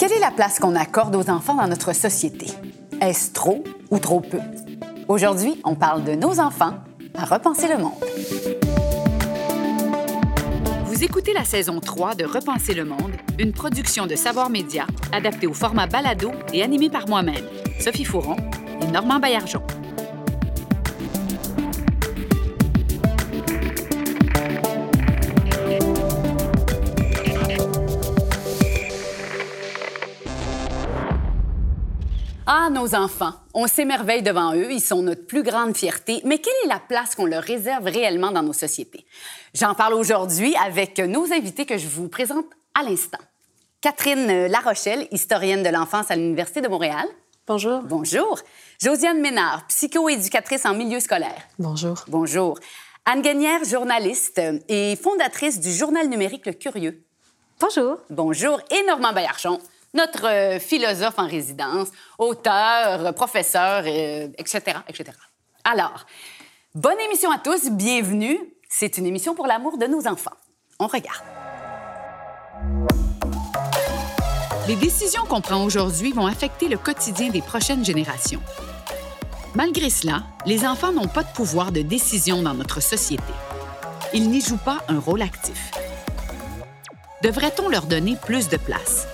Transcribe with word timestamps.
Quelle 0.00 0.12
est 0.12 0.18
la 0.18 0.30
place 0.30 0.58
qu'on 0.58 0.76
accorde 0.76 1.14
aux 1.14 1.28
enfants 1.28 1.56
dans 1.56 1.68
notre 1.68 1.94
société? 1.94 2.46
Est-ce 3.02 3.32
trop 3.34 3.62
ou 3.90 3.98
trop 3.98 4.20
peu? 4.20 4.38
Aujourd'hui, 5.08 5.60
on 5.62 5.74
parle 5.74 6.04
de 6.04 6.12
nos 6.12 6.40
enfants 6.40 6.72
à 7.14 7.26
repenser 7.26 7.68
le 7.68 7.76
monde. 7.76 8.02
Vous 10.86 11.04
écoutez 11.04 11.34
la 11.34 11.44
saison 11.44 11.80
3 11.80 12.14
de 12.14 12.24
Repenser 12.24 12.72
le 12.72 12.86
monde, 12.86 13.12
une 13.38 13.52
production 13.52 14.06
de 14.06 14.16
Savoir 14.16 14.48
Média 14.48 14.86
adaptée 15.12 15.46
au 15.46 15.52
format 15.52 15.86
balado 15.86 16.32
et 16.54 16.62
animée 16.62 16.88
par 16.88 17.06
moi-même, 17.06 17.44
Sophie 17.78 18.06
Fouron 18.06 18.36
et 18.80 18.86
Normand 18.86 19.18
Baillargeon. 19.18 19.60
Ah, 32.52 32.68
nos 32.68 32.96
enfants, 32.96 33.34
on 33.54 33.68
s'émerveille 33.68 34.22
devant 34.22 34.56
eux, 34.56 34.72
ils 34.72 34.80
sont 34.80 35.02
notre 35.02 35.24
plus 35.24 35.44
grande 35.44 35.76
fierté, 35.76 36.20
mais 36.24 36.38
quelle 36.38 36.52
est 36.64 36.66
la 36.66 36.80
place 36.80 37.14
qu'on 37.14 37.26
leur 37.26 37.44
réserve 37.44 37.84
réellement 37.84 38.32
dans 38.32 38.42
nos 38.42 38.52
sociétés? 38.52 39.06
J'en 39.54 39.72
parle 39.76 39.94
aujourd'hui 39.94 40.52
avec 40.56 40.98
nos 40.98 41.32
invités 41.32 41.64
que 41.64 41.78
je 41.78 41.86
vous 41.86 42.08
présente 42.08 42.46
à 42.74 42.82
l'instant. 42.82 43.20
Catherine 43.80 44.48
Larochelle, 44.48 45.06
historienne 45.12 45.62
de 45.62 45.68
l'enfance 45.68 46.10
à 46.10 46.16
l'Université 46.16 46.60
de 46.60 46.66
Montréal. 46.66 47.06
Bonjour. 47.46 47.82
Bonjour. 47.82 48.40
Josiane 48.82 49.20
Ménard, 49.20 49.64
psychoéducatrice 49.68 50.66
en 50.66 50.74
milieu 50.74 50.98
scolaire. 50.98 51.46
Bonjour. 51.60 52.04
Bonjour. 52.08 52.58
Anne 53.04 53.22
Guenière, 53.22 53.62
journaliste 53.62 54.40
et 54.68 54.96
fondatrice 54.96 55.60
du 55.60 55.70
journal 55.70 56.08
numérique 56.08 56.46
Le 56.46 56.54
Curieux. 56.54 57.00
Bonjour. 57.60 57.98
Bonjour. 58.10 58.60
Et 58.72 58.84
Normand 58.88 59.12
Baillarchon, 59.12 59.60
notre 59.94 60.26
euh, 60.26 60.58
philosophe 60.58 61.18
en 61.18 61.26
résidence, 61.26 61.88
auteur, 62.18 63.14
professeur, 63.14 63.84
euh, 63.86 64.28
etc., 64.38 64.78
etc. 64.88 65.16
Alors, 65.64 66.06
bonne 66.74 67.00
émission 67.00 67.30
à 67.30 67.38
tous, 67.38 67.70
bienvenue. 67.70 68.38
C'est 68.68 68.98
une 68.98 69.06
émission 69.06 69.34
pour 69.34 69.46
l'amour 69.46 69.78
de 69.78 69.86
nos 69.86 70.06
enfants. 70.06 70.36
On 70.78 70.86
regarde. 70.86 71.24
Les 74.68 74.76
décisions 74.76 75.24
qu'on 75.24 75.40
prend 75.40 75.64
aujourd'hui 75.64 76.12
vont 76.12 76.26
affecter 76.26 76.68
le 76.68 76.78
quotidien 76.78 77.30
des 77.30 77.42
prochaines 77.42 77.84
générations. 77.84 78.40
Malgré 79.56 79.90
cela, 79.90 80.22
les 80.46 80.64
enfants 80.64 80.92
n'ont 80.92 81.08
pas 81.08 81.24
de 81.24 81.32
pouvoir 81.32 81.72
de 81.72 81.82
décision 81.82 82.40
dans 82.42 82.54
notre 82.54 82.80
société. 82.80 83.32
Ils 84.14 84.30
n'y 84.30 84.40
jouent 84.40 84.56
pas 84.64 84.78
un 84.86 85.00
rôle 85.00 85.22
actif. 85.22 85.72
Devrait-on 87.22 87.68
leur 87.68 87.86
donner 87.86 88.16
plus 88.24 88.48
de 88.48 88.56
place? 88.56 89.08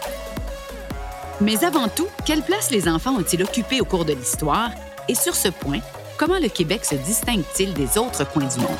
Mais 1.42 1.62
avant 1.64 1.88
tout, 1.88 2.08
quelle 2.24 2.42
place 2.42 2.70
les 2.70 2.88
enfants 2.88 3.14
ont-ils 3.14 3.42
occupée 3.42 3.82
au 3.82 3.84
cours 3.84 4.06
de 4.06 4.14
l'histoire? 4.14 4.70
Et 5.06 5.14
sur 5.14 5.34
ce 5.34 5.48
point, 5.48 5.80
comment 6.16 6.38
le 6.38 6.48
Québec 6.48 6.82
se 6.86 6.94
distingue-t-il 6.94 7.74
des 7.74 7.98
autres 7.98 8.24
coins 8.32 8.46
du 8.46 8.58
monde? 8.58 8.78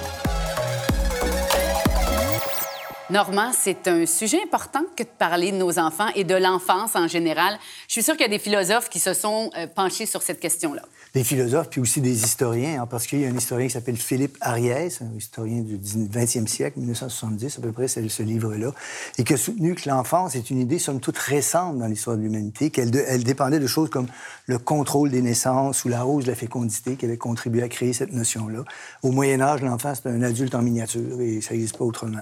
Normand, 3.10 3.52
c'est 3.52 3.86
un 3.88 4.06
sujet 4.06 4.42
important 4.42 4.82
que 4.96 5.02
de 5.02 5.08
parler 5.08 5.52
de 5.52 5.58
nos 5.58 5.78
enfants 5.78 6.08
et 6.14 6.24
de 6.24 6.34
l'enfance 6.34 6.96
en 6.96 7.06
général. 7.06 7.58
Je 7.88 7.92
suis 7.92 8.02
sûre 8.02 8.14
qu'il 8.14 8.22
y 8.22 8.24
a 8.24 8.28
des 8.30 8.38
philosophes 8.38 8.88
qui 8.88 9.00
se 9.00 9.12
sont 9.12 9.50
euh, 9.56 9.66
penchés 9.66 10.06
sur 10.06 10.22
cette 10.22 10.40
question-là. 10.40 10.82
Des 11.16 11.24
philosophes, 11.24 11.70
puis 11.70 11.80
aussi 11.80 12.02
des 12.02 12.24
historiens. 12.24 12.82
En 12.82 12.86
particulier, 12.86 13.22
il 13.22 13.24
y 13.24 13.30
a 13.30 13.32
un 13.32 13.38
historien 13.38 13.68
qui 13.68 13.72
s'appelle 13.72 13.96
Philippe 13.96 14.36
Ariès, 14.42 15.00
un 15.00 15.16
historien 15.16 15.62
du 15.62 15.78
20e 15.78 16.46
siècle, 16.46 16.78
1970 16.78 17.56
à 17.56 17.62
peu 17.62 17.72
près, 17.72 17.88
c'est 17.88 18.06
ce 18.06 18.22
livre-là, 18.22 18.72
et 19.16 19.24
qui 19.24 19.32
a 19.32 19.38
soutenu 19.38 19.74
que 19.74 19.88
l'enfance 19.88 20.34
est 20.34 20.50
une 20.50 20.60
idée, 20.60 20.78
somme 20.78 21.00
toute, 21.00 21.16
récente 21.16 21.78
dans 21.78 21.86
l'histoire 21.86 22.18
de 22.18 22.20
l'humanité, 22.20 22.68
qu'elle 22.68 22.94
elle 23.08 23.24
dépendait 23.24 23.60
de 23.60 23.66
choses 23.66 23.88
comme 23.88 24.08
le 24.44 24.58
contrôle 24.58 25.08
des 25.08 25.22
naissances 25.22 25.86
ou 25.86 25.88
la 25.88 26.04
hausse 26.04 26.24
de 26.24 26.30
la 26.32 26.36
fécondité 26.36 26.96
qui 26.96 27.06
avait 27.06 27.16
contribué 27.16 27.62
à 27.62 27.68
créer 27.70 27.94
cette 27.94 28.12
notion-là. 28.12 28.64
Au 29.02 29.10
Moyen 29.10 29.40
Âge, 29.40 29.62
l'enfant, 29.62 29.94
c'est 29.94 30.10
un 30.10 30.20
adulte 30.20 30.54
en 30.54 30.60
miniature, 30.60 31.18
et 31.22 31.40
ça 31.40 31.54
n'existe 31.54 31.78
pas 31.78 31.86
autrement. 31.86 32.20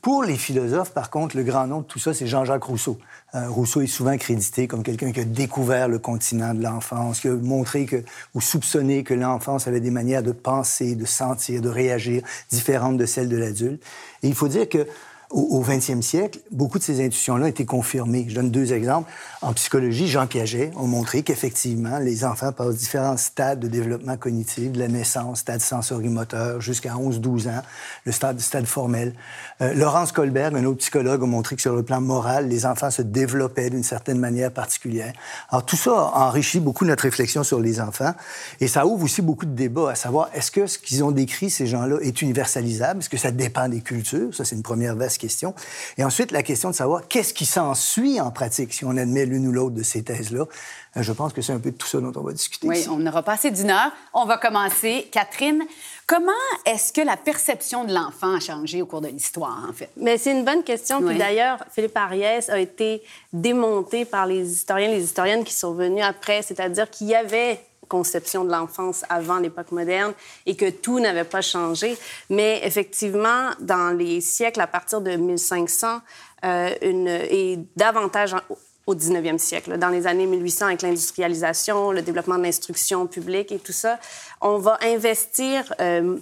Pour 0.00 0.24
les 0.24 0.38
philosophes, 0.38 0.94
par 0.94 1.10
contre, 1.10 1.36
le 1.36 1.42
grand 1.42 1.66
nom 1.66 1.80
de 1.82 1.86
tout 1.86 1.98
ça, 1.98 2.14
c'est 2.14 2.26
Jean-Jacques 2.26 2.64
Rousseau. 2.64 2.96
Euh, 3.34 3.48
Rousseau 3.48 3.80
est 3.80 3.86
souvent 3.86 4.16
crédité 4.16 4.66
comme 4.66 4.82
quelqu'un 4.82 5.12
qui 5.12 5.20
a 5.20 5.24
découvert 5.24 5.88
le 5.88 5.98
continent 5.98 6.52
de 6.52 6.62
l'enfance, 6.62 7.20
qui 7.20 7.28
a 7.28 7.34
montré 7.34 7.86
que, 7.86 8.02
ou 8.34 8.40
soupçonné 8.40 9.04
que 9.04 9.14
l'enfance 9.14 9.68
avait 9.68 9.80
des 9.80 9.92
manières 9.92 10.22
de 10.22 10.32
penser, 10.32 10.96
de 10.96 11.04
sentir, 11.04 11.60
de 11.60 11.68
réagir 11.68 12.22
différentes 12.50 12.96
de 12.96 13.06
celles 13.06 13.28
de 13.28 13.36
l'adulte. 13.36 13.82
Et 14.22 14.28
il 14.28 14.34
faut 14.34 14.48
dire 14.48 14.68
que 14.68 14.86
au, 15.30 15.62
20e 15.62 16.02
siècle, 16.02 16.40
beaucoup 16.50 16.78
de 16.78 16.82
ces 16.82 17.04
intuitions-là 17.04 17.44
ont 17.44 17.48
été 17.48 17.64
confirmées. 17.64 18.26
Je 18.28 18.34
donne 18.34 18.50
deux 18.50 18.72
exemples. 18.72 19.08
En 19.42 19.52
psychologie, 19.52 20.08
Jean 20.08 20.26
Piaget 20.26 20.72
a 20.76 20.82
montré 20.82 21.22
qu'effectivement, 21.22 21.98
les 21.98 22.24
enfants 22.24 22.50
passent 22.50 22.76
différents 22.76 23.16
stades 23.16 23.60
de 23.60 23.68
développement 23.68 24.16
cognitif, 24.16 24.72
de 24.72 24.80
la 24.80 24.88
naissance, 24.88 25.40
stade 25.40 25.60
sensorimoteur, 25.60 26.60
jusqu'à 26.60 26.94
11-12 26.94 27.48
ans, 27.48 27.62
le 28.04 28.12
stade, 28.12 28.66
formel. 28.66 29.14
Euh, 29.60 29.72
Laurence 29.74 30.10
Colberg, 30.10 30.56
un 30.56 30.64
autre 30.64 30.78
psychologue, 30.78 31.22
a 31.22 31.26
montré 31.26 31.54
que 31.54 31.62
sur 31.62 31.76
le 31.76 31.84
plan 31.84 32.00
moral, 32.00 32.48
les 32.48 32.66
enfants 32.66 32.90
se 32.90 33.02
développaient 33.02 33.70
d'une 33.70 33.84
certaine 33.84 34.18
manière 34.18 34.50
particulière. 34.50 35.12
Alors, 35.50 35.64
tout 35.64 35.76
ça 35.76 35.92
a 35.92 36.26
enrichi 36.26 36.58
beaucoup 36.58 36.84
notre 36.84 37.04
réflexion 37.04 37.44
sur 37.44 37.60
les 37.60 37.80
enfants. 37.80 38.14
Et 38.60 38.66
ça 38.66 38.84
ouvre 38.84 39.04
aussi 39.04 39.22
beaucoup 39.22 39.46
de 39.46 39.54
débats 39.54 39.90
à 39.90 39.94
savoir, 39.94 40.28
est-ce 40.34 40.50
que 40.50 40.66
ce 40.66 40.78
qu'ils 40.78 41.04
ont 41.04 41.12
décrit, 41.12 41.50
ces 41.50 41.66
gens-là, 41.66 41.98
est 42.02 42.20
universalisable? 42.20 43.00
Est-ce 43.00 43.08
que 43.08 43.16
ça 43.16 43.30
dépend 43.30 43.68
des 43.68 43.80
cultures? 43.80 44.34
Ça, 44.34 44.44
c'est 44.44 44.56
une 44.56 44.62
première 44.62 44.96
vaste 44.96 45.19
question. 45.20 45.54
Et 45.98 46.04
ensuite, 46.04 46.32
la 46.32 46.42
question 46.42 46.70
de 46.70 46.74
savoir 46.74 47.06
qu'est-ce 47.06 47.34
qui 47.34 47.46
s'ensuit 47.46 48.20
en 48.20 48.30
pratique 48.30 48.72
si 48.72 48.84
on 48.84 48.96
admet 48.96 49.26
l'une 49.26 49.46
ou 49.46 49.52
l'autre 49.52 49.74
de 49.74 49.82
ces 49.82 50.02
thèses-là. 50.02 50.46
Euh, 50.96 51.02
je 51.02 51.12
pense 51.12 51.32
que 51.32 51.42
c'est 51.42 51.52
un 51.52 51.60
peu 51.60 51.70
tout 51.72 51.86
ça 51.86 52.00
dont 52.00 52.12
on 52.16 52.22
va 52.22 52.32
discuter. 52.32 52.66
Oui, 52.66 52.84
on 52.88 52.96
n'aura 52.96 53.22
pas 53.22 53.34
assez 53.34 53.50
d'une 53.50 53.70
heure. 53.70 53.92
On 54.14 54.24
va 54.24 54.38
commencer. 54.38 55.08
Catherine, 55.12 55.62
comment 56.06 56.32
est-ce 56.64 56.92
que 56.92 57.00
la 57.00 57.16
perception 57.16 57.84
de 57.84 57.92
l'enfant 57.92 58.34
a 58.36 58.40
changé 58.40 58.82
au 58.82 58.86
cours 58.86 59.00
de 59.00 59.08
l'histoire, 59.08 59.66
en 59.68 59.72
fait? 59.72 59.90
Mais 59.96 60.18
c'est 60.18 60.32
une 60.32 60.44
bonne 60.44 60.64
question. 60.64 61.02
Puis 61.02 61.18
d'ailleurs, 61.18 61.64
Philippe 61.72 61.96
Ariès 61.96 62.48
a 62.48 62.58
été 62.58 63.02
démonté 63.32 64.04
par 64.04 64.26
les 64.26 64.50
historiens, 64.50 64.88
les 64.88 65.04
historiennes 65.04 65.44
qui 65.44 65.54
sont 65.54 65.74
venus 65.74 66.04
après, 66.04 66.42
c'est-à-dire 66.42 66.90
qu'il 66.90 67.08
y 67.08 67.14
avait 67.14 67.60
conception 67.90 68.44
de 68.44 68.50
l'enfance 68.50 69.04
avant 69.10 69.38
l'époque 69.38 69.72
moderne 69.72 70.14
et 70.46 70.56
que 70.56 70.70
tout 70.70 71.00
n'avait 71.00 71.24
pas 71.24 71.42
changé. 71.42 71.98
Mais 72.30 72.60
effectivement, 72.64 73.50
dans 73.60 73.94
les 73.94 74.22
siècles 74.22 74.62
à 74.62 74.66
partir 74.66 75.02
de 75.02 75.10
1500 75.10 76.00
euh, 76.44 76.70
une, 76.80 77.08
et 77.08 77.58
davantage 77.76 78.34
au 78.86 78.94
19e 78.94 79.36
siècle, 79.36 79.76
dans 79.76 79.90
les 79.90 80.06
années 80.06 80.26
1800 80.26 80.66
avec 80.66 80.82
l'industrialisation, 80.82 81.92
le 81.92 82.00
développement 82.00 82.38
de 82.38 82.44
l'instruction 82.44 83.06
publique 83.06 83.52
et 83.52 83.58
tout 83.58 83.72
ça, 83.72 83.98
on 84.40 84.58
va 84.58 84.78
investir 84.82 85.74
euh, 85.80 86.16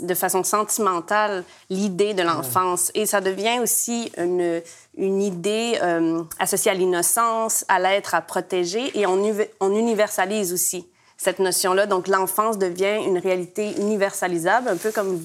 de 0.00 0.14
façon 0.14 0.42
sentimentale 0.42 1.44
l'idée 1.68 2.14
de 2.14 2.22
l'enfance. 2.22 2.90
Et 2.94 3.06
ça 3.06 3.20
devient 3.20 3.58
aussi 3.60 4.10
une, 4.16 4.62
une 4.96 5.20
idée 5.20 5.78
euh, 5.82 6.22
associée 6.38 6.70
à 6.70 6.74
l'innocence, 6.74 7.64
à 7.68 7.78
l'être 7.78 8.14
à 8.14 8.20
protéger, 8.20 8.98
et 8.98 9.06
on, 9.06 9.22
on 9.60 9.74
universalise 9.74 10.52
aussi 10.52 10.86
cette 11.18 11.40
notion-là. 11.40 11.86
Donc, 11.86 12.08
l'enfance 12.08 12.56
devient 12.58 13.02
une 13.04 13.18
réalité 13.18 13.72
universalisable, 13.78 14.68
un 14.68 14.76
peu 14.76 14.92
comme 14.92 15.16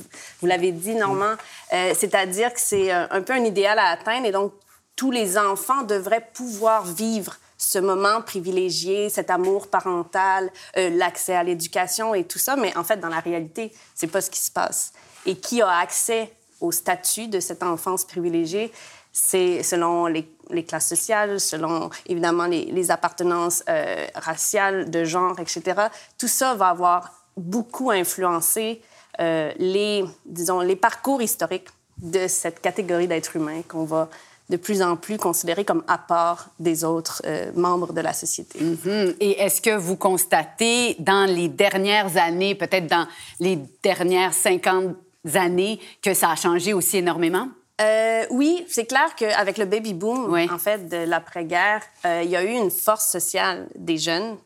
vous 0.42 0.48
l'avez 0.48 0.72
dit, 0.72 0.96
Normand. 0.96 1.36
Euh, 1.72 1.94
c'est-à-dire 1.98 2.52
que 2.54 2.60
c'est 2.60 2.92
euh, 2.92 3.06
un 3.12 3.22
peu 3.22 3.34
un 3.34 3.46
idéal 3.46 3.80
à 3.80 3.90
atteindre 3.90 4.26
et 4.26 4.32
donc 4.32 4.52
tous 4.96 5.12
les 5.12 5.38
enfants 5.38 5.84
devraient 5.84 6.28
pouvoir 6.34 6.86
vivre 6.86 7.38
ce 7.58 7.80
moment 7.80 8.22
privilégié, 8.22 9.10
cet 9.10 9.30
amour 9.30 9.68
parental, 9.68 10.52
euh, 10.78 10.90
l'accès 10.90 11.36
à 11.36 11.44
l'éducation 11.44 12.14
et 12.14 12.26
tout 12.26 12.40
ça. 12.40 12.56
Mais 12.56 12.76
en 12.76 12.84
fait, 12.84 12.98
dans 12.98 13.08
la 13.10 13.20
réalité, 13.20 13.72
c'est 13.96 14.08
pas 14.08 14.22
ce 14.22 14.30
qui 14.30 14.40
se 14.40 14.52
passe. 14.52 14.94
Et 15.26 15.38
qui 15.38 15.62
a 15.62 15.70
accès 15.70 16.34
au 16.60 16.72
statut 16.72 17.28
de 17.28 17.40
cette 17.40 17.64
enfance 17.64 18.04
privilégiée? 18.06 18.72
C'est 19.14 19.62
selon 19.62 20.08
les 20.08 20.64
classes 20.68 20.90
sociales, 20.90 21.40
selon 21.40 21.90
évidemment 22.08 22.48
les, 22.48 22.92
appartenances 22.92 23.64
euh, 23.70 24.08
raciales, 24.16 24.90
de 24.90 25.04
genre, 25.04 25.40
etc. 25.40 25.84
Tout 26.18 26.28
ça 26.28 26.56
va 26.56 26.70
avoir 26.70 27.14
beaucoup 27.38 27.92
influencé 27.92 28.82
euh, 29.20 29.52
les, 29.58 30.04
disons, 30.26 30.62
les 30.62 30.76
parcours 30.76 31.22
historiques 31.22 31.70
de 31.98 32.28
cette 32.28 32.60
catégorie 32.60 33.08
d'êtres 33.08 33.36
humains 33.36 33.62
qu'on 33.68 33.86
va 33.86 34.10
de 34.50 34.58
plus 34.58 34.82
en 34.82 34.98
plus 34.98 35.18
considérer 35.18 35.64
comme 35.64 35.84
à 35.88 35.98
part 35.98 36.50
des 36.60 36.84
autres 36.84 37.22
euh, 37.26 37.52
membres 37.56 37.94
de 37.94 38.02
la 38.02 38.14
société. 38.14 38.60
Mm-hmm. 38.60 39.16
Et 39.20 39.40
est-ce 39.40 39.62
que 39.62 39.76
vous 39.76 39.96
constatez 39.96 40.96
dans 41.00 41.26
les 41.26 41.48
dernières 41.48 42.18
années, 42.18 42.56
peut-être 42.56 42.88
dans 42.88 43.08
les 43.40 43.60
dernières 43.82 44.34
50 44.34 44.96
années, 45.36 45.80
que 46.02 46.14
ça 46.14 46.32
a 46.32 46.36
changé 46.36 46.74
aussi 46.74 46.98
énormément? 46.98 47.48
Euh, 47.84 48.26
oui, 48.30 48.66
c'est 48.70 48.86
clair 48.86 49.16
qu'avec 49.16 49.58
le 49.58 49.66
baby 49.66 49.94
boom, 49.94 50.34
en 50.52 50.58
fait, 50.58 50.88
de 50.88 50.98
l'après-guerre, 50.98 51.82
euh, 52.06 52.22
il 52.24 52.30
y 52.30 52.36
a 52.36 52.44
eu 52.44 52.52
une 52.52 52.72
force 52.72 53.10
sociale 53.10 53.68
des 53.76 53.98
jeunes 53.98 54.38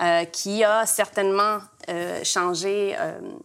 euh, 0.00 0.24
qui 0.26 0.62
a 0.64 0.86
certainement 0.86 1.58
changé 2.22 2.94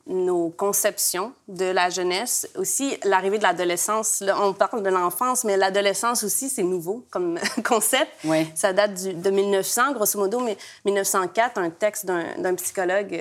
nos 0.05 0.49
conceptions 0.49 1.31
de 1.47 1.63
la 1.63 1.89
jeunesse. 1.89 2.45
Aussi, 2.57 2.97
l'arrivée 3.05 3.37
de 3.37 3.43
l'adolescence. 3.43 4.21
On 4.37 4.51
parle 4.51 4.83
de 4.83 4.89
l'enfance, 4.89 5.45
mais 5.45 5.55
l'adolescence 5.55 6.25
aussi, 6.25 6.49
c'est 6.49 6.63
nouveau 6.63 7.05
comme 7.09 7.39
concept. 7.63 8.11
Ça 8.53 8.73
date 8.73 8.95
du, 8.95 9.13
de 9.13 9.29
1900, 9.29 9.93
grosso 9.93 10.19
modo, 10.19 10.41
mais 10.41 10.57
1904, 10.83 11.57
un 11.57 11.69
texte 11.69 12.05
d'un 12.05 12.55
psychologue 12.55 13.17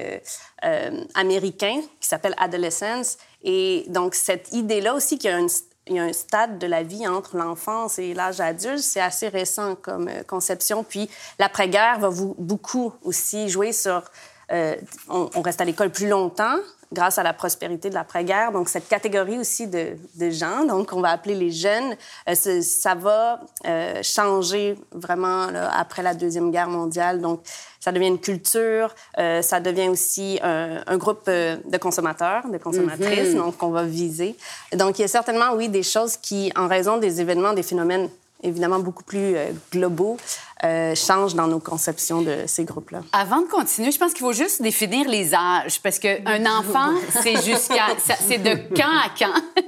américain 1.14 1.80
qui 2.00 2.08
s'appelle 2.08 2.34
Adolescence. 2.38 3.16
Et 3.44 3.84
donc, 3.86 4.16
cette 4.16 4.52
idée-là 4.52 4.92
aussi 4.92 5.18
qu'il 5.18 5.30
y 5.30 5.32
a 5.32 5.38
une 5.38 5.48
il 5.88 5.96
y 5.96 5.98
a 5.98 6.04
un 6.04 6.12
stade 6.12 6.58
de 6.58 6.66
la 6.66 6.82
vie 6.82 7.06
entre 7.06 7.36
l'enfance 7.36 7.98
et 7.98 8.14
l'âge 8.14 8.40
adulte. 8.40 8.78
C'est 8.78 9.00
assez 9.00 9.28
récent 9.28 9.74
comme 9.74 10.08
euh, 10.08 10.22
conception. 10.22 10.84
Puis 10.84 11.10
l'après-guerre 11.38 11.98
va 11.98 12.08
vous, 12.08 12.34
beaucoup 12.38 12.92
aussi 13.02 13.48
jouer 13.48 13.72
sur... 13.72 14.02
Euh, 14.50 14.76
on, 15.08 15.30
on, 15.34 15.42
reste 15.42 15.60
à 15.60 15.64
l'école 15.64 15.90
plus 15.90 16.08
longtemps 16.08 16.56
grâce 16.92 17.18
à 17.18 17.22
la 17.22 17.32
prospérité 17.32 17.88
de 17.88 17.94
l'après-guerre. 17.94 18.52
Donc, 18.52 18.68
cette 18.68 18.88
catégorie 18.88 19.38
aussi 19.38 19.66
de, 19.66 19.96
de, 20.14 20.30
gens, 20.30 20.64
donc 20.64 20.92
on 20.92 21.00
va 21.00 21.10
appeler 21.10 21.34
les 21.34 21.50
jeunes, 21.50 21.96
euh, 22.28 22.34
ça 22.62 22.94
va 22.94 23.40
euh, 23.66 24.00
changer 24.02 24.76
vraiment 24.92 25.46
là, 25.46 25.70
après 25.76 26.02
la 26.02 26.14
Deuxième 26.14 26.50
Guerre 26.50 26.68
mondiale. 26.68 27.20
Donc, 27.20 27.40
ça 27.80 27.90
devient 27.90 28.08
une 28.08 28.20
culture, 28.20 28.94
euh, 29.18 29.42
ça 29.42 29.58
devient 29.58 29.88
aussi 29.88 30.38
un, 30.42 30.82
un 30.86 30.96
groupe 30.96 31.26
de 31.28 31.78
consommateurs, 31.78 32.46
de 32.48 32.58
consommatrices, 32.58 33.30
mm 33.30 33.34
-hmm. 33.34 33.44
donc 33.44 33.56
qu'on 33.56 33.70
va 33.70 33.84
viser. 33.84 34.36
Donc, 34.72 34.98
il 34.98 35.02
y 35.02 35.04
a 35.04 35.08
certainement, 35.08 35.50
oui, 35.58 35.68
des 35.68 35.82
choses 35.82 36.16
qui, 36.16 36.52
en 36.54 36.68
raison 36.68 36.98
des 36.98 37.20
événements, 37.20 37.54
des 37.54 37.64
phénomènes 37.64 38.08
évidemment 38.44 38.80
beaucoup 38.80 39.04
plus 39.04 39.36
globaux, 39.70 40.16
euh, 40.64 40.94
changent 40.94 41.34
dans 41.34 41.46
nos 41.46 41.58
conceptions 41.58 42.22
de 42.22 42.44
ces 42.46 42.64
groupes-là. 42.64 43.00
Avant 43.12 43.40
de 43.40 43.46
continuer, 43.46 43.90
je 43.90 43.98
pense 43.98 44.12
qu'il 44.12 44.20
faut 44.22 44.32
juste 44.32 44.62
définir 44.62 45.08
les 45.08 45.34
âges, 45.34 45.80
parce 45.82 45.98
qu'un 45.98 46.46
enfant, 46.46 46.92
c'est 47.22 47.42
jusqu'à... 47.42 47.86
c'est 48.20 48.38
de 48.38 48.54
quand 48.74 48.84
à 48.84 49.10
quand? 49.18 49.62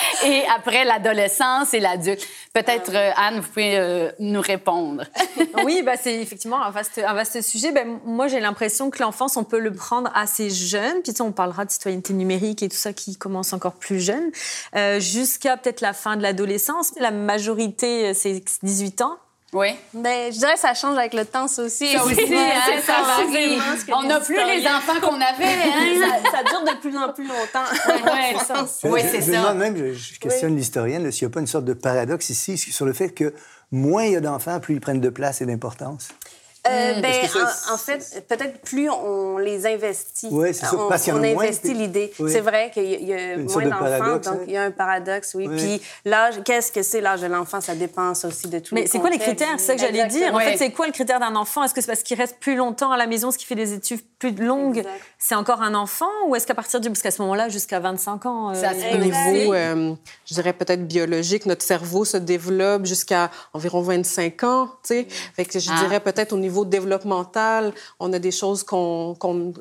et 0.26 0.44
après 0.54 0.84
l'adolescence 0.84 1.74
et 1.74 1.80
l'adulte. 1.80 2.26
Peut-être, 2.52 2.94
euh, 2.94 3.10
Anne, 3.16 3.40
vous 3.40 3.48
pouvez 3.48 3.78
euh, 3.78 4.10
nous 4.18 4.40
répondre. 4.40 5.04
oui, 5.64 5.82
bah, 5.82 5.92
c'est 6.00 6.14
effectivement 6.14 6.62
un 6.62 6.70
vaste, 6.70 7.00
un 7.04 7.14
vaste 7.14 7.42
sujet. 7.42 7.72
Ben, 7.72 7.98
moi, 8.04 8.28
j'ai 8.28 8.40
l'impression 8.40 8.90
que 8.90 9.02
l'enfance, 9.02 9.36
on 9.36 9.44
peut 9.44 9.58
le 9.58 9.72
prendre 9.72 10.10
assez 10.14 10.50
jeune. 10.50 11.02
Puis, 11.02 11.12
on 11.20 11.32
parlera 11.32 11.64
de 11.64 11.70
citoyenneté 11.70 12.14
numérique 12.14 12.62
et 12.62 12.68
tout 12.68 12.76
ça 12.76 12.92
qui 12.92 13.16
commence 13.16 13.52
encore 13.52 13.74
plus 13.74 14.00
jeune, 14.00 14.30
euh, 14.74 15.00
jusqu'à 15.00 15.56
peut-être 15.56 15.80
la 15.80 15.92
fin 15.92 16.16
de 16.16 16.22
l'adolescence. 16.22 16.92
La 16.98 17.10
majorité, 17.10 18.14
c'est 18.14 18.42
18 18.62 19.02
ans. 19.02 19.18
Oui. 19.56 19.68
Ben, 19.94 20.30
je 20.30 20.38
dirais 20.38 20.52
que 20.52 20.60
ça 20.60 20.74
change 20.74 20.98
avec 20.98 21.14
le 21.14 21.24
temps, 21.24 21.48
ça 21.48 21.62
aussi. 21.62 21.90
Ça 21.90 22.04
aussi, 22.04 22.34
hein, 22.34 22.80
ça, 22.84 22.92
varie. 23.06 23.58
On 23.90 24.02
n'a 24.02 24.20
plus 24.20 24.36
les 24.36 24.66
enfants 24.66 25.00
qu'on 25.00 25.14
avait. 25.14 25.44
Hein? 25.44 26.20
ça, 26.24 26.30
ça, 26.30 26.44
dure 26.44 26.62
de 26.62 26.78
plus 26.78 26.94
en 26.94 27.10
plus 27.12 27.26
longtemps. 27.26 27.64
Oui, 28.06 28.36
c'est 28.38 28.44
ça. 28.44 28.66
Oui, 28.84 29.00
c'est 29.10 29.22
ça. 29.22 29.54
même, 29.54 29.74
je, 29.76 29.94
je 29.94 30.20
questionne 30.20 30.52
oui. 30.52 30.58
l'historienne, 30.58 31.10
s'il 31.10 31.26
n'y 31.26 31.32
a 31.32 31.34
pas 31.34 31.40
une 31.40 31.46
sorte 31.46 31.64
de 31.64 31.72
paradoxe 31.72 32.28
ici 32.28 32.58
sur 32.58 32.84
le 32.84 32.92
fait 32.92 33.10
que 33.10 33.32
moins 33.72 34.04
il 34.04 34.12
y 34.12 34.16
a 34.16 34.20
d'enfants, 34.20 34.60
plus 34.60 34.74
ils 34.74 34.80
prennent 34.80 35.00
de 35.00 35.08
place 35.08 35.40
et 35.40 35.46
d'importance. 35.46 36.08
Euh, 36.68 37.00
ben, 37.00 37.14
en, 37.68 37.74
en, 37.74 37.78
fait, 37.78 38.24
peut-être 38.28 38.60
plus 38.62 38.90
on 38.90 39.38
les 39.38 39.66
investit. 39.66 40.28
Oui, 40.30 40.52
c'est 40.52 40.66
ça. 40.66 40.76
On, 40.76 40.88
parce 40.88 41.08
investit 41.08 41.74
l'idée. 41.74 42.12
Oui. 42.18 42.30
C'est 42.30 42.40
vrai 42.40 42.70
qu'il 42.72 43.04
y 43.04 43.12
a, 43.12 43.36
moins 43.36 43.64
de 43.64 43.70
d'enfants, 43.70 44.16
donc 44.16 44.26
hein. 44.26 44.44
il 44.46 44.52
y 44.52 44.56
a 44.56 44.62
un 44.62 44.70
paradoxe, 44.70 45.34
oui. 45.34 45.46
Oui. 45.48 45.56
Puis 45.56 45.82
l'âge, 46.04 46.42
qu'est-ce 46.44 46.72
que 46.72 46.82
c'est 46.82 47.00
l'âge 47.00 47.20
de 47.20 47.26
l'enfant? 47.26 47.60
Ça 47.60 47.74
dépend 47.74 48.12
aussi 48.12 48.48
de 48.48 48.58
tout. 48.58 48.74
Mais 48.74 48.86
c'est 48.86 48.98
quoi 48.98 49.10
les 49.10 49.18
critères? 49.18 49.54
C'est 49.58 49.66
ça 49.66 49.74
que 49.74 49.80
j'allais 49.80 50.06
dire. 50.06 50.34
En 50.34 50.40
fait, 50.40 50.56
c'est 50.56 50.70
quoi 50.70 50.86
le 50.86 50.92
critère 50.92 51.20
d'un 51.20 51.36
enfant? 51.36 51.64
Est-ce 51.64 51.74
que 51.74 51.80
c'est 51.80 51.86
parce 51.86 52.02
qu'il 52.02 52.16
reste 52.16 52.38
plus 52.38 52.56
longtemps 52.56 52.90
à 52.90 52.96
la 52.96 53.06
maison, 53.06 53.30
ce 53.30 53.38
qui 53.38 53.46
fait 53.46 53.54
des 53.54 53.72
études 53.72 54.00
plus 54.18 54.32
longues? 54.34 54.78
Exact. 54.78 54.94
C'est 55.18 55.34
encore 55.34 55.62
un 55.62 55.74
enfant? 55.74 56.08
Ou 56.28 56.36
est-ce 56.36 56.46
qu'à 56.46 56.54
partir 56.54 56.80
du... 56.80 56.88
Parce 56.88 57.02
qu'à 57.02 57.10
ce 57.10 57.20
moment-là, 57.22 57.48
jusqu'à 57.48 57.80
25 57.80 58.26
ans... 58.26 58.50
euh, 58.54 58.60
peut 58.60 58.98
des- 58.98 59.06
Exact. 59.06 59.32
niveau, 59.32 59.52
euh, 59.54 59.94
je 60.26 60.34
dirais 60.34 60.52
peut-être 60.52 60.86
biologique, 60.86 61.46
notre 61.46 61.64
cerveau 61.64 62.04
se 62.04 62.16
développe 62.16 62.86
jusqu'à 62.86 63.30
environ 63.52 63.82
25 63.82 64.42
ans, 64.44 64.66
tu 64.82 64.88
sais. 64.88 65.06
Fait 65.34 65.44
que 65.44 65.58
je 65.58 65.70
Ah. 65.70 65.78
dirais 65.82 66.00
peut-être 66.00 66.32
au 66.32 66.38
niveau 66.38 66.64
développemental, 66.64 67.72
on 68.00 68.12
a 68.12 68.18
des 68.18 68.30
choses 68.30 68.62
qu'on 68.62 69.14
qu'on 69.18 69.52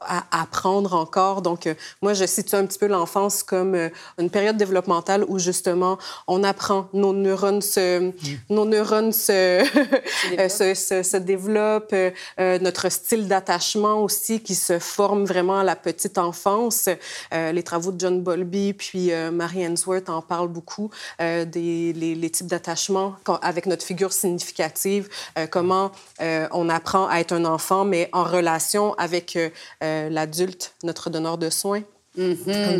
à 0.00 0.24
à 0.30 0.42
apprendre 0.42 0.94
encore. 0.94 1.42
Donc 1.42 1.66
euh, 1.66 1.74
moi 2.02 2.14
je 2.14 2.24
situe 2.26 2.54
un 2.56 2.64
petit 2.66 2.78
peu 2.78 2.86
l'enfance 2.86 3.42
comme 3.42 3.74
euh, 3.74 3.88
une 4.18 4.30
période 4.30 4.56
développementale 4.56 5.24
où 5.28 5.38
justement 5.38 5.98
on 6.26 6.44
apprend 6.44 6.88
nos 6.92 7.12
neurones 7.12 7.62
se 7.62 8.12
nos 8.50 8.64
neurones 8.64 9.12
se 9.12 9.64
se, 10.48 10.74
se, 10.74 11.02
se 11.02 11.16
développent, 11.16 11.94
notre 12.38 12.88
style 12.90 13.26
d'attachement 13.28 13.97
aussi 14.02 14.40
qui 14.40 14.54
se 14.54 14.78
forme 14.78 15.24
vraiment 15.24 15.58
à 15.58 15.64
la 15.64 15.76
petite 15.76 16.18
enfance. 16.18 16.88
Euh, 17.32 17.52
les 17.52 17.62
travaux 17.62 17.92
de 17.92 18.00
John 18.00 18.22
Bowlby 18.22 18.72
puis 18.72 19.12
euh, 19.12 19.30
Mary 19.30 19.64
Ainsworth 19.64 20.08
en 20.08 20.22
parlent 20.22 20.48
beaucoup 20.48 20.90
euh, 21.20 21.44
des 21.44 21.92
les, 21.92 22.30
types 22.30 22.46
d'attachement 22.46 23.16
quand- 23.24 23.38
avec 23.42 23.66
notre 23.66 23.84
figure 23.84 24.12
significative, 24.12 25.08
euh, 25.38 25.46
comment 25.46 25.92
on 26.20 26.68
apprend 26.68 27.08
à 27.08 27.20
être 27.20 27.32
un 27.32 27.44
enfant 27.44 27.84
mais 27.84 28.08
en 28.12 28.24
relation 28.24 28.94
avec 28.94 29.38
l'adulte, 29.80 30.74
notre 30.82 31.10
donneur 31.10 31.38
de 31.38 31.50
soins. 31.50 31.82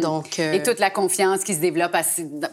Donc 0.00 0.38
euh, 0.38 0.52
Et 0.54 0.62
toute 0.62 0.78
la 0.80 0.90
confiance 0.90 1.44
qui 1.44 1.54
se 1.54 1.60
développe 1.60 1.94
à 1.94 2.02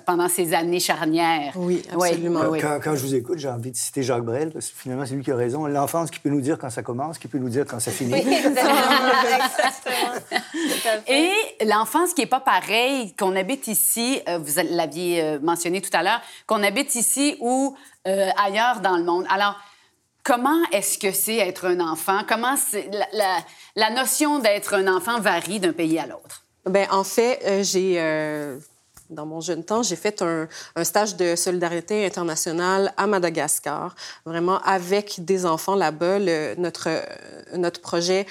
pendant 0.05 0.29
ces 0.29 0.53
années 0.53 0.79
charnières. 0.79 1.51
Oui, 1.55 1.81
absolument. 1.91 2.41
oui, 2.49 2.59
Quand, 2.59 2.95
je 2.95 3.01
vous 3.01 3.15
écoute, 3.15 3.39
j'ai 3.39 3.49
envie 3.49 3.71
de 3.71 3.75
citer 3.75 4.03
Jacques 4.03 4.23
Brel, 4.23 4.51
parce 4.51 4.67
que 4.69 4.77
finalement, 4.77 5.05
c'est 5.05 5.15
lui 5.15 5.23
qui 5.23 5.31
a 5.31 5.35
raison. 5.35 5.65
L'enfance 5.65 6.11
qui 6.11 6.19
peut 6.19 6.29
nous 6.29 6.41
dire 6.41 6.57
quand 6.59 6.69
ça 6.69 6.83
commence, 6.83 7.17
qui 7.17 7.27
peut 7.27 7.37
nous 7.39 7.49
dire 7.49 7.65
quand 7.67 7.79
ça 7.79 7.91
finit. 7.91 8.13
Exactement. 8.15 8.61
Et 11.07 11.31
l'enfance 11.65 12.13
qui 12.13 12.21
n'est 12.21 12.27
pas 12.27 12.39
pareille, 12.39 13.13
qu'on 13.15 13.35
habite 13.35 13.67
ici, 13.67 14.21
euh, 14.29 14.37
vous 14.37 14.51
l'aviez 14.71 15.21
euh, 15.23 15.39
mentionné 15.41 15.81
tout 15.81 15.89
à 15.93 16.03
l'heure, 16.03 16.21
qu'on 16.47 16.61
habite 16.63 16.95
ici 16.95 17.35
ou 17.39 17.75
euh, 18.07 18.29
ailleurs 18.43 18.81
dans 18.81 18.97
le 18.97 19.03
monde. 19.03 19.25
Alors, 19.29 19.55
comment 20.23 20.57
est-ce 20.71 20.97
que 20.97 21.11
c'est 21.11 21.37
être 21.37 21.65
un 21.65 21.79
enfant? 21.79 22.21
Comment 22.27 22.55
c'est- 22.57 22.89
la, 22.91 23.07
la- 23.13 23.39
la 23.75 23.89
notion 23.91 24.39
d'être 24.39 24.73
un 24.75 24.87
enfant 24.95 25.19
varie 25.19 25.59
d'un 25.59 25.73
pays 25.73 25.99
à 25.99 26.05
l'autre? 26.07 26.43
Ben, 26.65 26.87
en 26.89 27.03
fait, 27.03 27.39
euh, 27.45 27.63
j'ai, 27.63 27.95
euh, 27.99 28.57
dans 29.11 29.27
mon 29.27 29.39
jeune 29.39 29.63
temps, 29.63 29.83
j'ai 29.83 29.95
fait 29.95 30.23
un, 30.23 30.47
stage 30.83 31.15
de 31.15 31.35
solidarité 31.35 32.05
internationale 32.05 32.91
à 32.97 33.05
Madagascar, 33.05 33.95
vraiment 34.25 34.59
avec 34.61 35.23
des 35.23 35.45
enfants 35.45 35.75
là-bas. 35.75 36.17
Notre, 36.57 36.87
euh, 36.87 37.01
notre 37.55 37.81
projet 37.81 38.25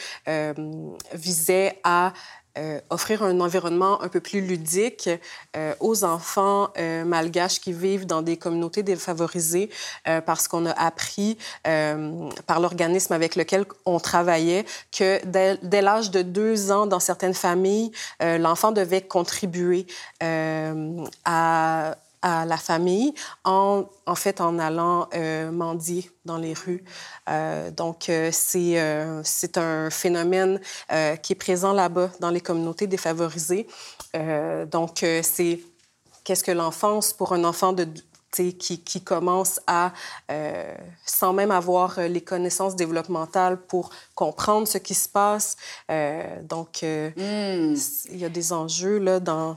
visait 1.13 1.79
à 1.85 2.13
euh, 2.59 2.81
offrir 2.91 3.23
un 3.23 3.41
environnement 3.41 4.01
un 4.03 4.09
peu 4.09 4.21
plus 4.21 4.41
ludique 4.41 5.09
euh, 5.57 5.75
aux 5.81 6.05
enfants 6.05 6.69
euh, 6.79 7.05
malgaches 7.05 7.61
qui 7.61 7.73
vivent 7.73 8.07
dans 8.07 8.23
des 8.23 8.37
communautés 8.37 8.83
défavorisées 8.83 9.71
euh, 10.07 10.21
parce 10.21 10.49
qu'on 10.49 10.67
a 10.67 10.73
appris 10.73 11.37
euh, 11.67 12.31
par 12.47 12.61
l'organisme 12.61 13.13
avec 13.13 13.37
lequel 13.37 13.65
on 13.87 13.99
travaillait 13.99 14.65
que 14.97 15.25
dès, 15.27 15.59
dès 15.63 15.83
l'âge 15.83 16.11
de 16.11 16.23
deux 16.23 16.71
ans, 16.71 16.87
dans 16.87 17.01
certaines 17.01 17.35
familles, 17.35 17.91
euh, 18.23 18.39
l'enfant 18.39 18.73
devait 18.73 19.03
contribuer 19.03 19.87
à 21.25 21.97
à 22.25 22.47
la 22.47 22.57
famille 22.57 23.13
en, 23.45 23.85
en 24.07 24.15
fait 24.15 24.41
en 24.41 24.59
allant 24.59 25.09
euh, 25.15 25.51
mendier 25.53 26.11
dans 26.25 26.39
les 26.39 26.55
rues. 26.55 26.83
Euh, 27.29 27.71
donc 27.71 28.09
euh, 28.09 28.31
c'est 28.33 28.75
c'est 29.23 29.59
un 29.59 29.91
phénomène 29.91 30.59
qui 31.23 31.33
est 31.35 31.39
présent 31.39 31.73
là-bas 31.73 32.11
dans 32.21 32.31
les 32.31 32.41
communautés 32.41 32.87
défavorisées. 32.87 33.67
Donc 34.71 35.05
c'est 35.23 35.61
qu'est-ce 36.25 36.43
que 36.43 36.53
l'enfance 36.53 37.13
pour 37.13 37.33
un 37.35 37.45
enfant 37.45 37.73
de 37.73 37.87
qui, 38.35 38.81
qui 38.81 39.01
commence 39.03 39.61
à, 39.67 39.93
euh, 40.31 40.75
sans 41.05 41.33
même 41.33 41.51
avoir 41.51 42.01
les 42.01 42.21
connaissances 42.21 42.77
développementales 42.77 43.61
pour 43.61 43.91
comprendre 44.15 44.67
ce 44.67 44.79
qui 44.79 44.95
se 44.95 45.09
passe. 45.09 45.57
Euh, 45.91 46.43
donc, 46.43 46.83
euh, 46.83 47.11
Hmm. 47.17 47.77
il 48.11 48.19
y 48.19 48.25
a 48.25 48.29
des 48.29 48.53
enjeux 48.53 48.99
là, 48.99 49.21
dans, 49.21 49.57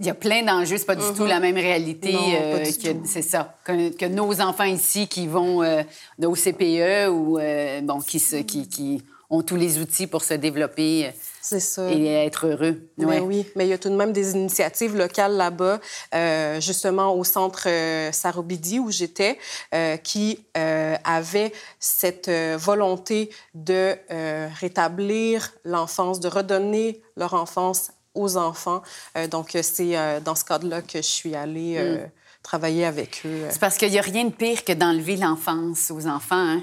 Il 0.00 0.06
y 0.06 0.10
a 0.10 0.14
plein 0.14 0.42
d'enjeux, 0.42 0.76
c'est 0.76 0.86
pas 0.86 0.96
du 0.96 1.04
tout 1.16 1.24
la 1.24 1.38
même 1.38 1.54
réalité 1.56 2.12
Non, 2.12 2.62
du 2.64 2.78
que 2.78 3.06
c'est 3.06 3.22
ça 3.22 3.56
que, 3.64 3.90
que 3.96 4.06
nos 4.06 4.40
enfants 4.40 4.64
ici 4.64 5.06
qui 5.06 5.26
vont 5.28 5.62
euh, 5.62 5.82
au 6.24 6.34
CPE 6.34 7.08
ou 7.10 7.38
euh, 7.38 7.80
bon 7.80 8.00
qui, 8.00 8.18
se, 8.18 8.36
qui, 8.36 8.68
qui 8.68 9.02
ont 9.30 9.42
tous 9.42 9.54
les 9.56 9.78
outils 9.78 10.06
pour 10.08 10.24
se 10.24 10.34
développer 10.34 11.06
euh, 11.06 11.10
c'est 11.40 11.60
ça. 11.60 11.90
et 11.92 12.06
être 12.06 12.46
heureux. 12.48 12.88
Mais 12.98 13.04
Ouais. 13.06 13.20
oui, 13.20 13.46
mais 13.54 13.66
il 13.66 13.70
y 13.70 13.72
a 13.72 13.78
tout 13.78 13.88
de 13.88 13.94
même 13.94 14.12
des 14.12 14.32
initiatives 14.32 14.96
locales 14.96 15.36
là-bas, 15.36 15.78
euh, 16.14 16.60
justement 16.60 17.14
au 17.14 17.22
centre 17.22 17.68
euh, 17.68 18.10
Sarobidi 18.12 18.80
où 18.80 18.90
j'étais, 18.90 19.38
euh, 19.74 19.96
qui 19.96 20.44
euh, 20.56 20.96
avaient 21.04 21.52
cette 21.78 22.28
euh, 22.28 22.56
volonté 22.58 23.30
de 23.54 23.94
euh, 24.10 24.48
rétablir 24.60 25.52
l'enfance, 25.64 26.18
de 26.18 26.28
redonner 26.28 27.00
leur 27.16 27.34
enfance 27.34 27.90
aux 28.14 28.36
enfants. 28.36 28.82
Euh, 29.16 29.26
donc, 29.26 29.54
euh, 29.54 29.60
c'est 29.62 29.96
euh, 29.96 30.20
dans 30.20 30.34
ce 30.34 30.44
cadre-là 30.44 30.82
que 30.82 30.98
je 30.98 31.02
suis 31.02 31.34
allée 31.34 31.76
euh, 31.78 32.06
travailler 32.42 32.84
avec 32.84 33.22
eux. 33.24 33.46
C'est 33.50 33.60
parce 33.60 33.76
qu'il 33.76 33.90
n'y 33.90 33.98
a 33.98 34.02
rien 34.02 34.24
de 34.24 34.32
pire 34.32 34.64
que 34.64 34.72
d'enlever 34.72 35.16
l'enfance 35.16 35.90
aux 35.90 36.06
enfants. 36.06 36.36
hein. 36.36 36.62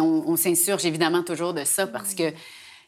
On 0.00 0.36
s'insurge 0.36 0.84
évidemment 0.86 1.22
toujours 1.22 1.52
de 1.54 1.64
ça 1.64 1.86
parce 1.86 2.14
que 2.14 2.32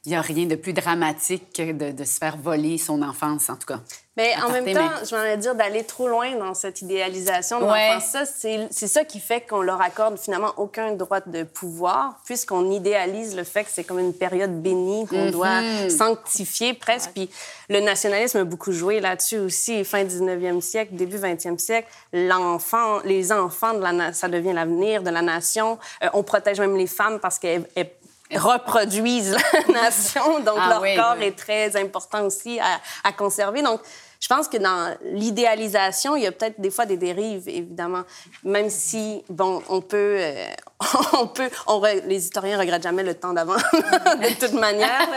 il 0.07 0.12
n'y 0.12 0.16
a 0.16 0.23
rien 0.23 0.47
de 0.47 0.54
plus 0.54 0.73
dramatique 0.73 1.52
que 1.54 1.73
de, 1.73 2.04
se 2.04 2.19
faire 2.19 2.38
voler 2.38 2.78
son 2.78 3.02
enfance, 3.02 3.50
en 3.50 3.57
tout 3.57 3.66
cas. 3.66 3.80
Mais 4.16 4.35
en 4.42 4.50
même 4.50 4.64
temps, 4.75 4.90
je 5.09 5.14
m'en 5.14 5.37
dire 5.37 5.54
d'aller 5.54 5.85
trop 5.85 6.09
loin 6.09 6.37
dans 6.37 6.54
cette 6.54 6.83
idéalisation 6.83 7.61
de 7.61 7.66
l'enfance. 7.66 8.07
Ça, 8.07 8.25
c'est 8.25 8.88
ça 8.88 9.04
qui 9.04 9.21
fait 9.21 9.42
qu'on 9.42 9.61
leur 9.61 9.80
accorde 9.80 10.19
finalement 10.19 10.52
aucun 10.57 10.92
droit 10.92 11.21
de 11.21 11.42
pouvoir, 11.42 12.19
puisqu'on 12.25 12.71
idéalise 12.71 13.37
le 13.37 13.45
fait 13.45 13.64
que 13.64 13.71
c'est 13.71 13.85
comme 13.85 13.99
une 13.99 14.14
période 14.14 14.62
bénie 14.62 15.07
qu'on 15.07 15.26
mm-hmm. 15.26 15.30
doit 15.30 15.90
sanctifier 15.90 16.75
presque. 16.75 17.11
Puis 17.14 17.30
le 17.69 17.80
nationalisme 17.80 18.38
a 18.38 18.45
beaucoup 18.45 18.73
joué 18.73 19.00
là-dessus 19.00 19.38
aussi. 19.38 19.85
Fin 19.85 20.04
19e 20.04 20.61
siècle, 20.61 20.95
début 20.95 21.19
20e 21.19 21.59
siècle, 21.59 21.88
l'enfant, 22.12 23.00
les 23.04 23.33
enfants, 23.33 23.75
de 23.75 23.80
la, 23.80 24.12
ça 24.12 24.28
devient 24.28 24.52
l'avenir 24.54 25.02
de 25.02 25.11
la 25.11 25.23
nation. 25.23 25.78
Euh, 26.02 26.09
on 26.14 26.23
protège 26.23 26.59
même 26.59 26.76
les 26.76 26.88
femmes 26.88 27.21
parce 27.21 27.38
qu'elles 27.38 27.64
reproduisent 28.34 29.37
la 29.68 29.75
nation. 29.82 30.40
Donc, 30.40 30.58
ah 30.60 30.80
leur 30.80 30.96
corps 30.96 31.22
est 31.22 31.37
très 31.37 31.76
important 31.76 32.25
aussi 32.25 32.58
à, 32.60 33.12
conserver. 33.12 33.62
Donc, 33.62 33.80
je 34.20 34.28
pense 34.28 34.49
que 34.49 34.58
dans 34.58 34.94
l'idéalisation, 35.02 36.14
il 36.14 36.25
y 36.25 36.26
a 36.26 36.32
peut-être 36.32 36.60
des 36.60 36.70
fois 36.70 36.84
des 36.84 36.99
dérives, 36.99 37.49
évidemment. 37.49 38.02
Même 38.44 38.68
si, 38.68 39.25
bon, 39.28 39.62
on 39.68 39.80
peut... 39.80 40.16
Euh, 40.20 40.46
on 41.14 41.26
peut... 41.26 41.49
On 41.66 41.82
les 41.82 42.25
historiens 42.26 42.58
regrettent 42.58 42.82
jamais 42.82 43.02
le 43.02 43.14
temps 43.14 43.32
d'avant, 43.32 43.56
de 43.72 44.38
toute 44.38 44.52
manière. 44.52 45.08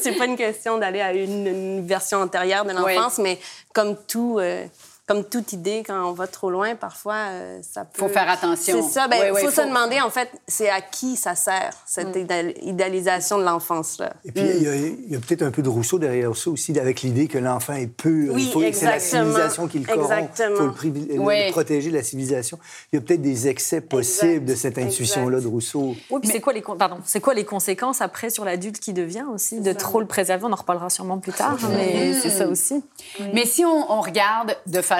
C'est 0.00 0.12
pas 0.12 0.26
une 0.26 0.36
question 0.36 0.78
d'aller 0.78 1.00
à 1.00 1.12
une, 1.12 1.84
version 1.86 2.20
antérieure 2.22 2.64
de 2.64 2.72
l'enfance, 2.72 3.18
mais 3.18 3.38
comme 3.72 3.96
tout... 4.06 4.38
Euh, 4.38 4.66
comme 5.06 5.24
toute 5.24 5.52
idée, 5.52 5.82
quand 5.84 6.08
on 6.08 6.12
va 6.12 6.28
trop 6.28 6.48
loin, 6.48 6.76
parfois, 6.76 7.16
euh, 7.30 7.58
ça 7.62 7.84
peut... 7.84 7.98
faut 7.98 8.08
faire 8.08 8.30
attention. 8.30 8.82
C'est 8.82 8.94
ça. 8.94 9.06
Il 9.06 9.10
ben, 9.10 9.34
faut, 9.34 9.50
se 9.50 9.60
demander, 9.62 10.00
en 10.00 10.10
fait, 10.10 10.28
c'est 10.46 10.70
à 10.70 10.80
qui 10.80 11.16
ça 11.16 11.34
sert, 11.34 11.72
cette 11.86 12.14
mm. 12.14 12.52
idéalisation 12.62 13.38
de 13.38 13.42
l'enfance-là. 13.42 14.12
Et 14.24 14.30
puis, 14.30 14.44
il 14.44 15.10
y 15.10 15.16
a, 15.16 15.18
peut-être 15.18 15.42
un 15.42 15.50
peu 15.50 15.62
de 15.62 15.68
Rousseau 15.68 15.98
derrière 15.98 16.36
ça 16.36 16.50
aussi, 16.50 16.78
avec 16.78 17.02
l'idée 17.02 17.26
que 17.26 17.38
l'enfant 17.38 17.72
est 17.72 17.88
pur. 17.88 18.32
Oui, 18.32 18.52
c'est 18.72 18.84
la 18.84 19.00
civilisation 19.00 19.66
qui 19.66 19.80
le 19.80 19.86
corrompt. 19.86 20.30
Il 20.38 20.56
faut 20.56 20.66
le, 20.66 21.50
protéger, 21.50 21.90
la 21.90 22.04
civilisation. 22.04 22.58
Il 22.92 22.96
y 22.96 22.98
a 22.98 23.02
peut-être 23.02 23.22
des 23.22 23.48
excès 23.48 23.80
possibles 23.80 24.44
de 24.44 24.54
cette 24.54 24.78
intuition-là 24.78 25.40
de 25.40 25.48
Rousseau. 25.48 25.96
Oui, 26.10 26.20
puis 26.20 26.30
c'est 26.30 26.40
quoi, 26.40 26.52
les, 26.52 26.62
pardon, 26.62 26.98
quoi 27.20 27.34
les 27.34 27.44
conséquences 27.44 28.00
après 28.00 28.30
sur 28.30 28.44
l'adulte 28.44 28.78
qui 28.78 28.92
devient 28.92 29.24
aussi, 29.34 29.60
de 29.60 29.72
trop 29.72 29.98
le 29.98 30.06
préserver? 30.06 30.44
On 30.44 30.52
en 30.52 30.56
reparlera 30.56 30.90
sûrement 30.90 31.18
plus 31.18 31.32
tard, 31.32 31.58
mais 31.70 32.14
c'est 32.14 32.30
ça 32.30 32.46
aussi. 32.46 32.84
Mais 33.34 33.46
si 33.46 33.64
on, 33.64 33.90
on 33.90 34.00
regarde 34.00 34.56
de 34.66 34.80
façon 34.80 34.91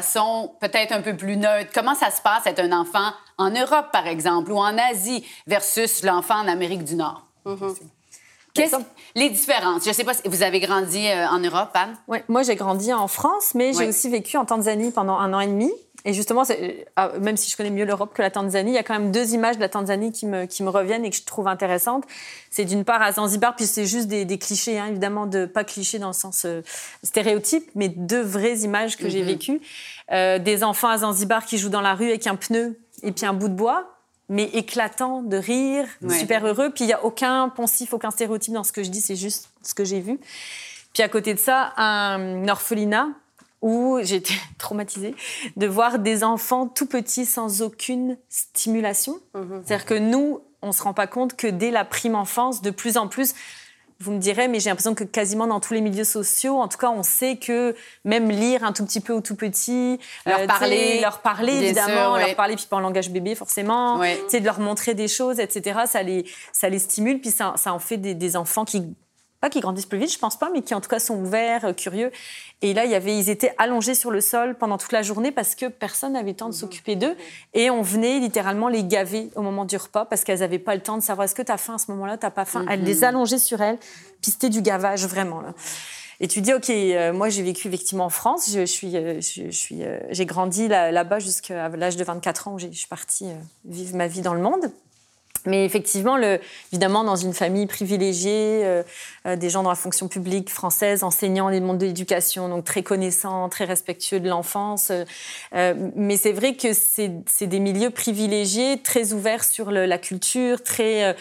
peut-être 0.61 0.93
un 0.93 1.03
peu 1.03 1.17
plus 1.17 1.37
neutre. 1.37 1.71
Comment 1.75 1.95
ça 1.95 2.11
se 2.11 2.23
passe 2.23 2.47
être 2.47 2.61
un 2.61 2.73
enfant 2.73 3.13
en 3.39 3.51
Europe, 3.51 3.87
par 3.93 4.07
exemple, 4.07 4.53
ou 4.53 4.59
en 4.59 4.77
Asie 4.79 5.25
versus 5.47 6.03
l'enfant 6.03 6.37
en 6.37 6.49
Amérique 6.49 6.85
du 6.85 6.95
Nord? 6.95 7.27
Mm-hmm. 7.45 7.77
Qu'est-ce 8.55 8.77
les 9.15 9.31
différences? 9.31 9.85
Je 9.85 9.89
ne 9.89 9.95
sais 9.95 10.05
pas 10.05 10.15
si 10.15 10.23
vous 10.27 10.43
avez 10.43 10.61
grandi 10.61 11.09
euh, 11.09 11.27
en 11.29 11.39
Europe, 11.39 11.71
Anne? 11.75 11.97
Oui, 12.07 12.19
moi 12.29 12.43
j'ai 12.43 12.55
grandi 12.55 12.93
en 12.93 13.09
France, 13.09 13.55
mais 13.55 13.73
j'ai 13.73 13.89
aussi 13.89 14.09
vécu 14.11 14.37
en 14.37 14.45
Tanzanie 14.45 14.91
pendant 14.91 15.19
un 15.19 15.33
an 15.33 15.41
et 15.41 15.47
demi. 15.47 15.71
Et 16.05 16.13
justement, 16.15 16.43
euh, 16.51 17.21
même 17.21 17.37
si 17.37 17.51
je 17.51 17.57
connais 17.57 17.71
mieux 17.71 17.85
l'Europe 17.85 18.13
que 18.13 18.23
la 18.23 18.31
Tanzanie, 18.31 18.73
il 18.73 18.75
y 18.75 18.79
a 18.79 18.83
quand 18.83 18.99
même 18.99 19.13
deux 19.13 19.35
images 19.35 19.57
de 19.57 19.61
la 19.61 19.69
Tanzanie 19.69 20.11
qui 20.11 20.27
me, 20.27 20.47
qui 20.47 20.63
me 20.63 20.69
reviennent 20.69 21.05
et 21.05 21.11
que 21.11 21.17
je 21.17 21.23
trouve 21.23 21.47
intéressantes. 21.47 22.05
C'est 22.51 22.65
d'une 22.65 22.85
part 22.85 23.01
à 23.03 23.13
Zanzibar, 23.13 23.55
puis 23.55 23.67
c'est 23.67 23.87
juste 23.87 24.09
des, 24.09 24.39
clichés, 24.39 24.79
hein, 24.79 24.87
évidemment, 24.89 25.27
de, 25.27 25.47
pas 25.47 25.63
clichés 25.65 25.99
dans 25.99 26.09
le 26.09 26.13
sens 26.13 26.45
euh, 26.45 26.63
stéréotype, 27.05 27.71
mais 27.75 27.89
deux 27.89 28.23
vraies 28.23 28.59
images 28.59 28.97
que 28.97 29.09
j'ai 29.09 29.21
mhm. 29.21 29.27
vécues. 29.27 29.61
Euh, 30.11 30.39
des 30.39 30.65
enfants 30.65 30.89
à 30.89 30.99
Zanzibar 30.99 31.45
qui 31.45 31.57
jouent 31.57 31.69
dans 31.69 31.81
la 31.81 31.95
rue 31.95 32.09
avec 32.09 32.27
un 32.27 32.35
pneu 32.35 32.79
et 33.03 33.13
puis 33.13 33.25
un 33.25 33.33
bout 33.33 33.49
de 33.49 33.55
bois, 33.55 33.97
mais 34.29 34.45
éclatant 34.55 35.23
de 35.23 35.37
rire, 35.37 35.87
super 36.09 36.45
heureux. 36.47 36.71
Puis 36.71 36.85
il 36.85 36.89
n'y 36.89 36.93
a 36.93 37.05
aucun 37.05 37.49
poncif, 37.49 37.93
aucun 37.93 38.11
stéréotype 38.11 38.55
dans 38.55 38.65
ce 38.65 38.73
que 38.73 38.83
je 38.83 38.91
dis, 38.91 39.01
c'est 39.01 39.17
juste 39.17 39.51
ce 39.63 39.75
que 39.75 39.85
j'ai 39.85 40.01
vu. 40.01 40.19
Puis 40.93 41.03
à 41.03 41.09
côté 41.09 41.35
de 41.35 41.39
ça, 41.39 41.73
un 41.77 42.49
orphelinat 42.49 43.09
où 43.63 43.99
j'étais 44.03 44.35
traumatisée 44.59 45.15
de 45.57 45.67
voir 45.67 45.99
des 45.99 46.25
enfants 46.25 46.67
tout 46.67 46.87
petits 46.87 47.25
sans 47.25 47.63
aucune 47.63 48.19
stimulation. 48.29 49.19
Mhm. 49.35 49.63
C'est-à-dire 49.65 49.87
que 49.87 49.95
nous, 49.95 50.41
on 50.61 50.69
ne 50.69 50.73
se 50.73 50.83
rend 50.83 50.95
pas 50.95 51.07
compte 51.07 51.37
que 51.37 51.47
dès 51.47 51.71
la 51.71 51.85
prime 51.85 52.15
enfance, 52.15 52.61
de 52.61 52.71
plus 52.71 52.97
en 52.97 53.09
plus, 53.09 53.35
vous 54.03 54.13
me 54.13 54.19
direz, 54.19 54.49
mais 54.49 54.59
j'ai 54.59 54.69
l'impression 54.69 54.95
que 54.95 55.05
quasiment 55.05 55.47
dans 55.47 55.61
tous 55.61 55.75
les 55.75 55.81
milieux 55.81 56.05
sociaux, 56.05 56.61
en 56.61 56.67
tout 56.67 56.77
cas, 56.77 56.91
on 56.91 57.05
sait 57.05 57.37
que 57.37 57.75
même 58.05 58.31
lire 58.31 58.65
un 58.65 58.73
tout 58.73 58.85
petit 58.85 59.01
peu 59.01 59.13
au 59.13 59.21
tout 59.21 59.37
petit, 59.37 60.01
leur 60.27 60.41
euh, 60.41 60.47
parler, 60.47 61.01
leur 61.01 61.21
parler 61.21 61.53
évidemment, 61.53 62.17
leur 62.17 62.35
parler 62.35 62.57
puis 62.57 62.67
pas 62.69 62.77
en 62.77 62.81
langage 62.81 63.11
bébé 63.11 63.37
forcément, 63.37 63.99
ouais. 63.99 64.19
de 64.33 64.45
leur 64.45 64.59
montrer 64.59 64.95
des 64.95 65.07
choses, 65.07 65.39
etc. 65.39 65.83
Ça 65.87 66.03
les, 66.03 66.25
ça 66.53 66.69
les 66.69 66.81
stimule, 66.81 67.21
puis 67.21 67.31
ça, 67.31 67.55
ça 67.57 67.73
en 67.73 67.79
fait 67.79 67.97
des, 67.97 68.15
des 68.15 68.37
enfants 68.37 68.65
qui 68.65 68.93
pas 69.43 69.51
qui 69.51 69.59
grandissent 69.59 69.87
plus 69.87 69.99
vite, 69.99 70.13
je 70.13 70.19
pense 70.21 70.39
pas, 70.39 70.51
mais 70.51 70.63
qui 70.63 70.73
en 70.73 70.81
tout 70.81 70.89
cas 70.89 71.01
sont 71.01 71.17
ouverts, 71.17 71.65
euh, 71.65 71.73
curieux. 71.73 72.13
Et 72.63 72.75
là, 72.75 72.85
il 72.85 72.93
y 72.93 72.95
avait, 72.95 73.19
ils 73.19 73.29
étaient 73.29 73.53
allongés 73.59 73.97
sur 73.97 74.13
le 74.13 74.21
sol 74.21 74.55
pendant 74.55 74.79
toute 74.79 74.93
la 74.93 75.03
journée 75.03 75.33
parce 75.33 75.57
que 75.57 75.67
personne 75.67 76.13
n'avait 76.13 76.31
le 76.31 76.37
temps 76.37 76.49
de 76.49 76.55
s'occuper 76.55 76.95
d'eux. 76.95 77.17
Et 77.53 77.69
on 77.69 77.83
venait 77.83 78.21
littéralement 78.21 78.69
les 78.69 78.85
gaver 78.85 79.31
au 79.35 79.43
moment 79.43 79.65
du 79.65 79.77
repas 79.77 80.05
parce 80.05 80.23
qu'elles 80.23 80.39
n'avaient 80.39 80.61
pas 80.61 80.77
le 80.77 80.81
temps 80.81 80.97
de 80.97 81.03
savoir 81.03 81.25
est-ce 81.25 81.35
que 81.35 81.43
tu 81.43 81.51
as 81.51 81.57
faim 81.57 81.75
à 81.75 81.79
ce 81.79 81.91
moment-là, 81.91 82.19
tu 82.19 82.31
pas 82.31 82.45
faim? 82.45 82.65
Elles 82.71 82.85
les 82.85 83.03
allongeaient 83.03 83.39
sur 83.39 83.61
elles, 83.61 83.79
puis 84.21 84.31
c'était 84.31 84.49
du 84.49 84.63
gavage 84.63 85.05
vraiment. 85.07 85.41
Là. 85.41 85.55
Et 86.21 86.29
tu 86.29 86.41
dis, 86.41 86.55
OK, 86.55 86.71
euh, 86.71 87.13
moi 87.13 87.29
j'ai 87.29 87.43
vécu 87.43 87.67
effectivement 87.67 88.05
en 88.05 88.11
France, 88.11 88.49
je, 88.55 88.65
suis, 88.65 88.97
euh, 88.97 89.21
je, 89.21 89.51
suis, 89.51 89.83
j'ai 90.11 90.27
grandi 90.27 90.69
là-bas 90.69 91.19
jusqu'à 91.19 91.69
l'âge 91.69 91.97
de 91.97 92.05
24 92.05 92.47
ans 92.47 92.55
où 92.55 92.59
je 92.61 92.69
suis 92.69 92.87
partie 92.87 93.27
vivre 93.65 93.97
ma 93.97 94.07
vie 94.07 94.21
dans 94.21 94.35
le 94.35 94.41
monde. 94.41 94.71
Mais 95.47 95.65
effectivement, 95.65 96.17
le, 96.17 96.39
évidemment, 96.73 97.03
dans 97.03 97.17
une 97.17 97.33
famille 97.33 97.67
privilégiée, 97.67 98.63
euh, 98.65 98.83
euh, 99.27 99.37
des 99.37 99.51
gens 99.51 99.63
dans 99.63 99.71
la 99.71 99.77
fonction 99.77 100.07
publique 100.07 100.51
française, 100.51 101.03
enseignants 101.03 101.49
les 101.49 101.61
mondes 101.61 101.79
de 101.79 101.87
l'éducation, 101.87 102.49
donc 102.49 102.65
très 102.65 102.83
connaissants, 102.83 103.49
très 103.49 103.65
respectueux 103.65 104.21
de 104.21 104.29
l'enfance. 104.29 104.93
Euh, 105.55 105.75
mais 105.97 106.17
c'est 106.17 106.33
vrai 106.33 106.55
que 106.55 106.73
c'est 106.73 107.47
des 107.47 107.59
milieux 107.59 107.91
privilégiés, 107.91 108.81
très 108.83 109.13
ouverts 109.13 109.45
sur 109.45 109.73
le, 109.73 109.87
la 109.87 109.99
culture, 109.99 110.63
très 110.63 111.17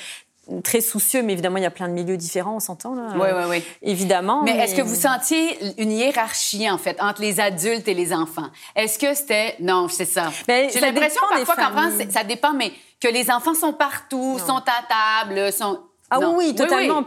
très 0.64 0.82
soucieux, 0.82 1.22
mais 1.22 1.34
évidemment, 1.34 1.58
il 1.58 1.64
y 1.64 1.68
a 1.68 1.72
plein 1.72 1.88
de 1.88 1.94
milieux 1.94 2.18
différents, 2.18 2.56
on 2.56 2.60
s'entend 2.60 2.96
là. 2.96 3.14
Oui, 3.16 3.28
oui, 3.34 3.44
oui. 3.50 3.64
Évidemment. 3.82 4.44
Mais, 4.44 4.58
est-ce 4.58 4.76
que 4.76 4.82
vous 4.82 4.96
sentiez 4.96 5.58
une 5.78 5.92
hiérarchie, 5.92 6.70
en 6.70 6.78
fait, 6.78 7.02
entre 7.02 7.22
les 7.22 7.40
adultes 7.40 7.88
et 7.88 7.94
les 7.94 8.12
enfants? 8.14 8.50
Est-ce 8.76 9.00
que 9.00 9.14
c'était... 9.14 9.56
Non, 9.60 9.88
c'est 9.88 10.06
ça. 10.06 10.32
J'ai 10.48 10.80
l'impression 10.80 11.22
parfois 11.30 11.56
qu'en 11.56 11.72
France, 11.72 11.94
ça 12.10 12.24
dépend, 12.24 12.54
mais 12.54 12.72
que 13.00 13.08
les 13.08 13.32
enfants 13.32 13.54
sont 13.54 13.74
partout, 13.74 14.40
sont 14.40 14.58
à 14.58 15.26
table, 15.26 15.52
sont... 15.54 15.80
Ah 16.12 16.20
oui, 16.36 16.54
totalement. 16.54 17.04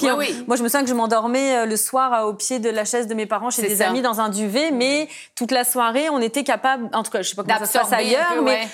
moi, 0.46 0.56
je 0.56 0.62
me 0.62 0.68
souviens 0.68 0.82
que 0.82 0.88
je 0.88 0.94
m'endormais 0.94 1.58
euh, 1.58 1.66
le 1.66 1.76
soir 1.76 2.12
euh, 2.14 2.28
au 2.28 2.32
pied 2.32 2.58
de 2.58 2.70
la 2.70 2.86
chaise 2.86 3.06
de 3.06 3.12
mes 3.12 3.26
parents 3.26 3.50
chez 3.50 3.60
des 3.60 3.82
amis 3.82 4.00
dans 4.00 4.20
un 4.20 4.30
duvet, 4.30 4.70
mais 4.70 5.08
toute 5.34 5.50
la 5.50 5.64
soirée, 5.64 6.08
on 6.08 6.20
était 6.20 6.42
capable, 6.42 6.88
en 6.94 7.02
tout 7.02 7.10
cas, 7.10 7.20
je 7.20 7.28
sais 7.28 7.36
pas 7.36 7.42
comment 7.42 7.58
ça 7.58 7.66
se 7.66 7.78
passe 7.78 7.92
ailleurs, 7.92 8.42
mais 8.42 8.66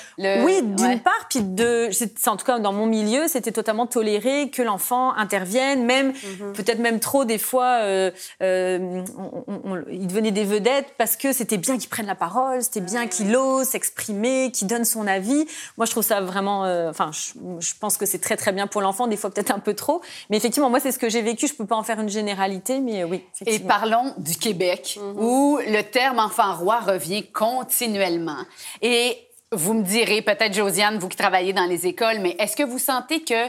oui, 0.44 0.62
d'une 0.62 1.00
part, 1.00 1.26
puis 1.28 1.42
de, 1.42 1.90
en 2.28 2.36
tout 2.36 2.46
cas 2.46 2.60
dans 2.60 2.72
mon 2.72 2.86
milieu, 2.86 3.26
c'était 3.26 3.50
totalement 3.50 3.86
toléré 3.86 4.50
que 4.50 4.62
l'enfant 4.62 5.12
intervienne, 5.14 5.84
même 5.84 6.08
mhm. 6.08 6.52
peut-être 6.52 6.78
même 6.78 7.00
trop 7.00 7.24
des 7.24 7.38
fois, 7.38 7.80
euh, 7.80 8.12
euh, 8.42 9.02
il 9.90 10.06
devenait 10.06 10.30
des 10.30 10.44
vedettes 10.44 10.94
parce 10.96 11.16
que 11.16 11.32
c'était 11.32 11.58
bien 11.58 11.76
qu'il 11.76 11.88
prenne 11.88 12.06
la 12.06 12.14
parole, 12.14 12.62
c'était 12.62 12.80
bien 12.80 13.08
qu'il 13.08 13.34
ose 13.34 13.66
s'exprimer, 13.66 14.52
qu'il 14.52 14.68
donne 14.68 14.84
son 14.84 15.08
avis. 15.08 15.46
Moi, 15.76 15.86
je 15.86 15.90
trouve 15.90 16.04
ça 16.04 16.20
vraiment, 16.20 16.60
enfin, 16.88 17.10
je, 17.12 17.32
je 17.58 17.72
pense 17.80 17.96
que 17.96 18.06
c'est 18.06 18.20
très 18.20 18.36
très 18.36 18.52
bien 18.52 18.68
pour 18.68 18.80
l'enfant, 18.80 19.08
des 19.08 19.16
fois 19.16 19.30
peut-être 19.30 19.50
un 19.50 19.58
peu 19.58 19.74
trop. 19.74 20.02
Mais 20.28 20.36
effectivement, 20.36 20.70
moi, 20.70 20.80
c'est 20.80 20.92
ce 20.92 20.98
que 20.98 21.08
j'ai 21.08 21.22
vécu. 21.22 21.46
Je 21.46 21.54
peux 21.54 21.66
pas 21.66 21.76
en 21.76 21.82
faire 21.82 22.00
une 22.00 22.08
généralité, 22.08 22.80
mais 22.80 23.02
euh, 23.02 23.06
oui. 23.06 23.24
Et 23.46 23.58
parlons 23.60 24.14
du 24.18 24.36
Québec, 24.36 24.98
mhm. 25.00 25.14
où 25.18 25.58
le 25.66 25.82
terme 25.82 26.18
enfant 26.18 26.54
roi 26.56 26.80
revient 26.80 27.24
continuellement. 27.32 28.44
Et 28.82 29.16
vous 29.52 29.74
me 29.74 29.82
direz, 29.82 30.22
peut-être 30.22 30.54
Josiane, 30.54 30.98
vous 30.98 31.08
qui 31.08 31.16
travaillez 31.16 31.52
dans 31.52 31.66
les 31.66 31.86
écoles, 31.86 32.18
mais 32.20 32.36
est-ce 32.38 32.56
que 32.56 32.62
vous 32.62 32.78
sentez 32.78 33.22
que 33.22 33.48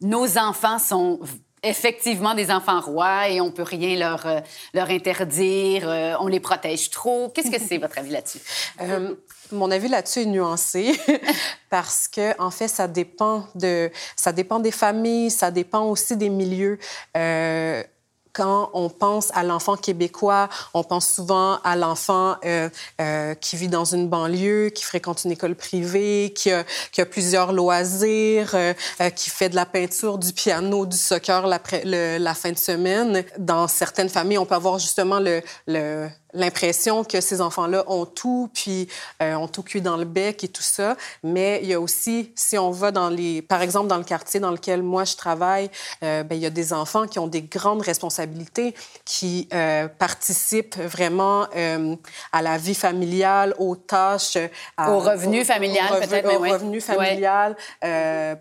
nos 0.00 0.38
enfants 0.38 0.78
sont 0.78 1.20
effectivement 1.62 2.34
des 2.34 2.50
enfants 2.50 2.80
rois 2.80 3.28
et 3.28 3.40
on 3.40 3.50
peut 3.50 3.62
rien 3.62 3.96
leur, 3.96 4.26
euh, 4.26 4.40
leur 4.74 4.90
interdire, 4.90 5.88
euh, 5.88 6.14
on 6.20 6.26
les 6.26 6.40
protège 6.40 6.90
trop? 6.90 7.28
Qu'est-ce 7.28 7.50
que 7.50 7.60
c'est 7.60 7.78
votre 7.78 7.98
avis 7.98 8.10
là-dessus? 8.10 8.40
Mon 9.52 9.70
avis 9.70 9.88
là-dessus 9.88 10.22
est 10.22 10.26
nuancé 10.26 10.98
parce 11.70 12.08
que 12.08 12.40
en 12.40 12.50
fait 12.50 12.68
ça 12.68 12.88
dépend 12.88 13.46
de 13.54 13.90
ça 14.16 14.32
dépend 14.32 14.60
des 14.60 14.70
familles, 14.70 15.30
ça 15.30 15.50
dépend 15.50 15.82
aussi 15.82 16.16
des 16.16 16.28
milieux. 16.28 16.78
Euh, 17.16 17.82
quand 18.32 18.70
on 18.72 18.88
pense 18.88 19.30
à 19.34 19.42
l'enfant 19.42 19.76
québécois, 19.76 20.48
on 20.74 20.82
pense 20.84 21.06
souvent 21.06 21.58
à 21.64 21.76
l'enfant 21.76 22.36
euh, 22.44 22.68
euh, 23.00 23.34
qui 23.34 23.56
vit 23.56 23.68
dans 23.68 23.84
une 23.84 24.08
banlieue, 24.08 24.70
qui 24.70 24.84
fréquente 24.84 25.24
une 25.24 25.32
école 25.32 25.54
privée, 25.54 26.32
qui 26.34 26.50
a, 26.50 26.64
qui 26.92 27.00
a 27.00 27.06
plusieurs 27.06 27.52
loisirs, 27.52 28.54
euh, 28.54 28.72
euh 29.00 29.10
qui 29.10 29.30
fait 29.30 29.48
de 29.48 29.56
la 29.56 29.66
peinture, 29.66 30.18
du 30.18 30.32
piano, 30.32 30.86
du 30.86 30.96
soccer 30.96 31.46
la, 31.46 31.60
la 32.18 32.34
fin 32.34 32.52
de 32.52 32.58
semaine. 32.58 33.24
Dans 33.38 33.68
certaines 33.68 34.08
familles, 34.08 34.38
on 34.38 34.46
peut 34.46 34.54
avoir 34.54 34.78
justement 34.78 35.20
le, 35.20 35.42
le 35.66 36.08
l'impression 36.34 37.04
que 37.04 37.20
ces 37.20 37.40
enfants-là 37.40 37.84
ont 37.86 38.06
tout, 38.06 38.50
puis 38.54 38.88
euh, 39.22 39.34
ont 39.34 39.48
tout 39.48 39.62
cuit 39.62 39.80
dans 39.80 39.96
le 39.96 40.04
bec 40.04 40.44
et 40.44 40.48
tout 40.48 40.62
ça. 40.62 40.96
Mais 41.22 41.60
il 41.62 41.68
y 41.68 41.74
a 41.74 41.80
aussi, 41.80 42.32
si 42.34 42.58
on 42.58 42.70
va 42.70 42.90
dans 42.90 43.08
les, 43.08 43.42
par 43.42 43.62
exemple 43.62 43.88
dans 43.88 43.98
le 43.98 44.04
quartier 44.04 44.40
dans 44.40 44.50
lequel 44.50 44.82
moi 44.82 45.04
je 45.04 45.16
travaille, 45.16 45.70
euh, 46.02 46.22
ben, 46.22 46.36
il 46.36 46.42
y 46.42 46.46
a 46.46 46.50
des 46.50 46.72
enfants 46.72 47.06
qui 47.06 47.18
ont 47.18 47.26
des 47.26 47.42
grandes 47.42 47.82
responsabilités, 47.82 48.74
qui 49.04 49.48
euh, 49.52 49.88
participent 49.88 50.78
vraiment 50.78 51.46
à 52.32 52.42
la 52.42 52.58
vie 52.58 52.74
familiale, 52.74 53.54
aux 53.58 53.76
tâches, 53.76 54.36
au 54.78 54.98
revenu 54.98 55.44
familial 55.44 56.00
peut-être, 56.00 56.34
au 56.34 56.38
revenu 56.38 56.80
familial, 56.80 57.56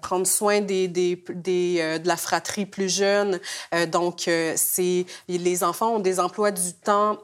prendre 0.01 0.25
soin 0.25 0.61
des, 0.61 0.87
des, 0.87 1.23
des 1.29 1.99
de 1.99 2.07
la 2.07 2.17
fratrie 2.17 2.65
plus 2.65 2.89
jeune. 2.89 3.39
donc 3.87 4.29
c'est 4.55 5.05
les 5.27 5.63
enfants 5.63 5.95
ont 5.95 5.99
des 5.99 6.19
emplois 6.19 6.51
du 6.51 6.73
temps 6.73 7.17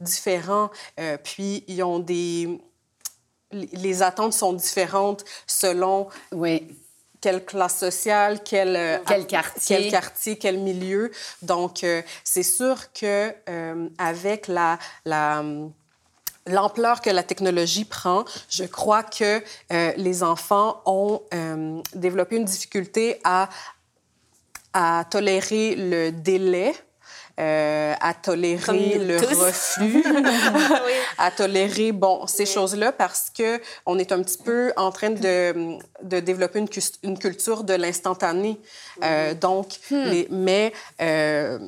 différents, 0.00 0.70
euh, 0.98 1.16
puis 1.22 1.64
ils 1.68 1.82
ont 1.82 1.98
des... 1.98 2.60
Les 3.52 4.02
attentes 4.02 4.32
sont 4.32 4.52
différentes 4.52 5.24
selon... 5.46 6.08
Oui 6.32 6.76
quelle 7.22 7.44
classe 7.44 7.76
sociale, 7.76 8.40
quel, 8.42 8.74
euh, 8.74 8.96
quel 9.06 9.26
quartier, 9.26 9.76
quel 9.76 9.90
quartier, 9.90 10.38
quel 10.38 10.56
milieu. 10.56 11.10
Donc, 11.42 11.84
euh, 11.84 12.00
c'est 12.24 12.42
sûr 12.42 12.90
que 12.94 13.34
avec 13.98 14.48
la, 14.48 14.78
la 15.04 15.44
l'ampleur 16.46 17.02
que 17.02 17.10
la 17.10 17.22
technologie 17.22 17.84
prend, 17.84 18.24
je 18.48 18.64
crois 18.64 19.02
que 19.02 19.42
les 19.98 20.22
enfants 20.22 20.80
ont 20.86 21.20
développé 21.94 22.36
une 22.36 22.46
difficulté 22.46 23.20
à, 23.22 23.50
à 24.72 25.04
tolérer 25.10 25.76
le 25.76 26.10
délai 26.12 26.74
euh, 27.40 27.94
à 28.00 28.12
tolérer 28.12 28.98
le 28.98 29.16
refus, 29.16 30.04
à 31.18 31.30
tolérer 31.30 31.92
bon 31.92 32.26
ces 32.26 32.44
choses-là 32.44 32.92
parce 32.92 33.30
que 33.30 33.60
on 33.86 33.98
est 33.98 34.12
un 34.12 34.22
petit 34.22 34.36
peu 34.36 34.72
en 34.76 34.90
train 34.90 35.10
de, 35.10 35.78
de 36.02 36.20
développer 36.20 36.58
une, 36.58 36.68
une 37.02 37.18
culture 37.18 37.64
de 37.64 37.74
l'instantané. 37.74 38.60
Euh, 39.02 39.32
donc, 39.32 39.78
hmm. 39.90 40.04
les, 40.10 40.28
mais 40.30 40.72
euh, 41.00 41.58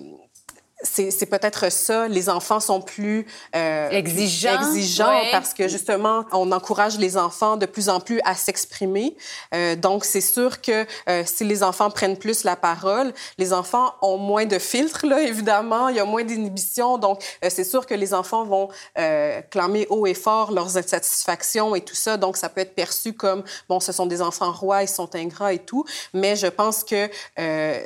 c'est 0.82 1.26
peut-être 1.26 1.70
ça. 1.70 2.08
Les 2.08 2.28
enfants 2.28 2.60
sont 2.60 2.80
plus 2.80 3.26
euh, 3.54 3.90
exigeants, 3.90 4.60
exigeants 4.60 5.20
parce 5.30 5.54
que 5.54 5.68
justement, 5.68 6.24
on 6.32 6.50
encourage 6.52 6.98
les 6.98 7.16
enfants 7.16 7.56
de 7.56 7.66
plus 7.66 7.88
en 7.88 8.00
plus 8.00 8.20
à 8.24 8.34
s'exprimer. 8.34 9.16
Euh, 9.54 9.76
donc, 9.76 10.04
c'est 10.04 10.20
sûr 10.20 10.60
que 10.60 10.86
euh, 11.08 11.22
si 11.26 11.44
les 11.44 11.62
enfants 11.62 11.90
prennent 11.90 12.16
plus 12.16 12.44
la 12.44 12.56
parole, 12.56 13.12
les 13.38 13.52
enfants 13.52 13.94
ont 14.02 14.18
moins 14.18 14.46
de 14.46 14.58
filtres, 14.58 15.06
là, 15.06 15.22
évidemment. 15.32 15.88
Il 15.88 15.96
y 15.96 16.00
a 16.00 16.04
moins 16.04 16.24
d'inhibition. 16.24 16.98
Donc, 16.98 17.22
euh, 17.44 17.48
c'est 17.50 17.64
sûr 17.64 17.86
que 17.86 17.94
les 17.94 18.14
enfants 18.14 18.44
vont 18.44 18.68
euh, 18.98 19.40
clamer 19.50 19.86
haut 19.90 20.06
et 20.06 20.14
fort 20.14 20.52
leurs 20.52 20.76
insatisfactions 20.76 21.74
et 21.74 21.80
tout 21.80 21.94
ça. 21.94 22.16
Donc, 22.16 22.36
ça 22.36 22.48
peut 22.48 22.60
être 22.60 22.74
perçu 22.74 23.12
comme, 23.12 23.42
bon, 23.68 23.80
ce 23.80 23.92
sont 23.92 24.06
des 24.06 24.22
enfants 24.22 24.52
rois, 24.52 24.82
ils 24.82 24.88
sont 24.88 25.14
ingrats 25.14 25.52
et 25.52 25.58
tout. 25.58 25.84
Mais 26.14 26.36
je 26.36 26.46
pense 26.46 26.84
que 26.84 27.08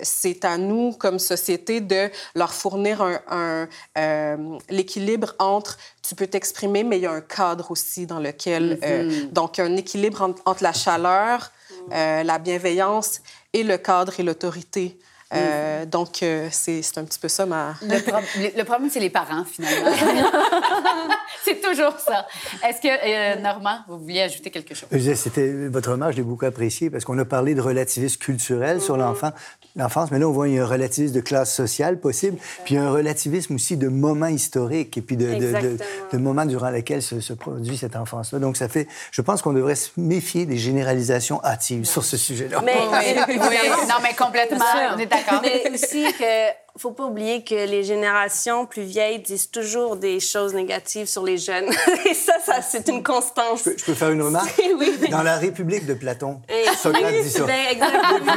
c'est 0.02 0.44
à 0.44 0.56
nous, 0.58 0.92
comme 0.92 1.18
société, 1.18 1.80
de 1.80 2.10
leur 2.34 2.52
fournir 2.52 2.85
un, 2.92 3.68
euh, 3.98 4.58
l'équilibre 4.70 5.34
entre 5.38 5.78
tu 6.02 6.14
peux 6.14 6.26
t'exprimer, 6.26 6.84
mais 6.84 6.98
il 6.98 7.02
y 7.02 7.06
a 7.06 7.12
un 7.12 7.20
cadre 7.20 7.70
aussi 7.70 8.06
dans 8.06 8.20
lequel. 8.20 8.78
Euh, 8.82 9.08
mm-hmm. 9.08 9.32
donc, 9.32 9.58
un 9.58 9.76
équilibre 9.76 10.22
entre, 10.44 10.62
la 10.62 10.72
chaleur, 10.72 11.50
euh, 11.92 12.22
la 12.22 12.38
bienveillance 12.38 13.20
et 13.52 13.62
le 13.62 13.76
cadre 13.78 14.18
et 14.18 14.22
l'autorité. 14.22 14.98
Euh, 15.35 15.85
donc, 15.87 16.23
euh, 16.23 16.49
c'est 16.52 16.83
un 16.99 17.04
petit 17.04 17.18
peu 17.18 17.26
ça 17.28 17.47
ma... 17.47 17.75
le, 17.83 18.62
problème, 18.64 18.90
c'est 18.90 19.00
les 19.00 19.11
parents, 19.11 19.45
finalement. 19.45 19.90
c'est 21.45 21.61
toujours 21.61 21.99
ça. 21.99 22.26
Est-ce 22.64 22.80
que, 22.80 22.88
euh, 22.88 23.40
Normand, 23.40 23.78
vous 23.88 23.99
vouliez 23.99 24.23
ajouter 24.23 24.50
quelque 24.50 24.75
chose? 24.75 24.88
C'était 25.16 25.68
votre 25.68 25.90
remarque, 25.90 26.12
je 26.12 26.18
l'ai 26.18 26.23
beaucoup 26.23 26.45
apprécié 26.45 26.90
parce 26.90 27.04
qu'on 27.04 27.18
a 27.18 27.25
parlé 27.25 27.56
de 27.56 27.61
relativisme 27.61 28.18
culturel 28.18 28.80
sur 28.80 28.97
mm-hmm. 28.97 29.00
l'enfant, 29.00 29.33
l'enfance, 29.75 30.11
mais 30.12 30.21
là, 30.21 30.28
on 30.28 30.33
voit 30.33 30.47
qu'il 30.47 30.56
y 30.56 30.59
a 30.61 30.62
un 30.62 30.66
relativisme 30.66 31.14
de 31.14 31.21
classe 31.21 31.52
sociale 31.52 31.99
possible, 31.99 32.38
puis 32.64 32.76
un 32.76 32.90
relativisme 32.90 33.56
aussi 33.56 33.76
de 33.76 33.88
moments 33.88 34.26
historiques 34.26 34.97
et 34.97 35.02
puis 35.02 35.16
de, 35.16 35.26
de, 35.26 35.76
de, 36.12 36.18
moments 36.18 36.47
durant 36.47 36.71
lesquels 36.71 37.02
se, 37.02 37.33
produit 37.33 37.76
cette 37.76 37.97
enfance-là. 37.97 38.38
Donc, 38.38 38.56
ça 38.56 38.68
fait... 38.68 38.87
Je 39.11 39.23
pense 39.23 39.42
qu'on 39.42 39.52
devrait 39.52 39.75
se 39.75 39.90
méfier 39.97 40.47
des 40.47 40.56
généralisations 40.56 41.42
hâtives 41.45 41.85
sur 41.85 42.04
ce 42.04 42.16
sujet-là. 42.16 42.62
Mais, 42.65 42.76
oui, 42.76 43.36
non, 43.89 43.97
mais 44.02 44.15
complètement. 44.15 44.65
On 44.95 44.99
est 44.99 45.15
mais 45.42 45.70
aussi 45.72 46.04
que 46.14 46.66
faut 46.78 46.90
pas 46.90 47.04
oublier 47.04 47.42
que 47.42 47.54
les 47.54 47.84
générations 47.84 48.66
plus 48.66 48.82
vieilles 48.82 49.18
disent 49.20 49.50
toujours 49.50 49.96
des 49.96 50.20
choses 50.20 50.54
négatives 50.54 51.06
sur 51.06 51.24
les 51.24 51.38
jeunes. 51.38 51.68
Et 52.04 52.14
ça, 52.14 52.34
ça 52.44 52.60
c'est 52.60 52.88
une 52.88 53.02
constance. 53.02 53.64
Je 53.64 53.84
peux, 53.84 53.94
faire 53.94 54.10
une 54.10 54.22
remarque? 54.22 54.60
oui. 54.78 55.08
Dans 55.10 55.22
la 55.22 55.38
République 55.38 55.86
de 55.86 55.94
Platon, 55.94 56.40
Socrate 56.82 57.22
dit 57.22 57.30
ça. 57.30 57.44
Ben, 57.44 57.66
exactement. 57.70 58.32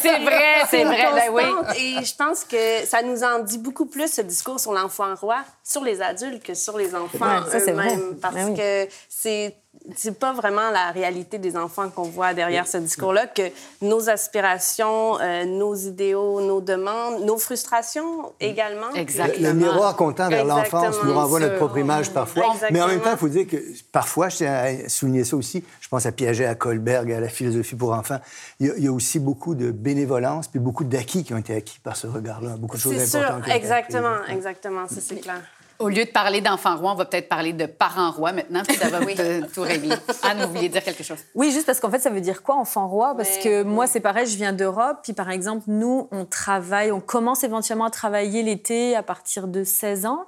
c'est 0.00 0.18
vrai, 0.20 0.54
c'est 0.70 0.84
vrai. 0.84 1.06
Ben, 1.14 1.32
oui. 1.32 1.42
Et 1.78 2.04
je 2.04 2.14
pense 2.14 2.44
que 2.44 2.86
ça 2.86 3.02
nous 3.02 3.22
en 3.24 3.40
dit 3.40 3.58
beaucoup 3.58 3.86
plus, 3.86 4.12
ce 4.12 4.20
discours 4.20 4.60
sur 4.60 4.72
l'enfant 4.72 5.14
roi, 5.16 5.38
sur 5.64 5.82
les 5.82 6.00
adultes 6.00 6.42
que 6.42 6.54
sur 6.54 6.78
les 6.78 6.94
enfants 6.94 7.40
eux-mêmes. 7.52 8.16
Parce 8.20 8.34
ben 8.34 8.56
que 8.56 8.88
c'est 9.08 9.56
c'est 9.94 10.18
pas 10.18 10.32
vraiment 10.32 10.70
la 10.70 10.90
réalité 10.90 11.38
des 11.38 11.56
enfants 11.56 11.88
qu'on 11.90 12.04
voit 12.04 12.34
derrière 12.34 12.66
ce 12.66 12.78
discours-là, 12.78 13.26
que 13.26 13.42
nos 13.82 14.08
aspirations, 14.08 15.20
euh, 15.20 15.44
nos 15.44 15.74
idéaux, 15.74 16.40
nos 16.40 16.60
demandes, 16.60 17.24
nos 17.24 17.38
frustrations 17.38 18.32
également. 18.40 18.92
Exactement. 18.94 19.48
Le, 19.48 19.54
miroir 19.54 19.94
comptant 19.96 20.28
vers 20.28 20.44
l'enfance 20.44 20.96
nous 21.04 21.14
renvoie 21.14 21.40
notre 21.40 21.56
propre 21.56 21.78
image 21.78 22.10
parfois. 22.10 22.54
Mais 22.70 22.80
en 22.80 22.88
même 22.88 23.00
temps, 23.00 23.12
il 23.12 23.18
faut 23.18 23.28
dire 23.28 23.46
que 23.46 23.56
parfois, 23.92 24.28
je 24.28 24.36
tiens 24.38 24.54
à 24.54 24.88
souligner 24.88 25.24
ça 25.24 25.36
aussi, 25.36 25.62
je 25.80 25.88
pense 25.88 26.06
à 26.06 26.12
Piaget, 26.12 26.46
à 26.46 26.54
Kohlberg, 26.54 27.12
à 27.12 27.20
la 27.20 27.28
philosophie 27.28 27.76
pour 27.76 27.92
enfants, 27.92 28.18
il 28.58 28.72
y 28.78 28.88
a, 28.88 28.92
aussi 28.92 29.18
beaucoup 29.18 29.54
de 29.54 29.70
bénévolence 29.70 30.48
puis 30.48 30.58
beaucoup 30.58 30.84
d'acquis 30.84 31.22
qui 31.22 31.34
ont 31.34 31.38
été 31.38 31.54
acquis 31.54 31.78
par 31.78 31.96
ce 31.96 32.06
regard-là. 32.06 32.56
Beaucoup 32.56 32.76
de 32.76 32.80
choses 32.80 32.94
importantes. 32.94 33.44
Sûr, 33.44 33.54
exactement, 33.54 34.24
exactement, 34.28 34.88
ça 34.88 35.00
c'est 35.00 35.20
clair. 35.20 35.42
Au 35.78 35.88
lieu 35.88 36.04
de 36.04 36.10
parler 36.10 36.40
d'enfants 36.40 36.76
rois, 36.76 36.92
on 36.92 36.94
va 36.94 37.04
peut-être 37.04 37.28
parler 37.28 37.52
de 37.52 37.66
parents 37.66 38.10
rois 38.10 38.32
maintenant, 38.32 38.62
puis 38.66 38.76
ça 38.76 38.88
va 38.88 39.00
oui. 39.06 39.14
tout 39.54 39.62
régler. 39.62 39.96
Anne, 40.22 40.42
vous 40.42 40.52
vouliez 40.52 40.68
dire 40.68 40.82
quelque 40.82 41.02
chose? 41.02 41.18
Oui, 41.34 41.50
juste 41.52 41.66
parce 41.66 41.80
qu'en 41.80 41.90
fait, 41.90 41.98
ça 41.98 42.10
veut 42.10 42.20
dire 42.20 42.42
quoi, 42.42 42.56
enfant 42.56 42.88
roi? 42.88 43.14
Parce 43.16 43.38
que 43.38 43.62
moi, 43.62 43.86
c'est 43.86 44.00
pareil, 44.00 44.26
je 44.26 44.36
viens 44.36 44.52
d'Europe, 44.52 44.98
puis 45.02 45.12
par 45.12 45.30
exemple, 45.30 45.64
nous, 45.68 46.08
on 46.12 46.24
travaille, 46.24 46.92
on 46.92 47.00
commence 47.00 47.44
éventuellement 47.44 47.86
à 47.86 47.90
travailler 47.90 48.42
l'été 48.42 48.96
à 48.96 49.02
partir 49.02 49.48
de 49.48 49.64
16 49.64 50.06
ans. 50.06 50.26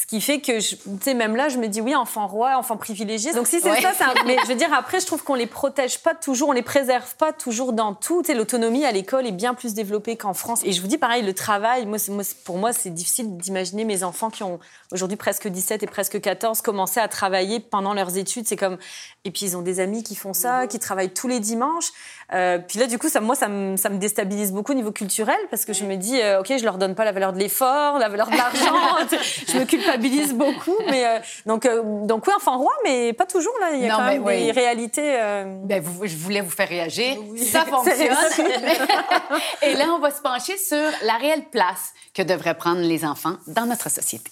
Ce 0.00 0.06
qui 0.06 0.22
fait 0.22 0.40
que, 0.40 0.58
tu 0.58 0.78
sais, 1.02 1.12
même 1.12 1.36
là, 1.36 1.50
je 1.50 1.58
me 1.58 1.68
dis 1.68 1.82
oui, 1.82 1.94
enfant 1.94 2.26
roi, 2.26 2.56
enfant 2.56 2.78
privilégié. 2.78 3.34
Donc 3.34 3.46
si 3.46 3.60
c'est 3.60 3.82
ça, 3.82 3.92
ça, 3.92 4.14
mais 4.26 4.38
je 4.42 4.48
veux 4.48 4.54
dire, 4.54 4.72
après, 4.72 4.98
je 4.98 5.04
trouve 5.04 5.22
qu'on 5.22 5.34
les 5.34 5.46
protège 5.46 5.98
pas 5.98 6.14
toujours, 6.14 6.48
on 6.48 6.52
les 6.52 6.62
préserve 6.62 7.14
pas 7.16 7.34
toujours 7.34 7.74
dans 7.74 7.92
tout. 7.92 8.22
Tu 8.22 8.28
sais, 8.28 8.34
l'autonomie 8.34 8.86
à 8.86 8.92
l'école 8.92 9.26
est 9.26 9.32
bien 9.32 9.52
plus 9.52 9.74
développée 9.74 10.16
qu'en 10.16 10.32
France. 10.32 10.62
Et 10.64 10.72
je 10.72 10.80
vous 10.80 10.86
dis 10.86 10.96
pareil, 10.96 11.22
le 11.22 11.34
travail, 11.34 11.84
moi, 11.84 11.98
moi 12.08 12.24
pour 12.46 12.56
moi, 12.56 12.72
c'est 12.72 12.88
difficile 12.88 13.36
d'imaginer 13.36 13.84
mes 13.84 14.02
enfants 14.02 14.30
qui 14.30 14.42
ont 14.42 14.58
aujourd'hui 14.90 15.18
presque 15.18 15.48
17 15.48 15.82
et 15.82 15.86
presque 15.86 16.18
14 16.18 16.62
commencer 16.62 16.98
à 16.98 17.06
travailler 17.06 17.60
pendant 17.60 17.92
leurs 17.92 18.16
études. 18.16 18.46
C'est 18.48 18.56
comme, 18.56 18.78
et 19.26 19.30
puis 19.30 19.44
ils 19.44 19.56
ont 19.58 19.62
des 19.62 19.80
amis 19.80 20.02
qui 20.02 20.14
font 20.14 20.32
ça, 20.32 20.66
qui 20.66 20.78
travaillent 20.78 21.12
tous 21.12 21.28
les 21.28 21.40
dimanches. 21.40 21.92
Euh, 22.32 22.58
puis 22.58 22.78
là, 22.78 22.86
du 22.86 22.98
coup, 22.98 23.08
ça, 23.08 23.20
moi, 23.20 23.34
ça 23.34 23.48
me, 23.48 23.76
ça 23.76 23.88
me 23.88 23.98
déstabilise 23.98 24.52
beaucoup 24.52 24.72
au 24.72 24.74
niveau 24.74 24.92
culturel 24.92 25.38
parce 25.50 25.64
que 25.64 25.72
je 25.72 25.84
me 25.84 25.96
dis, 25.96 26.20
euh, 26.20 26.40
OK, 26.40 26.52
je 26.56 26.64
leur 26.64 26.78
donne 26.78 26.94
pas 26.94 27.04
la 27.04 27.12
valeur 27.12 27.32
de 27.32 27.38
l'effort, 27.38 27.98
la 27.98 28.08
valeur 28.08 28.28
de 28.28 28.36
l'argent. 28.36 28.74
je 29.48 29.58
me 29.58 29.64
culpabilise 29.64 30.34
beaucoup. 30.34 30.76
Mais, 30.88 31.06
euh, 31.06 31.18
donc, 31.46 31.68
donc, 32.06 32.26
oui, 32.26 32.32
enfant 32.36 32.58
roi, 32.58 32.72
mais 32.84 33.12
pas 33.12 33.26
toujours. 33.26 33.54
Là. 33.60 33.70
Il 33.74 33.82
y 33.82 33.88
a 33.88 33.96
quand 33.96 34.04
même 34.04 34.24
des 34.24 34.52
réalités. 34.52 35.18
Ben, 35.64 35.82
vous, 35.82 36.06
je 36.06 36.16
voulais 36.16 36.40
vous 36.40 36.50
faire 36.50 36.68
réagir. 36.68 37.16
Ça 37.50 37.64
fonctionne. 37.64 37.96
Et 39.62 39.74
là, 39.74 39.86
on 39.94 39.98
va 39.98 40.10
se 40.10 40.20
pencher 40.20 40.56
sur 40.56 40.76
la 41.04 41.14
réelle 41.14 41.44
place 41.50 41.92
que 42.14 42.22
devraient 42.22 42.54
prendre 42.54 42.80
les 42.80 43.04
enfants 43.04 43.36
dans 43.46 43.66
notre 43.66 43.90
société. 43.90 44.30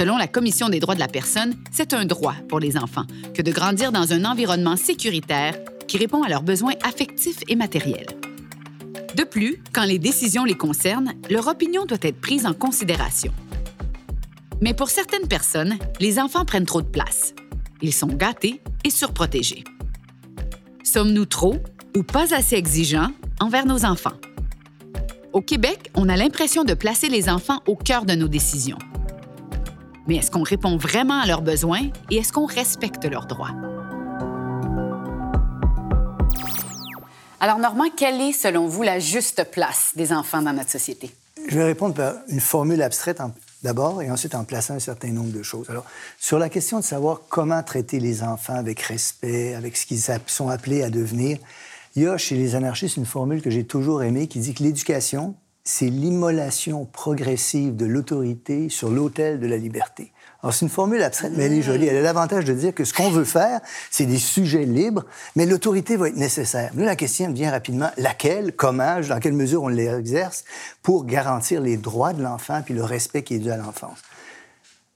Selon 0.00 0.16
la 0.16 0.28
Commission 0.28 0.70
des 0.70 0.80
droits 0.80 0.94
de 0.94 1.00
la 1.00 1.08
personne, 1.08 1.54
c'est 1.70 1.92
un 1.92 2.06
droit 2.06 2.32
pour 2.48 2.58
les 2.58 2.78
enfants 2.78 3.04
que 3.34 3.42
de 3.42 3.52
grandir 3.52 3.92
dans 3.92 4.14
un 4.14 4.24
environnement 4.24 4.76
sécuritaire 4.76 5.54
qui 5.86 5.98
répond 5.98 6.22
à 6.22 6.30
leurs 6.30 6.42
besoins 6.42 6.72
affectifs 6.82 7.40
et 7.48 7.54
matériels. 7.54 8.06
De 9.14 9.24
plus, 9.24 9.62
quand 9.74 9.84
les 9.84 9.98
décisions 9.98 10.44
les 10.44 10.54
concernent, 10.54 11.12
leur 11.28 11.48
opinion 11.48 11.84
doit 11.84 11.98
être 12.00 12.18
prise 12.18 12.46
en 12.46 12.54
considération. 12.54 13.30
Mais 14.62 14.72
pour 14.72 14.88
certaines 14.88 15.28
personnes, 15.28 15.76
les 16.00 16.18
enfants 16.18 16.46
prennent 16.46 16.64
trop 16.64 16.80
de 16.80 16.88
place. 16.88 17.34
Ils 17.82 17.92
sont 17.92 18.06
gâtés 18.06 18.62
et 18.84 18.90
surprotégés. 18.90 19.64
Sommes-nous 20.82 21.26
trop 21.26 21.58
ou 21.94 22.04
pas 22.04 22.34
assez 22.34 22.56
exigeants 22.56 23.10
envers 23.38 23.66
nos 23.66 23.84
enfants? 23.84 24.16
Au 25.34 25.42
Québec, 25.42 25.90
on 25.94 26.08
a 26.08 26.16
l'impression 26.16 26.64
de 26.64 26.72
placer 26.72 27.10
les 27.10 27.28
enfants 27.28 27.60
au 27.66 27.76
cœur 27.76 28.06
de 28.06 28.14
nos 28.14 28.28
décisions. 28.28 28.78
Mais 30.10 30.16
est-ce 30.16 30.32
qu'on 30.32 30.42
répond 30.42 30.76
vraiment 30.76 31.20
à 31.20 31.26
leurs 31.26 31.40
besoins 31.40 31.82
et 32.10 32.16
est-ce 32.16 32.32
qu'on 32.32 32.44
respecte 32.44 33.04
leurs 33.04 33.26
droits? 33.26 33.52
Alors, 37.38 37.60
Normand, 37.60 37.84
quelle 37.96 38.20
est, 38.20 38.32
selon 38.32 38.66
vous, 38.66 38.82
la 38.82 38.98
juste 38.98 39.48
place 39.52 39.92
des 39.94 40.12
enfants 40.12 40.42
dans 40.42 40.52
notre 40.52 40.68
société? 40.68 41.12
Je 41.48 41.54
vais 41.54 41.62
répondre 41.62 41.94
par 41.94 42.14
une 42.26 42.40
formule 42.40 42.82
abstraite 42.82 43.22
d'abord 43.62 44.02
et 44.02 44.10
ensuite 44.10 44.34
en 44.34 44.42
plaçant 44.42 44.74
un 44.74 44.80
certain 44.80 45.12
nombre 45.12 45.30
de 45.30 45.44
choses. 45.44 45.70
Alors, 45.70 45.84
sur 46.18 46.40
la 46.40 46.48
question 46.48 46.80
de 46.80 46.84
savoir 46.84 47.20
comment 47.28 47.62
traiter 47.62 48.00
les 48.00 48.24
enfants 48.24 48.56
avec 48.56 48.80
respect, 48.80 49.54
avec 49.54 49.76
ce 49.76 49.86
qu'ils 49.86 50.02
sont 50.26 50.48
appelés 50.48 50.82
à 50.82 50.90
devenir, 50.90 51.38
il 51.94 52.02
y 52.02 52.08
a 52.08 52.18
chez 52.18 52.34
les 52.34 52.56
anarchistes 52.56 52.96
une 52.96 53.06
formule 53.06 53.42
que 53.42 53.50
j'ai 53.50 53.62
toujours 53.62 54.02
aimée 54.02 54.26
qui 54.26 54.40
dit 54.40 54.54
que 54.54 54.64
l'éducation, 54.64 55.36
c'est 55.64 55.88
l'immolation 55.88 56.86
progressive 56.86 57.76
de 57.76 57.86
l'autorité 57.86 58.68
sur 58.68 58.90
l'autel 58.90 59.40
de 59.40 59.46
la 59.46 59.56
liberté. 59.56 60.12
Alors, 60.42 60.54
c'est 60.54 60.64
une 60.64 60.70
formule 60.70 61.02
abstraite, 61.02 61.32
mais 61.36 61.44
elle 61.44 61.52
est 61.52 61.62
jolie. 61.62 61.86
Elle 61.86 61.98
a 61.98 62.02
l'avantage 62.02 62.46
de 62.46 62.54
dire 62.54 62.74
que 62.74 62.84
ce 62.84 62.94
qu'on 62.94 63.10
veut 63.10 63.24
faire, 63.24 63.60
c'est 63.90 64.06
des 64.06 64.18
sujets 64.18 64.64
libres, 64.64 65.04
mais 65.36 65.44
l'autorité 65.44 65.96
va 65.96 66.08
être 66.08 66.16
nécessaire. 66.16 66.70
Nous, 66.74 66.84
la 66.84 66.96
question 66.96 67.30
vient 67.30 67.50
rapidement, 67.50 67.90
laquelle, 67.98 68.54
comment, 68.56 69.00
dans 69.00 69.18
quelle 69.18 69.34
mesure 69.34 69.64
on 69.64 69.68
l'exerce 69.68 70.44
pour 70.82 71.04
garantir 71.04 71.60
les 71.60 71.76
droits 71.76 72.14
de 72.14 72.22
l'enfant 72.22 72.62
puis 72.64 72.72
le 72.72 72.84
respect 72.84 73.22
qui 73.22 73.34
est 73.34 73.38
dû 73.38 73.50
à 73.50 73.58
l'enfance? 73.58 73.98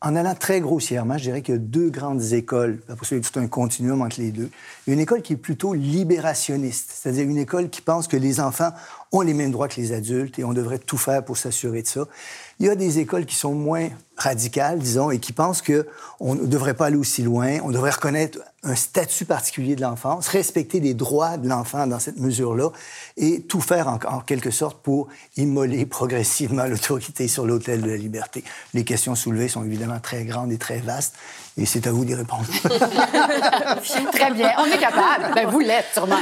En 0.00 0.16
allant 0.16 0.34
très 0.34 0.60
grossièrement, 0.60 1.16
je 1.16 1.24
dirais 1.24 1.40
qu'il 1.40 1.54
y 1.54 1.56
a 1.56 1.60
deux 1.60 1.88
grandes 1.88 2.32
écoles. 2.32 2.82
Après 2.90 3.06
ça, 3.06 3.14
il 3.14 3.22
y 3.22 3.26
a 3.26 3.30
tout 3.30 3.38
un 3.38 3.46
continuum 3.46 4.02
entre 4.02 4.20
les 4.20 4.32
deux. 4.32 4.50
Une 4.86 5.00
école 5.00 5.22
qui 5.22 5.32
est 5.32 5.38
plutôt 5.38 5.72
libérationniste, 5.72 6.90
c'est-à-dire 6.92 7.24
une 7.24 7.38
école 7.38 7.70
qui 7.70 7.80
pense 7.80 8.06
que 8.06 8.18
les 8.18 8.38
enfants 8.38 8.72
ont 9.14 9.20
les 9.20 9.34
mêmes 9.34 9.52
droits 9.52 9.68
que 9.68 9.80
les 9.80 9.92
adultes 9.92 10.38
et 10.38 10.44
on 10.44 10.52
devrait 10.52 10.78
tout 10.78 10.98
faire 10.98 11.24
pour 11.24 11.36
s'assurer 11.36 11.82
de 11.82 11.86
ça. 11.86 12.06
Il 12.60 12.66
y 12.66 12.68
a 12.68 12.74
des 12.74 12.98
écoles 12.98 13.26
qui 13.26 13.34
sont 13.34 13.54
moins 13.54 13.88
radicales, 14.16 14.78
disons, 14.78 15.10
et 15.10 15.18
qui 15.18 15.32
pensent 15.32 15.60
qu'on 15.60 16.34
ne 16.34 16.46
devrait 16.46 16.74
pas 16.74 16.86
aller 16.86 16.96
aussi 16.96 17.22
loin, 17.22 17.58
on 17.64 17.70
devrait 17.70 17.90
reconnaître 17.90 18.38
un 18.62 18.76
statut 18.76 19.24
particulier 19.24 19.74
de 19.74 19.82
l'enfance, 19.82 20.28
respecter 20.28 20.78
les 20.78 20.94
droits 20.94 21.36
de 21.36 21.48
l'enfant 21.48 21.86
dans 21.88 21.98
cette 21.98 22.18
mesure-là, 22.18 22.70
et 23.16 23.42
tout 23.42 23.60
faire 23.60 23.88
en, 23.88 24.20
quelque 24.20 24.52
sorte 24.52 24.80
pour 24.82 25.08
immoler 25.36 25.84
progressivement 25.84 26.64
l'autorité 26.68 27.26
sur 27.26 27.44
l'autel 27.44 27.82
de 27.82 27.90
la 27.90 27.96
liberté. 27.96 28.44
Les 28.72 28.84
questions 28.84 29.16
soulevées 29.16 29.48
sont 29.48 29.64
évidemment 29.64 29.98
très 29.98 30.24
grandes 30.24 30.52
et 30.52 30.58
très 30.58 30.78
vastes, 30.78 31.16
et 31.56 31.66
c'est 31.66 31.86
à 31.88 31.92
vous 31.92 32.04
d'y 32.04 32.14
répondre. 32.14 32.46
très 34.12 34.30
bien, 34.32 34.52
on 34.58 34.66
est 34.66 34.78
capable. 34.78 35.34
Ben, 35.34 35.48
vous 35.48 35.60
l'êtes 35.60 35.86
sûrement. 35.92 36.20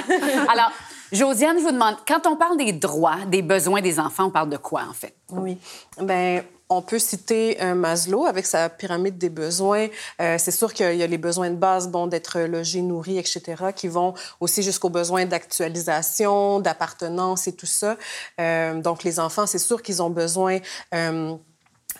Alors, 0.51 0.73
Josiane, 1.13 1.59
je 1.59 1.65
vous 1.65 1.73
demande, 1.73 1.97
quand 2.09 2.27
on 2.27 2.37
parle 2.37 2.57
des 2.57 2.73
droits, 2.73 3.19
des 3.27 3.43
besoins 3.43 3.83
des 3.83 4.01
enfants, 4.01 4.27
on 4.27 4.31
parle 4.31 4.49
de 4.49 4.57
quoi, 4.57 4.83
en 4.89 4.95
fait? 4.95 5.15
Oui. 5.31 5.59
Ben 6.01 6.43
on 6.73 6.81
peut 6.81 6.99
citer 6.99 7.61
un 7.61 7.75
Maslow 7.75 8.25
avec 8.25 8.47
sa 8.47 8.69
pyramide 8.71 9.19
des 9.19 9.29
besoins. 9.29 9.89
Euh, 10.21 10.37
c'est 10.39 10.51
sûr 10.51 10.73
qu'il 10.73 10.95
y 10.97 11.03
a 11.03 11.07
les 11.07 11.19
besoins 11.19 11.51
de 11.51 11.57
base, 11.57 11.89
bon, 11.89 12.07
d'être 12.07 12.41
logé, 12.41 12.81
nourri, 12.81 13.19
etc., 13.19 13.43
qui 13.77 13.89
vont 13.89 14.15
aussi 14.41 14.63
jusqu'aux 14.63 14.89
besoins 14.89 15.27
d'actualisation, 15.27 16.61
d'appartenance 16.61 17.47
et 17.47 17.55
tout 17.55 17.67
ça. 17.67 17.97
Euh, 18.41 18.81
donc, 18.81 19.05
les 19.05 19.21
enfants, 19.21 19.47
c'est 19.47 19.59
sûr 19.59 19.83
qu'ils 19.83 20.03
ont 20.03 20.11
besoin... 20.11 20.59
Euh, 20.95 21.35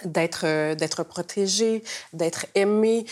d'être 0.05 1.05
protégés, 1.05 1.85
d'être 2.13 2.47
aimés, 2.57 3.05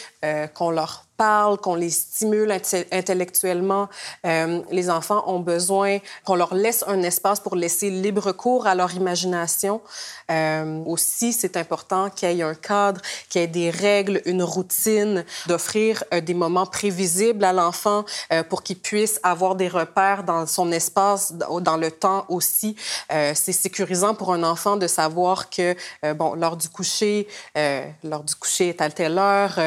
qu'on 0.55 0.71
leur 0.71 1.05
parle, 1.21 1.59
qu'on 1.59 1.75
les 1.75 1.91
stimule 1.91 2.51
intellectuellement. 2.51 3.91
Euh, 4.25 4.63
les 4.71 4.89
enfants 4.89 5.23
ont 5.27 5.41
besoin 5.41 5.99
qu'on 6.25 6.35
leur 6.35 6.55
laisse 6.55 6.83
un 6.87 7.03
espace 7.03 7.41
pour 7.41 7.57
laisser 7.57 7.91
libre 7.91 8.33
cours 8.33 8.67
à 8.67 8.75
leur 8.75 8.95
imagination. 8.95 9.83
Euh, 10.31 10.83
aussi, 10.87 11.35
c'est 11.35 11.59
important 11.59 12.09
qu'il 12.09 12.33
y 12.33 12.41
ait 12.41 12.43
un 12.43 12.55
cadre, 12.55 13.03
qu'il 13.29 13.43
y 13.43 13.45
ait 13.45 13.49
des 13.49 13.69
règles, 13.69 14.23
une 14.25 14.43
routine, 14.43 15.27
d'offrir 15.47 16.03
euh, 16.15 16.23
des 16.23 16.33
moments 16.33 16.65
prévisibles 16.65 17.45
à 17.45 17.53
l'enfant 17.53 18.07
pour 18.49 18.63
qu'il 18.63 18.79
puisse 18.79 19.21
avoir 19.23 19.57
des 19.57 19.69
repères 19.69 20.23
dans 20.25 20.47
son 20.47 20.73
espace, 20.73 21.33
dans 21.33 21.77
le 21.77 21.91
temps 21.91 22.25
aussi. 22.29 22.77
C'est 23.11 23.53
sécurisant 23.65 24.15
pour 24.15 24.33
un 24.33 24.43
enfant 24.43 24.77
de 24.77 24.87
savoir 24.87 25.51
que, 25.51 25.75
bon, 26.15 26.35
l'heure 26.35 26.57
du 26.57 26.69
coucher, 26.69 27.27
l'heure 27.57 28.25
du 28.25 28.35
coucher 28.35 28.69
est 28.71 28.81
à 28.81 28.89
telle 28.91 29.19
heure, 29.19 29.59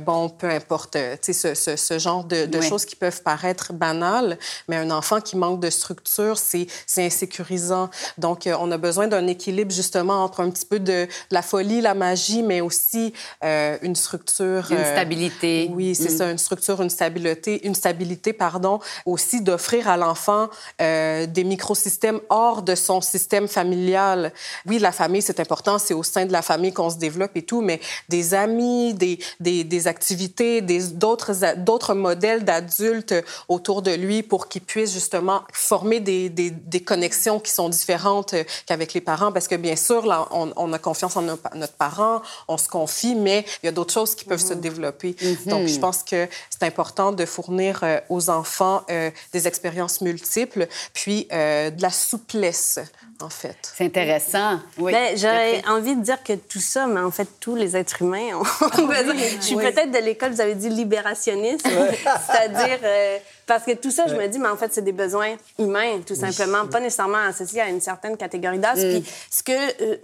bon, 0.00 0.28
peu 0.28 0.48
importe 0.50 0.91
euh, 0.96 1.16
ce, 1.22 1.54
ce, 1.54 1.76
ce, 1.76 1.98
genre 1.98 2.24
de, 2.24 2.46
de 2.46 2.60
choses 2.60 2.84
qui 2.84 2.96
peuvent 2.96 3.22
paraître 3.22 3.72
banales, 3.72 4.38
mais 4.68 4.76
un 4.76 4.90
enfant 4.90 5.20
qui 5.20 5.36
manque 5.36 5.60
de 5.60 5.70
structure, 5.70 6.38
c'est 6.38 6.66
insécurisant. 6.98 7.90
Donc, 8.18 8.46
euh, 8.46 8.56
on 8.60 8.70
a 8.70 8.78
besoin 8.78 9.08
d'un 9.08 9.26
équilibre 9.26 9.72
justement 9.72 10.24
entre 10.24 10.40
un 10.40 10.50
petit 10.50 10.66
peu 10.66 10.78
de, 10.78 11.06
la 11.30 11.42
folie, 11.42 11.80
la 11.80 11.94
magie, 11.94 12.42
mais 12.42 12.60
aussi 12.60 13.12
euh, 13.44 13.78
une 13.82 13.96
structure. 13.96 14.70
Une 14.70 14.84
stabilité. 14.84 15.70
Oui, 15.72 15.94
c'est 15.94 16.12
mm. 16.12 16.16
ça, 16.16 16.30
une 16.30 16.38
structure, 16.38 16.80
une 16.82 16.90
stabilité, 16.90 17.66
une 17.66 17.74
stabilité, 17.74 18.32
pardon. 18.32 18.80
Aussi 19.06 19.40
d'offrir 19.40 19.88
à 19.88 19.96
l'enfant 19.96 20.48
des 20.78 21.44
microsystèmes 21.44 22.20
hors 22.28 22.62
de 22.62 22.74
son 22.74 23.00
système 23.00 23.48
familial. 23.48 24.32
Oui, 24.66 24.78
la 24.78 24.92
famille, 24.92 25.22
c'est 25.22 25.40
important, 25.40 25.78
c'est 25.78 25.94
au 25.94 26.02
sein 26.02 26.26
de 26.26 26.32
la 26.32 26.42
famille 26.42 26.72
qu'on 26.72 26.90
se 26.90 26.96
développe 26.96 27.36
et 27.36 27.42
tout, 27.42 27.60
mais 27.60 27.80
des 28.08 28.34
amis, 28.34 28.94
des, 28.94 29.18
des, 29.40 29.64
des 29.64 29.86
activités, 29.86 30.60
des 30.60 30.81
d'autres 30.90 31.32
d'autres 31.56 31.94
modèles 31.94 32.44
d'adultes 32.44 33.14
autour 33.48 33.82
de 33.82 33.92
lui 33.92 34.22
pour 34.22 34.48
qu'il 34.48 34.62
puisse 34.62 34.92
justement 34.92 35.42
former 35.52 36.00
des, 36.00 36.28
des, 36.28 36.50
des, 36.50 36.80
connexions 36.80 37.40
qui 37.40 37.50
sont 37.50 37.68
différentes 37.68 38.34
qu'avec 38.66 38.94
les 38.94 39.00
parents 39.00 39.32
parce 39.32 39.48
que 39.48 39.54
bien 39.54 39.76
sûr 39.76 40.06
là 40.06 40.28
on, 40.30 40.52
on 40.56 40.72
a 40.72 40.78
confiance 40.78 41.16
en 41.16 41.22
notre 41.22 41.72
parent 41.78 42.22
on 42.48 42.58
se 42.58 42.68
confie 42.68 43.14
mais 43.14 43.44
il 43.62 43.66
y 43.66 43.68
a 43.68 43.72
d'autres 43.72 43.94
choses 43.94 44.14
qui 44.14 44.24
peuvent 44.24 44.40
se 44.40 44.54
mm-hmm. 44.54 44.60
développer 44.60 45.10
mm-hmm. 45.12 45.48
donc 45.48 45.68
je 45.68 45.78
pense 45.78 46.02
que 46.02 46.28
c'est 46.50 46.64
important 46.64 47.12
de 47.12 47.24
fournir 47.24 47.80
euh, 47.82 48.00
aux 48.08 48.30
enfants 48.30 48.82
euh, 48.90 49.10
des 49.32 49.46
expériences 49.46 50.00
multiples 50.00 50.66
puis 50.92 51.28
euh, 51.32 51.70
de 51.70 51.82
la 51.82 51.90
souplesse 51.90 52.80
en 53.22 53.30
fait. 53.30 53.56
C'est 53.76 53.84
intéressant. 53.84 54.60
Oui. 54.78 54.92
Ben, 54.92 55.16
j'aurais 55.16 55.62
envie 55.68 55.96
de 55.96 56.02
dire 56.02 56.22
que 56.22 56.34
tout 56.34 56.60
ça, 56.60 56.86
mais 56.86 57.00
en 57.00 57.10
fait, 57.10 57.28
tous 57.40 57.54
les 57.54 57.76
êtres 57.76 58.02
humains 58.02 58.34
ont 58.34 58.42
besoin. 58.86 59.14
je 59.14 59.40
suis 59.40 59.56
peut-être 59.56 59.90
de 59.90 59.98
l'école, 59.98 60.32
vous 60.32 60.40
avez 60.40 60.54
dit 60.54 60.68
libérationniste, 60.72 61.66
c'est-à-dire. 62.26 62.78
Euh, 62.82 63.18
parce 63.46 63.64
que 63.64 63.72
tout 63.72 63.90
ça, 63.90 64.06
je 64.06 64.14
me 64.14 64.26
dis, 64.28 64.38
mais 64.38 64.48
en 64.48 64.56
fait, 64.56 64.72
c'est 64.72 64.82
des 64.82 64.92
besoins 64.92 65.36
humains, 65.58 66.00
tout 66.06 66.14
simplement, 66.14 66.66
pas 66.66 66.80
nécessairement 66.80 67.24
associés 67.28 67.60
à 67.60 67.68
une 67.68 67.80
certaine 67.80 68.16
catégorie 68.16 68.58
d'âge. 68.58 68.78
Mm. 68.78 69.00
Puis 69.00 69.12
ce 69.30 69.42
que. 69.42 69.82
Euh, 69.82 69.96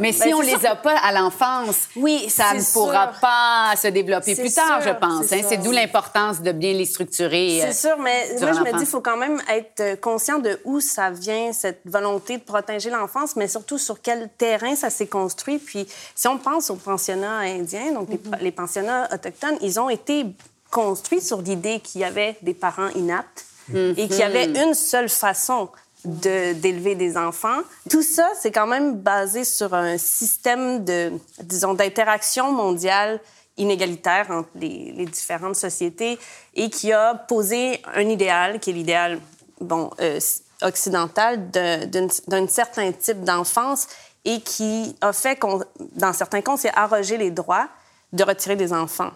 mais 0.00 0.12
si 0.12 0.24
ben, 0.30 0.34
on 0.34 0.40
les 0.40 0.66
a 0.66 0.74
pas 0.74 0.96
à 0.98 1.12
l'enfance, 1.12 1.88
oui, 1.96 2.28
ça 2.28 2.54
ne 2.54 2.72
pourra 2.72 3.08
pas 3.20 3.74
se 3.76 3.88
développer 3.88 4.34
plus 4.34 4.52
tard, 4.52 4.80
je 4.80 4.90
pense. 4.90 5.32
Hein. 5.32 5.40
C'est 5.48 5.58
d'où 5.58 5.70
l'importance 5.70 6.40
de 6.40 6.52
bien 6.52 6.72
les 6.72 6.84
structurer. 6.84 7.60
C'est 7.62 7.88
sûr, 7.88 7.96
mais 7.98 8.36
moi, 8.40 8.52
je 8.52 8.60
me 8.60 8.76
dis, 8.76 8.84
il 8.84 8.86
faut 8.86 9.00
quand 9.00 9.16
même 9.16 9.40
être 9.48 10.00
conscient 10.00 10.38
de 10.38 10.60
où 10.64 10.80
ça 10.80 11.10
vient, 11.10 11.52
cette 11.52 11.80
volonté 11.84 12.38
de 12.38 12.42
protéger 12.42 12.90
l'enfance, 12.90 13.36
mais 13.36 13.48
surtout 13.48 13.78
sur 13.78 14.02
quel 14.02 14.28
terrain 14.36 14.74
ça 14.74 14.90
s'est 14.90 15.06
construit. 15.06 15.58
Puis, 15.58 15.86
si 16.14 16.26
on 16.28 16.38
pense 16.38 16.70
aux 16.70 16.76
pensionnats 16.76 17.38
indiens, 17.38 17.92
donc 17.92 18.08
les, 18.08 18.16
mm-hmm. 18.16 18.40
les 18.40 18.52
pensionnats 18.52 19.08
autochtones, 19.12 19.58
ils 19.60 19.78
ont 19.78 19.88
été 19.88 20.26
construits 20.70 21.20
sur 21.20 21.40
l'idée 21.40 21.80
qu'il 21.80 22.00
y 22.00 22.04
avait 22.04 22.36
des 22.42 22.54
parents 22.54 22.88
inaptes 22.94 23.44
et 23.74 24.08
qu'il 24.08 24.16
y 24.16 24.22
avait 24.22 24.46
mm-hmm. 24.46 24.68
une 24.68 24.74
seule 24.74 25.08
façon 25.08 25.68
d'élever 26.04 26.94
des 26.94 27.16
enfants. 27.16 27.58
Tout 27.90 28.02
ça, 28.02 28.30
c'est 28.40 28.52
quand 28.52 28.66
même 28.66 28.96
basé 28.96 29.44
sur 29.44 29.74
un 29.74 29.98
système 29.98 30.84
de, 30.84 31.12
disons, 31.42 31.74
d'interaction 31.74 32.52
mondiale 32.52 33.20
inégalitaire 33.56 34.30
entre 34.30 34.48
les, 34.54 35.06
différentes 35.06 35.56
sociétés 35.56 36.18
et 36.54 36.70
qui 36.70 36.92
a 36.92 37.14
posé 37.14 37.82
un 37.94 38.08
idéal, 38.08 38.60
qui 38.60 38.70
est 38.70 38.72
l'idéal, 38.72 39.20
bon, 39.60 39.90
euh, 40.00 40.20
occidental 40.62 41.50
d'un 41.50 42.46
certain 42.46 42.92
type 42.92 43.22
d'enfance 43.24 43.88
et 44.24 44.40
qui 44.40 44.96
a 45.00 45.12
fait 45.12 45.36
qu'on, 45.36 45.62
dans 45.96 46.12
certains 46.12 46.40
cas, 46.40 46.56
c'est 46.56 46.74
arroger 46.74 47.16
les 47.16 47.30
droits 47.30 47.68
de 48.12 48.22
retirer 48.24 48.56
des 48.56 48.72
enfants 48.72 49.10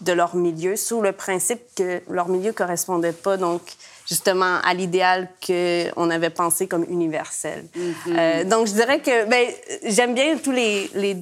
de 0.00 0.12
leur 0.12 0.36
milieu 0.36 0.76
sous 0.76 1.00
le 1.00 1.12
principe 1.12 1.60
que 1.74 2.02
leur 2.08 2.28
milieu 2.28 2.52
correspondait 2.52 3.12
pas 3.12 3.36
donc 3.36 3.62
justement 4.08 4.58
à 4.62 4.74
l'idéal 4.74 5.28
qu'on 5.44 6.10
avait 6.10 6.30
pensé 6.30 6.66
comme 6.66 6.84
universel. 6.88 7.64
Mm-hmm. 7.76 8.18
euh, 8.18 8.44
donc 8.44 8.66
je 8.66 8.72
dirais 8.72 9.00
que 9.00 9.28
ben, 9.28 9.46
j'aime 9.84 10.14
bien 10.14 10.36
tous 10.36 10.52
les, 10.52 10.90
les, 10.94 11.16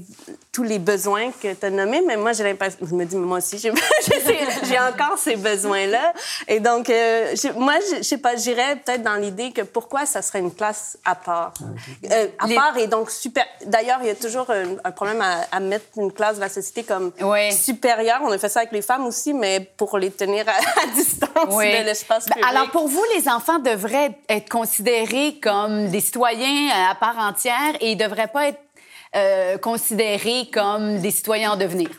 tous 0.54 0.62
les 0.62 0.78
besoins 0.78 1.32
que 1.32 1.52
tu 1.52 1.66
as 1.66 1.70
nommés, 1.70 2.00
mais 2.06 2.16
moi, 2.16 2.32
j'ai 2.32 2.44
l'impression, 2.44 2.78
je 2.80 2.94
me 2.94 3.04
dis, 3.04 3.16
moi 3.16 3.38
aussi, 3.38 3.58
j'ai 3.58 3.70
encore 4.78 5.18
ces 5.18 5.34
besoins-là. 5.34 6.12
Et 6.46 6.60
donc, 6.60 6.88
euh, 6.88 7.34
moi, 7.56 7.74
je 7.90 8.04
sais 8.04 8.18
pas, 8.18 8.36
j'irais 8.36 8.76
peut-être 8.76 9.02
dans 9.02 9.16
l'idée 9.16 9.50
que 9.50 9.62
pourquoi 9.62 10.06
ça 10.06 10.22
serait 10.22 10.38
une 10.38 10.54
classe 10.54 10.96
à 11.04 11.16
part. 11.16 11.54
Euh, 12.08 12.28
à 12.38 12.46
part 12.46 12.78
et 12.78 12.86
donc 12.86 13.10
super. 13.10 13.44
D'ailleurs, 13.66 13.98
il 14.02 14.06
y 14.06 14.10
a 14.10 14.14
toujours 14.14 14.46
un, 14.48 14.90
problème 14.92 15.20
à, 15.50 15.58
mettre 15.58 15.86
une 15.96 16.12
classe 16.12 16.36
de 16.36 16.42
la 16.42 16.48
société 16.48 16.84
comme 16.84 17.10
supérieure. 17.50 18.20
On 18.22 18.30
a 18.30 18.38
fait 18.38 18.48
ça 18.48 18.60
avec 18.60 18.70
les 18.70 18.82
femmes 18.82 19.06
aussi, 19.06 19.34
mais 19.34 19.58
pour 19.76 19.98
les 19.98 20.12
tenir 20.12 20.44
à, 20.48 20.86
distance 20.94 21.48
de 21.48 21.84
l'espace 21.84 22.26
ben, 22.26 22.34
public. 22.34 22.48
Alors, 22.48 22.70
pour 22.70 22.86
vous, 22.86 23.04
les 23.16 23.28
enfants 23.28 23.58
devraient 23.58 24.16
être 24.28 24.48
considérés 24.48 25.40
comme 25.42 25.88
des 25.88 26.00
citoyens 26.00 26.68
euh, 26.68 26.92
à 26.92 26.94
part 26.94 27.18
entière 27.18 27.74
et 27.80 27.90
ils 27.90 27.96
devraient 27.96 28.28
pas 28.28 28.46
être 28.46 28.60
euh, 29.14 29.58
considérés 29.58 30.48
comme 30.52 31.00
des 31.00 31.10
citoyens 31.10 31.52
en 31.52 31.56
devenir? 31.56 31.90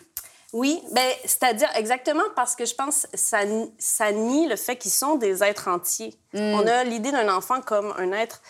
Oui, 0.54 0.82
ben, 0.93 1.10
c'est-à-dire 1.25 1.69
exactement 1.75 2.23
parce 2.36 2.56
que 2.56 2.65
je 2.65 2.73
pense 2.75 3.08
que 3.12 3.17
ça, 3.17 3.39
ça 3.78 4.12
nie 4.12 4.47
le 4.47 4.56
fait 4.56 4.78
qu'ils 4.78 4.91
sont 4.91 5.15
des 5.15 5.43
êtres 5.43 5.67
entiers. 5.67 6.13
Hmm. 6.34 6.54
On 6.54 6.65
a 6.67 6.84
l'idée 6.86 7.12
d'un 7.12 7.34
enfant 7.34 7.60
comme 7.62 7.93
un 7.97 8.13
être 8.13 8.41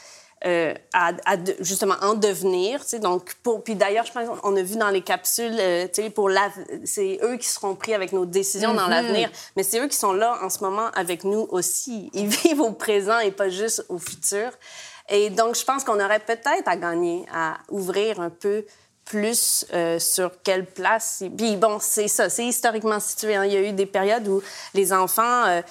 euh, 0.46 0.76
à, 0.94 1.14
justement 1.62 1.96
en 2.02 2.14
devenir. 2.14 2.82
Donc, 3.02 3.34
pour, 3.42 3.64
puis 3.64 3.74
d'ailleurs, 3.74 4.06
je 4.06 4.12
pense 4.12 4.28
qu'on 4.40 4.56
a 4.56 4.62
vu 4.62 4.76
dans 4.76 4.90
les 4.90 5.02
capsules, 5.02 5.56
euh, 5.60 5.88
pour 6.14 6.30
c'est 6.84 7.20
eux 7.24 7.38
qui 7.38 7.48
seront 7.48 7.74
pris 7.74 7.96
avec 7.96 8.12
nos 8.12 8.26
décisions 8.28 8.76
dans 8.76 8.86
mm-hmm. 8.86 8.90
l'avenir, 8.90 9.30
mais 9.56 9.64
c'est 9.64 9.80
eux 9.80 9.88
qui 9.88 9.98
sont 9.98 10.14
là 10.14 10.38
en 10.44 10.52
ce 10.52 10.60
moment 10.60 10.92
avec 10.94 11.24
nous 11.24 11.48
aussi. 11.50 12.12
Ils 12.14 12.28
vivent 12.44 12.62
au 12.62 12.74
présent 12.74 13.18
et 13.18 13.32
pas 13.32 13.50
juste 13.50 13.86
au 13.90 13.98
futur. 13.98 14.52
Et 15.10 15.30
donc, 15.30 15.56
je 15.56 15.64
pense 15.64 15.84
qu'on 15.84 16.00
aurait 16.04 16.20
peut-être 16.20 16.68
à 16.68 16.76
gagner 16.76 17.26
à 17.34 17.58
ouvrir 17.70 18.20
un 18.20 18.30
peu 18.30 18.66
plus 19.06 19.66
euh, 19.72 20.00
sur 20.00 20.32
quelle 20.42 20.66
place. 20.66 21.24
Puis 21.38 21.58
bon, 21.58 21.78
c'est 21.80 22.08
ça, 22.08 22.30
c'est 22.30 22.46
historiquement 22.46 23.00
situé. 23.00 23.36
Hein. 23.36 23.46
Il 23.46 23.54
y 23.54 23.58
a 23.58 23.62
eu 23.62 23.72
des 23.72 23.86
périodes 23.86 24.28
où 24.28 24.42
les 24.74 24.92
enfants 24.92 25.46
euh, 25.46 25.62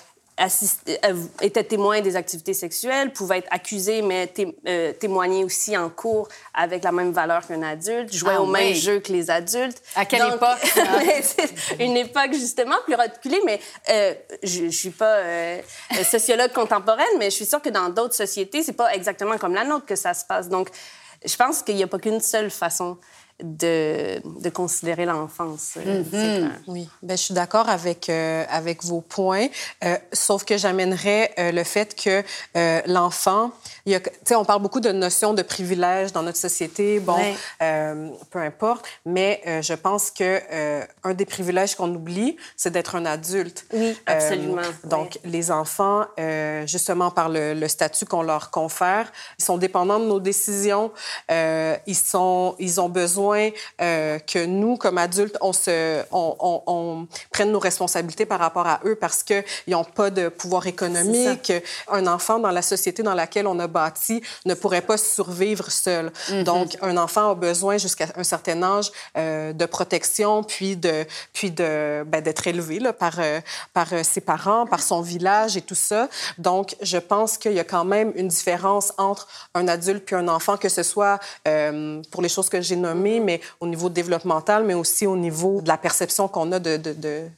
euh, 0.40 1.14
étaient 1.40 1.64
témoins 1.64 2.00
des 2.00 2.16
activités 2.16 2.54
sexuelles, 2.54 3.12
pouvaient 3.12 3.38
être 3.38 3.48
accusés, 3.50 4.02
mais 4.02 4.32
témoigner 4.98 5.44
aussi 5.44 5.76
en 5.76 5.88
cours 5.88 6.28
avec 6.52 6.82
la 6.84 6.92
même 6.92 7.12
valeur 7.12 7.46
qu'un 7.46 7.62
adulte, 7.62 8.12
jouer 8.12 8.34
ah 8.34 8.42
au 8.42 8.46
même 8.46 8.74
jeu 8.74 9.00
que 9.00 9.12
les 9.12 9.30
adultes. 9.30 9.80
À 9.94 10.04
quelle 10.04 10.34
époque? 10.34 10.58
une 11.78 11.96
époque 11.96 12.32
justement 12.32 12.76
plus 12.84 12.94
reculée, 12.94 13.40
mais 13.44 13.60
je, 14.42 14.64
je 14.66 14.76
suis 14.76 14.90
pas 14.90 15.20
sociologue 16.04 16.52
contemporaine, 16.52 17.06
mais 17.18 17.26
je 17.26 17.36
suis 17.36 17.46
sûre 17.46 17.62
que 17.62 17.70
dans 17.70 17.88
d'autres 17.88 18.14
sociétés, 18.14 18.62
c'est 18.62 18.72
pas 18.72 18.94
exactement 18.94 19.38
comme 19.38 19.54
la 19.54 19.64
nôtre 19.64 19.86
que 19.86 19.96
ça 19.96 20.14
se 20.14 20.24
passe. 20.24 20.48
Donc, 20.48 20.68
je 21.24 21.36
pense 21.36 21.62
qu'il 21.62 21.76
n'y 21.76 21.82
a 21.82 21.86
pas 21.86 21.98
qu'une 21.98 22.20
seule 22.20 22.50
façon 22.50 22.98
de, 23.42 24.20
de 24.40 24.48
considérer 24.50 25.06
l'enfance. 25.06 25.74
Euh, 25.76 26.02
mm-hmm. 26.02 26.50
Oui, 26.68 26.88
ben, 27.02 27.16
je 27.16 27.22
suis 27.22 27.34
d'accord 27.34 27.68
avec, 27.68 28.08
euh, 28.08 28.44
avec 28.48 28.84
vos 28.84 29.00
points, 29.00 29.48
euh, 29.82 29.96
sauf 30.12 30.44
que 30.44 30.56
j'amènerais 30.56 31.32
le 31.38 31.64
fait 31.64 31.96
que 31.96 32.22
l'enfant, 32.86 33.50
on 34.30 34.44
parle 34.44 34.62
beaucoup 34.62 34.80
de 34.80 34.92
notion 34.92 35.34
de 35.34 35.42
privilège 35.42 36.12
dans 36.12 36.22
notre 36.22 36.38
société, 36.38 37.00
bon, 37.00 37.18
peu 37.58 38.38
importe, 38.38 38.86
mais 39.04 39.42
je 39.62 39.74
pense 39.74 40.10
que 40.10 40.40
un 41.02 41.14
des 41.14 41.26
privilèges 41.26 41.74
qu'on 41.74 41.92
oublie, 41.94 42.36
c'est 42.56 42.70
d'être 42.70 42.94
un 42.94 43.06
adulte. 43.06 43.66
Oui, 43.72 43.96
absolument. 44.06 44.62
donc, 44.84 45.18
les 45.24 45.50
enfants, 45.50 46.06
justement 46.66 47.10
par 47.10 47.28
le, 47.28 47.54
le 47.54 47.68
statut 47.68 48.04
qu'on 48.04 48.22
leur 48.22 48.50
confère, 48.50 49.12
ils 49.38 49.44
sont 49.44 49.58
dépendants 49.58 49.98
de 49.98 50.06
nos 50.06 50.20
décisions, 50.20 50.92
ils, 51.30 51.96
sont, 51.96 52.54
ils 52.58 52.80
ont 52.80 52.88
besoin 52.88 53.23
euh, 53.32 54.18
que 54.18 54.44
nous, 54.44 54.76
comme 54.76 54.98
adultes, 54.98 55.36
on, 55.40 55.52
se, 55.52 56.02
on, 56.12 56.62
on, 56.66 57.06
prenne 57.30 57.52
nos 57.52 57.58
responsabilités 57.58 58.26
par 58.26 58.38
rapport 58.38 58.66
à 58.66 58.80
eux 58.84 58.96
parce 58.96 59.22
qu'ils 59.22 59.44
n'ont 59.68 59.84
pas 59.84 60.10
de 60.10 60.28
pouvoir 60.28 60.66
économique. 60.66 61.52
Un 61.88 62.06
enfant 62.06 62.38
dans 62.38 62.50
la 62.50 62.62
société 62.62 63.02
dans 63.02 63.14
laquelle 63.14 63.46
on 63.46 63.58
a 63.58 63.66
bâti 63.66 64.22
ne 64.44 64.54
pourrait 64.54 64.82
pas 64.82 64.96
survivre 64.96 65.70
seul. 65.70 66.12
Mm-hmm. 66.28 66.42
Donc, 66.44 66.76
un 66.82 66.96
enfant 66.96 67.30
a 67.30 67.34
besoin 67.34 67.78
jusqu'à 67.78 68.08
un 68.16 68.24
certain 68.24 68.62
âge 68.62 68.90
euh, 69.16 69.52
de 69.52 69.66
protection, 69.66 70.42
puis 70.42 70.76
de 70.76 71.04
puis 71.32 71.50
de 71.50 72.04
ben, 72.06 72.20
d'être 72.20 72.46
élevé 72.46 72.78
là, 72.78 72.92
par 72.92 73.14
euh, 73.18 73.40
par 73.72 73.88
ses 74.02 74.20
parents, 74.20 74.66
par 74.66 74.82
son 74.82 75.00
village 75.00 75.56
et 75.56 75.62
tout 75.62 75.74
ça. 75.74 76.08
Donc, 76.38 76.76
je 76.82 76.98
pense 76.98 77.38
qu'il 77.38 77.52
y 77.52 77.60
a 77.60 77.64
quand 77.64 77.84
même 77.84 78.12
une 78.16 78.28
différence 78.28 78.92
entre 78.98 79.28
un 79.54 79.68
adulte 79.68 80.04
puis 80.04 80.16
un 80.16 80.28
enfant, 80.28 80.56
que 80.56 80.68
ce 80.68 80.82
soit 80.82 81.18
pour 82.10 82.22
les 82.22 82.28
choses 82.28 82.48
que 82.48 82.60
j'ai 82.60 82.76
nommées 82.76 83.13
mais 83.20 83.40
au 83.60 83.66
niveau 83.66 83.88
développemental, 83.88 84.64
mais 84.64 84.74
aussi 84.74 85.06
au 85.06 85.16
niveau 85.16 85.60
de 85.60 85.68
la 85.68 85.78
perception 85.78 86.28
qu'on 86.28 86.52
a 86.52 86.58
de, 86.58 87.28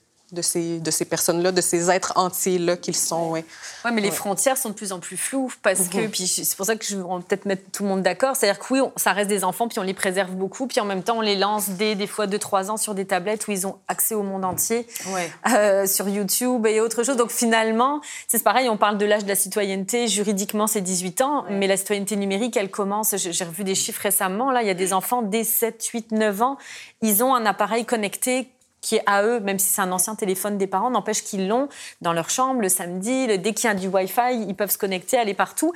ces, 0.42 0.80
de 0.80 0.90
ces 0.90 1.04
personnes-là, 1.04 1.52
de 1.52 1.60
ces 1.60 1.90
êtres 1.90 2.12
entiers-là 2.16 2.76
qu'ils 2.76 2.96
sont. 2.96 3.30
Oui, 3.30 3.44
ouais, 3.84 3.90
mais 3.92 4.00
les 4.00 4.10
frontières 4.10 4.56
sont 4.56 4.70
de 4.70 4.74
plus 4.74 4.92
en 4.92 4.98
plus 4.98 5.16
floues 5.16 5.52
parce 5.62 5.88
que, 5.88 5.98
mhm. 5.98 6.10
puis 6.10 6.26
c'est 6.26 6.56
pour 6.56 6.66
ça 6.66 6.76
que 6.76 6.84
je 6.84 6.96
vais 6.96 7.02
peut-être 7.26 7.44
mettre 7.44 7.62
tout 7.70 7.84
le 7.84 7.88
monde 7.88 8.02
d'accord, 8.02 8.34
c'est-à-dire 8.34 8.58
que 8.58 8.74
oui, 8.74 8.80
ça 8.96 9.12
reste 9.12 9.28
des 9.28 9.44
enfants, 9.44 9.68
puis 9.68 9.78
on 9.78 9.82
les 9.82 9.94
préserve 9.94 10.32
beaucoup, 10.32 10.66
puis 10.66 10.80
en 10.80 10.84
même 10.84 11.02
temps, 11.02 11.18
on 11.18 11.20
les 11.20 11.36
lance 11.36 11.70
dès 11.70 11.94
des 11.94 12.06
fois 12.06 12.26
2-3 12.26 12.70
ans 12.70 12.76
sur 12.76 12.94
des 12.94 13.04
tablettes 13.04 13.46
où 13.46 13.52
ils 13.52 13.66
ont 13.66 13.76
accès 13.88 14.14
au 14.14 14.22
monde 14.22 14.44
entier, 14.44 14.86
ouais. 15.12 15.30
euh, 15.52 15.86
sur 15.86 16.08
YouTube 16.08 16.66
et 16.66 16.80
autre 16.80 17.04
chose. 17.04 17.16
Donc 17.16 17.30
finalement, 17.30 18.00
c'est 18.26 18.42
pareil, 18.42 18.68
on 18.68 18.76
parle 18.76 18.98
de 18.98 19.06
l'âge 19.06 19.24
de 19.24 19.28
la 19.28 19.36
citoyenneté, 19.36 20.08
juridiquement 20.08 20.66
c'est 20.66 20.80
18 20.80 21.20
ans, 21.20 21.44
mais 21.50 21.66
la 21.66 21.76
citoyenneté 21.76 22.16
numérique, 22.16 22.56
elle 22.56 22.70
commence, 22.70 23.14
j'ai 23.16 23.44
revu 23.44 23.62
des 23.64 23.74
chiffres 23.74 24.02
récemment, 24.02 24.50
là, 24.50 24.62
il 24.62 24.68
y 24.68 24.70
a 24.70 24.74
des 24.74 24.92
enfants 24.92 25.22
dès 25.22 25.44
7, 25.44 25.84
8, 25.84 26.12
9 26.12 26.42
ans, 26.42 26.58
ils 27.02 27.22
ont 27.22 27.34
un 27.34 27.46
appareil 27.46 27.84
connecté 27.84 28.50
qui 28.86 28.94
est 28.94 29.02
à 29.06 29.24
eux, 29.24 29.40
même 29.40 29.58
si 29.58 29.68
c'est 29.68 29.80
un 29.80 29.90
ancien 29.90 30.14
téléphone 30.14 30.58
des 30.58 30.68
parents, 30.68 30.90
n'empêche 30.90 31.24
qu'ils 31.24 31.48
l'ont 31.48 31.68
dans 32.02 32.12
leur 32.12 32.30
chambre 32.30 32.60
le 32.60 32.68
samedi. 32.68 33.26
Le, 33.26 33.36
dès 33.36 33.52
qu'il 33.52 33.66
y 33.66 33.70
a 33.72 33.74
du 33.74 33.88
Wi-Fi, 33.88 34.44
ils 34.46 34.54
peuvent 34.54 34.70
se 34.70 34.78
connecter, 34.78 35.18
aller 35.18 35.34
partout. 35.34 35.72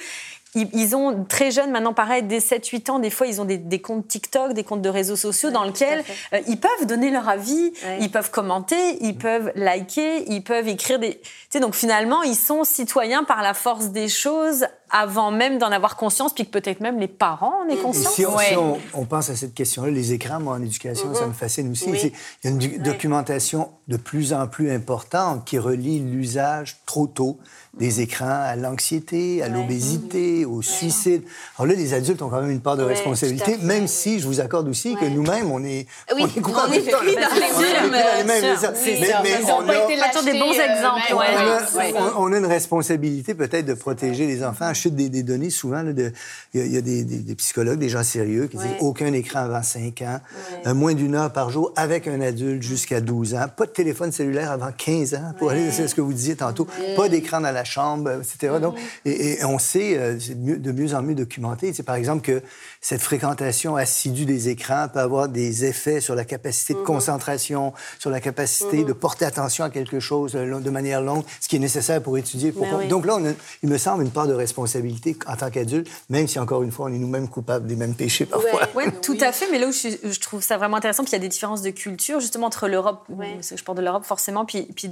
Ils, 0.55 0.95
ont 0.95 1.25
très 1.25 1.51
jeunes, 1.51 1.73
maintenant 1.73 1.93
pareil, 1.93 2.23
dès 2.23 2.39
7-8 2.39 2.91
ans, 2.91 2.99
des 3.01 3.11
fois, 3.11 3.27
ils 3.27 3.41
ont 3.41 3.45
des, 3.45 3.81
comptes 3.81 4.07
TikTok, 4.07 4.53
des 4.53 4.63
comptes 4.63 4.83
de 4.83 4.89
réseaux 4.89 5.17
sociaux 5.17 5.51
dans 5.51 5.65
lesquels 5.65 6.05
euh, 6.33 6.41
ils 6.47 6.59
peuvent 6.59 6.87
donner 6.87 7.11
leur 7.11 7.29
avis, 7.29 7.73
ils 8.01 8.11
peuvent 8.11 8.31
commenter, 8.31 8.99
ils 9.01 9.17
peuvent 9.17 9.53
liker, 9.57 10.25
ils 10.29 10.43
peuvent 10.43 10.69
écrire 10.69 10.99
des... 11.01 11.19
Tu 11.19 11.29
sais, 11.51 11.61
donc 11.61 11.75
finalement, 11.75 12.23
ils 12.23 12.37
sont 12.37 12.63
citoyens 12.63 13.23
par 13.25 13.43
la 13.43 13.55
force 13.55 13.91
des 13.91 14.09
choses 14.09 14.67
avant 14.91 15.31
même 15.31 15.59
d'en 15.59 15.71
avoir 15.71 15.97
conscience, 15.97 16.33
puis 16.33 16.45
que 16.45 16.51
peut-être 16.51 16.81
même 16.81 16.99
les 16.99 17.09
parents 17.09 17.55
en 17.65 17.69
aient 17.69 17.77
conscience. 17.77 18.15
Si, 18.15 18.25
on, 18.95 19.05
pense 19.05 19.31
à 19.31 19.37
cette 19.37 19.55
question-là, 19.55 19.91
les 19.91 20.13
écrans, 20.13 20.41
moi, 20.41 20.55
en 20.55 20.63
éducation, 20.63 21.15
ça 21.15 21.27
me 21.27 21.33
fascine 21.33 21.71
aussi. 21.71 21.91
Il 21.91 22.13
y 22.45 22.49
a 22.49 22.51
une 22.51 22.83
documentation 22.83 23.71
de 23.89 23.97
plus 23.97 24.33
en 24.33 24.47
plus 24.47 24.71
importante 24.71 25.45
qui 25.45 25.59
relie 25.59 25.99
l'usage 26.01 26.79
trop 26.87 27.07
tôt 27.07 27.39
des 27.75 28.01
écrans 28.01 28.27
à 28.27 28.57
l'anxiété, 28.57 29.43
à 29.43 29.49
l'obésité, 29.49 30.45
au 30.45 30.61
suicide. 30.61 31.23
Alors 31.57 31.69
là, 31.69 31.75
les 31.75 31.95
adultes 31.95 32.21
ont 32.21 32.29
quand 32.29 32.41
même 32.41 32.51
une 32.51 32.61
part 32.61 32.77
de 32.77 32.83
responsabilité, 32.83 33.59
même 33.63 33.87
si 33.87 34.19
je 34.19 34.27
vous 34.27 34.41
accorde 34.41 34.69
aussi 34.69 34.97
que 34.97 35.05
nous-mêmes, 35.05 35.51
on 35.53 35.63
est... 35.63 35.87
Oui, 36.15 36.23
on 36.23 36.27
est, 36.27 36.33
on 36.37 36.73
est 36.73 36.81
pris 36.81 36.91
dans 36.91 37.03
les 37.03 37.15
mêmes. 37.15 38.27
Mais, 38.27 38.43
on 39.53 39.69
a 39.69 40.23
des 40.23 40.39
bons 40.39 40.53
exemples. 40.53 41.15
On 42.17 42.33
a 42.33 42.39
une 42.39 42.47
responsabilité 42.47 43.35
peut-être 43.35 43.67
de 43.67 43.75
protéger 43.75 44.27
les 44.27 44.45
enfants 44.45 44.75
des, 44.89 45.23
données 45.23 45.51
souvent. 45.51 45.85
Il 46.55 46.73
y 46.73 46.77
a, 46.77 46.81
des, 46.81 47.35
psychologues, 47.37 47.79
des 47.79 47.89
gens 47.89 48.03
sérieux 48.03 48.47
qui 48.47 48.57
disent 48.57 48.67
aucun 48.81 49.13
écran 49.13 49.41
avant 49.41 49.63
5 49.63 50.03
ans, 50.03 50.21
euh, 50.67 50.75
moins 50.75 50.95
d'une 50.95 51.15
heure 51.15 51.33
par 51.33 51.51
jour 51.51 51.73
avec 51.77 52.09
un 52.09 52.21
adulte 52.21 52.63
jusqu'à 52.63 53.01
12 53.01 53.35
ans, 53.35 53.47
pas 53.55 53.67
de 53.67 53.71
téléphone 53.71 54.13
cellulaire 54.13 54.51
avant 54.51 54.71
15 54.77 55.15
ans, 55.15 55.33
pour 55.39 55.51
aller, 55.51 55.71
c'est 55.71 55.89
ce 55.89 55.95
que 55.95 56.01
vous 56.01 56.13
disiez 56.13 56.37
tantôt, 56.37 56.67
pas 56.97 57.09
d'écran 57.09 57.41
dans 57.41 57.53
la 57.53 57.65
chambre, 57.65 58.11
etc. 58.13 58.59
Donc, 58.61 58.77
et, 59.05 59.45
on 59.45 59.59
sait, 59.59 59.97
euh, 59.97 60.19
c'est 60.19 60.41
de 60.41 60.73
mieux 60.73 60.95
en 60.95 61.03
mieux 61.03 61.15
documenté, 61.15 61.73
c'est 61.73 61.83
par 61.83 61.95
exemple 61.95 62.23
que 62.23 62.43
cette 62.81 63.03
fréquentation 63.03 63.77
assidue 63.77 64.25
des 64.25 64.49
écrans 64.49 64.89
peut 64.93 65.01
avoir 65.01 65.29
des 65.29 65.65
effets 65.65 66.01
sur 66.01 66.15
la 66.15 66.25
capacité 66.25 66.75
de 66.75 66.79
mm-hmm. 66.79 66.85
concentration, 66.85 67.73
sur 67.99 68.11
la 68.11 68.21
capacité 68.21 68.83
mm-hmm. 68.83 68.87
de 68.87 68.93
porter 68.93 69.25
attention 69.25 69.65
à 69.65 69.71
quelque 69.71 70.01
chose 70.01 70.33
euh, 70.35 70.61
de 70.61 70.71
manière 70.71 71.03
longue, 71.03 71.25
ce 71.41 71.49
qui 71.49 71.57
est 71.57 71.61
nécessaire 71.61 72.03
pour 72.03 72.17
étudier. 72.19 72.53
Ben 72.53 72.89
Donc 72.89 73.07
là, 73.07 73.17
on 73.17 73.35
il 73.63 73.69
me 73.69 73.79
semble 73.79 74.03
une 74.03 74.11
part 74.11 74.27
de 74.27 74.33
responsabilité 74.35 74.70
en 75.27 75.37
tant 75.37 75.51
qu'adulte, 75.51 75.89
même 76.09 76.27
si, 76.29 76.39
encore 76.39 76.63
une 76.63 76.71
fois, 76.71 76.87
on 76.87 76.93
est 76.93 76.99
nous-mêmes 76.99 77.29
coupables 77.29 77.67
des 77.67 77.77
mêmes 77.77 77.95
péchés 77.95 78.27
parfois. 78.27 78.69
Oui, 78.75 78.85
ouais, 78.85 78.93
tout 79.01 79.19
à 79.21 79.33
fait. 79.33 79.51
Mais 79.51 79.59
là 79.59 79.69
où 79.69 79.73
je, 79.73 80.21
trouve 80.21 80.43
ça 80.43 80.57
vraiment 80.57 80.77
intéressant, 80.77 81.05
puis 81.05 81.11
il 81.11 81.17
y 81.17 81.17
a 81.17 81.21
des 81.21 81.29
différences 81.29 81.63
de 81.63 81.71
culture, 81.71 82.21
justement, 82.21 82.47
entre 82.47 82.69
l'Europe, 82.69 83.07
je 83.09 83.63
parle 83.63 83.79
de 83.79 83.83
l'Europe 83.83 84.05
forcément, 84.05 84.45
puis, 84.45 84.63
puis 84.75 84.91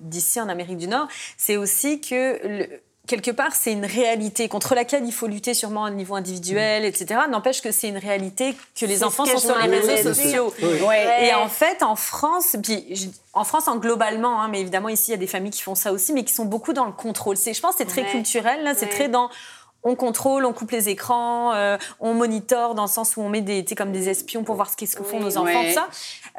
d'ici 0.00 0.40
en 0.40 0.48
Amérique 0.48 0.78
du 0.78 0.88
Nord, 0.88 1.08
c'est 1.36 1.56
aussi 1.56 2.00
que... 2.00 2.46
Le, 2.46 2.80
quelque 3.06 3.30
part, 3.30 3.54
c'est 3.54 3.72
une 3.72 3.84
réalité 3.84 4.48
contre 4.48 4.74
laquelle 4.74 5.04
il 5.04 5.12
faut 5.12 5.26
lutter 5.26 5.54
sûrement 5.54 5.82
au 5.84 5.90
niveau 5.90 6.14
individuel, 6.14 6.84
etc. 6.84 7.20
N'empêche 7.30 7.60
que 7.60 7.70
c'est 7.70 7.88
une 7.88 7.98
réalité 7.98 8.56
que 8.78 8.86
les 8.86 9.04
enfants 9.04 9.26
sont 9.26 9.38
sur 9.38 9.58
les 9.58 9.78
réseaux 9.78 10.14
sociaux. 10.14 10.54
Et 11.20 11.34
en 11.34 11.48
fait, 11.48 11.82
en 11.82 11.96
France, 11.96 12.56
puis 12.62 13.12
en 13.32 13.44
France, 13.44 13.68
en 13.68 13.76
globalement, 13.76 14.40
hein, 14.40 14.48
mais 14.48 14.60
évidemment 14.60 14.88
ici, 14.88 15.10
il 15.10 15.12
y 15.12 15.14
a 15.14 15.18
des 15.18 15.26
familles 15.26 15.50
qui 15.50 15.62
font 15.62 15.74
ça 15.74 15.92
aussi, 15.92 16.12
mais 16.12 16.24
qui 16.24 16.32
sont 16.32 16.46
beaucoup 16.46 16.72
dans 16.72 16.86
le 16.86 16.92
contrôle. 16.92 17.36
Je 17.36 17.60
pense 17.60 17.72
que 17.72 17.78
c'est 17.78 17.84
très 17.84 18.06
culturel, 18.06 18.62
là, 18.62 18.74
c'est 18.74 18.88
très 18.88 19.08
dans 19.08 19.28
on 19.84 19.94
contrôle, 19.96 20.46
on 20.46 20.52
coupe 20.54 20.70
les 20.70 20.88
écrans, 20.88 21.52
euh, 21.52 21.76
on 22.00 22.14
monitore 22.14 22.74
dans 22.74 22.84
le 22.84 22.88
sens 22.88 23.16
où 23.16 23.20
on 23.20 23.28
met 23.28 23.42
des, 23.42 23.64
comme 23.76 23.92
des 23.92 24.08
espions 24.08 24.42
pour 24.42 24.54
voir 24.54 24.70
ce 24.70 24.76
qu'est-ce 24.76 24.96
que 24.96 25.04
font 25.04 25.20
nos 25.20 25.36
enfants, 25.36 25.62
tout 25.62 25.74
ça. 25.74 25.88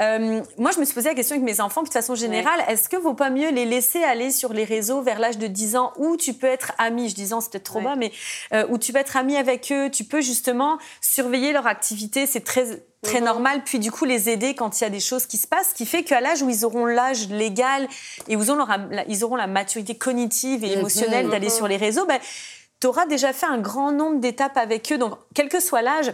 Euh, 0.02 0.42
moi, 0.58 0.72
je 0.72 0.80
me 0.80 0.86
suis 0.86 0.94
posé 0.94 1.10
la 1.10 1.16
question 1.16 1.36
avec 1.36 1.46
mes 1.46 1.62
enfants, 1.62 1.84
de 1.84 1.90
façon 1.90 2.16
générale, 2.16 2.64
est-ce 2.68 2.90
que 2.90 2.98
vaut 2.98 3.14
pas 3.14 3.30
mieux 3.30 3.50
les 3.52 3.66
laisser 3.66 4.04
aller 4.04 4.30
sur 4.30 4.52
les 4.52 4.66
réseaux 4.66 5.02
vers 5.02 5.20
l'âge 5.20 5.38
de 5.38 5.48
10 5.48 5.78
ans 5.78 5.94
où 5.98 6.18
tu 6.18 6.34
peux 6.34 6.48
être 6.48 6.74
ami, 6.78 7.10
je 7.10 7.16
dis 7.16 7.28
c'est 7.28 7.52
peut-être 7.52 7.64
trop 7.64 7.82
bas, 7.82 7.96
mais 7.96 8.12
euh, 8.54 8.66
où 8.70 8.78
tu 8.78 8.92
peux 8.92 9.00
être 9.00 9.16
ami 9.16 9.38
avec 9.38 9.72
eux, 9.72 9.90
tu 9.90 10.04
peux 10.04 10.22
justement 10.22 10.78
surveiller 11.02 11.54
leur 11.54 11.68
activité, 11.68 12.26
c'est 12.26 12.44
très 12.44 12.84
très 13.02 13.20
mhm. 13.20 13.26
normal, 13.26 13.62
puis 13.64 13.78
du 13.78 13.92
coup 13.92 14.04
les 14.04 14.30
aider 14.30 14.56
quand 14.56 14.80
il 14.80 14.84
y 14.84 14.88
a 14.88 14.90
des 14.90 15.00
choses 15.00 15.28
qui 15.28 15.38
se 15.38 15.48
passent, 15.48 15.70
ce 15.70 15.76
qui 15.76 15.86
fait 15.86 16.04
qu'à 16.04 16.22
l'âge 16.22 16.42
où 16.42 16.50
ils 16.50 16.66
auront 16.66 16.86
l'âge 16.86 17.30
légal 17.30 17.88
et 18.28 18.36
où 18.36 18.42
ils 18.42 18.52
auront, 18.52 18.66
la, 18.66 19.06
ils 19.08 19.24
auront 19.24 19.36
la 19.36 19.48
maturité 19.48 19.96
cognitive 19.96 20.64
et 20.64 20.74
émotionnelle 20.74 21.30
d'aller 21.30 21.50
sur 21.50 21.68
les 21.68 21.78
réseaux, 21.78 22.06
ben, 22.06 22.20
tu 22.82 22.88
auras 22.88 23.06
déjà 23.06 23.32
fait 23.32 23.46
un 23.46 23.60
grand 23.60 23.92
nombre 23.92 24.20
d'étapes 24.20 24.58
avec 24.58 24.92
eux. 24.92 24.98
Donc, 24.98 25.14
quel 25.34 25.50
que 25.50 25.60
soit 25.60 25.82
l'âge, 25.82 26.14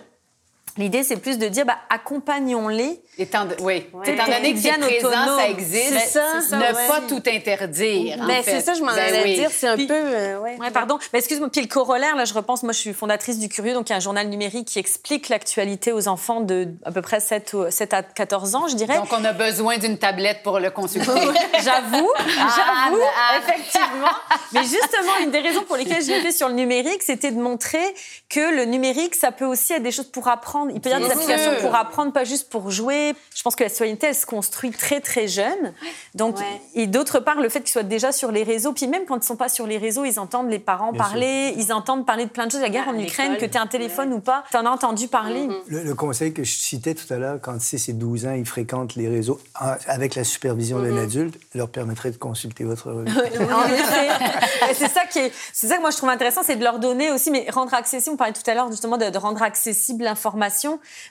L'idée, 0.78 1.04
c'est 1.04 1.18
plus 1.18 1.38
de 1.38 1.48
dire, 1.48 1.66
bah, 1.66 1.78
accompagnons-les. 1.90 3.02
Étant, 3.18 3.46
oui. 3.60 3.88
Étant 4.06 4.26
donné 4.26 4.54
que 4.54 4.60
c'est 4.60 4.78
présent, 4.78 5.38
ça 5.38 5.50
existe, 5.50 6.10
ça, 6.10 6.58
ne 6.58 6.88
pas 6.88 7.02
tout 7.08 7.22
interdire. 7.28 8.18
Ben, 8.26 8.42
c'est 8.44 8.62
ça, 8.62 8.74
je 8.74 8.82
m'en 8.82 8.94
ben 8.94 9.00
allais 9.00 9.36
dire. 9.36 9.50
C'est 9.52 9.68
un 9.68 9.76
peu. 9.76 9.86
Euh, 9.92 10.40
ouais. 10.40 10.58
pardon. 10.74 10.98
Mais 11.12 11.20
excuse-moi. 11.20 11.50
Puis 11.50 11.62
le 11.62 11.68
corollaire, 11.68 12.16
là, 12.16 12.26
je 12.26 12.34
repense. 12.34 12.64
Moi, 12.64 12.72
je 12.72 12.80
suis 12.80 12.94
fondatrice 12.94 13.38
du 13.38 13.50
Curieux, 13.50 13.74
donc 13.74 13.90
il 13.90 13.92
y 13.92 13.94
a 13.94 13.98
un 13.98 14.02
journal 14.02 14.28
numérique 14.28 14.68
qui 14.68 14.80
explique 14.80 15.28
l'actualité 15.28 15.92
aux 15.92 16.08
enfants 16.08 16.40
de 16.40 16.70
à 16.86 16.92
peu 16.92 17.02
près 17.02 17.20
7, 17.20 17.56
7 17.70 17.94
à 17.94 18.04
14 18.04 18.56
ans, 18.56 18.68
je 18.68 18.76
dirais. 18.76 18.96
Donc, 18.96 19.12
on 19.12 19.26
a 19.26 19.34
besoin 19.34 19.78
d'une 19.78 19.98
tablette 19.98 20.42
pour 20.44 20.60
le 20.60 20.72
consulter. 20.72 21.08
j'avoue, 21.64 22.10
ah, 22.18 22.90
j'avoue, 22.90 23.02
effectivement. 23.40 24.08
Mais 24.54 24.64
justement, 24.64 25.18
une 25.22 25.32
des 25.32 25.40
raisons 25.40 25.64
pour 25.64 25.76
lesquelles 25.76 26.04
je 26.04 26.12
fait 26.22 26.32
sur 26.32 26.48
le 26.48 26.54
numérique, 26.54 27.04
c'était 27.04 27.32
de 27.32 27.40
montrer 27.40 27.84
que 28.30 28.56
le 28.56 28.66
numérique, 28.66 29.16
ça 29.16 29.32
peut 29.32 29.46
aussi 29.46 29.74
être 29.74 29.84
des 29.84 29.92
choses 29.92 30.08
pour 30.08 30.28
apprendre 30.28 30.61
il 30.69 30.80
peut 30.82 30.89
y 30.89 30.93
avoir 30.93 31.10
des 31.10 31.15
applications 31.15 31.52
pour 31.62 31.76
apprendre, 31.76 32.12
pas 32.12 32.24
juste 32.24 32.50
pour 32.50 32.71
jouer. 32.71 33.13
Je 33.36 33.41
pense 33.43 33.56
que 33.56 33.63
la 33.63 33.69
citoyenneté, 33.69 34.08
elle 34.08 34.15
se 34.15 34.26
construit 34.26 34.71
très, 34.71 35.02
très 35.02 35.28
jeune. 35.28 35.74
Donc, 36.15 36.38
et 36.76 36.88
d'autre 36.88 37.19
part, 37.19 37.41
le 37.41 37.50
fait 37.50 37.62
qu'ils 37.62 37.71
soient 37.71 37.84
déjà 37.84 38.12
sur 38.12 38.32
les 38.32 38.43
réseaux, 38.43 38.74
puis 38.74 38.88
même 38.88 39.06
quand 39.06 39.15
ils 39.15 39.19
ne 39.19 39.24
sont 39.24 39.36
pas 39.36 39.50
sur 39.50 39.67
les 39.67 39.78
réseaux, 39.78 40.06
ils 40.06 40.19
entendent 40.19 40.50
les 40.50 40.60
parents 40.60 40.93
parler, 40.93 41.54
ils 41.58 41.74
entendent 41.74 42.06
parler 42.06 42.26
de 42.26 42.30
plein 42.30 42.47
de 42.47 42.52
choses. 42.52 42.62
La 42.62 42.69
guerre 42.69 42.89
en 42.89 42.97
Ukraine, 42.97 43.38
que 43.38 43.45
tu 43.45 43.58
as 43.58 43.62
un 43.62 43.67
téléphone 43.67 44.13
ou 44.13 44.19
pas, 44.19 44.43
tu 44.52 44.58
en 44.58 44.65
as 44.65 44.69
entendu 44.69 45.08
parler. 45.08 45.47
Mm-hmm. 45.47 45.84
le, 45.84 45.95
conseil 45.95 46.34
que 46.34 46.43
je 46.43 46.52
citais 46.52 46.93
tout 46.93 47.12
à 47.13 47.17
l'heure, 47.17 47.39
quand 47.41 47.60
6 47.60 47.89
et 47.89 47.93
12 47.93 48.26
ans, 48.26 48.34
ils 48.34 48.45
fréquentent 48.45 48.95
les 48.95 49.08
réseaux 49.08 49.39
avec 49.88 50.15
la 50.15 50.24
supervision 50.24 50.80
d'un 50.80 50.91
mm-hmm. 50.91 51.04
adulte, 51.04 51.39
leur 51.56 51.69
permettrait 51.69 52.12
de 52.12 52.17
consulter 52.17 52.63
votre 52.63 52.91
c'est 54.74 54.88
ça 54.88 55.06
qui 55.06 55.19
est, 55.19 55.32
c'est 55.54 55.67
ça 55.67 55.76
que 55.78 55.82
moi 55.82 55.91
je 55.91 55.97
trouve 55.97 56.10
intéressant, 56.10 56.41
c'est 56.43 56.56
de 56.56 56.63
leur 56.63 56.80
donner 56.80 57.12
aussi, 57.12 57.32
mais 57.32 57.47
rendre 57.50 57.74
accessible. 57.74 58.13
On 58.13 58.17
parlait 58.17 58.34
tout 58.34 58.50
à 58.50 58.54
l'heure 58.54 58.69
justement 58.71 58.97
de, 58.97 59.10
de 59.10 59.17
rendre 59.17 59.41
accessible 59.41 60.04
l'information 60.04 60.51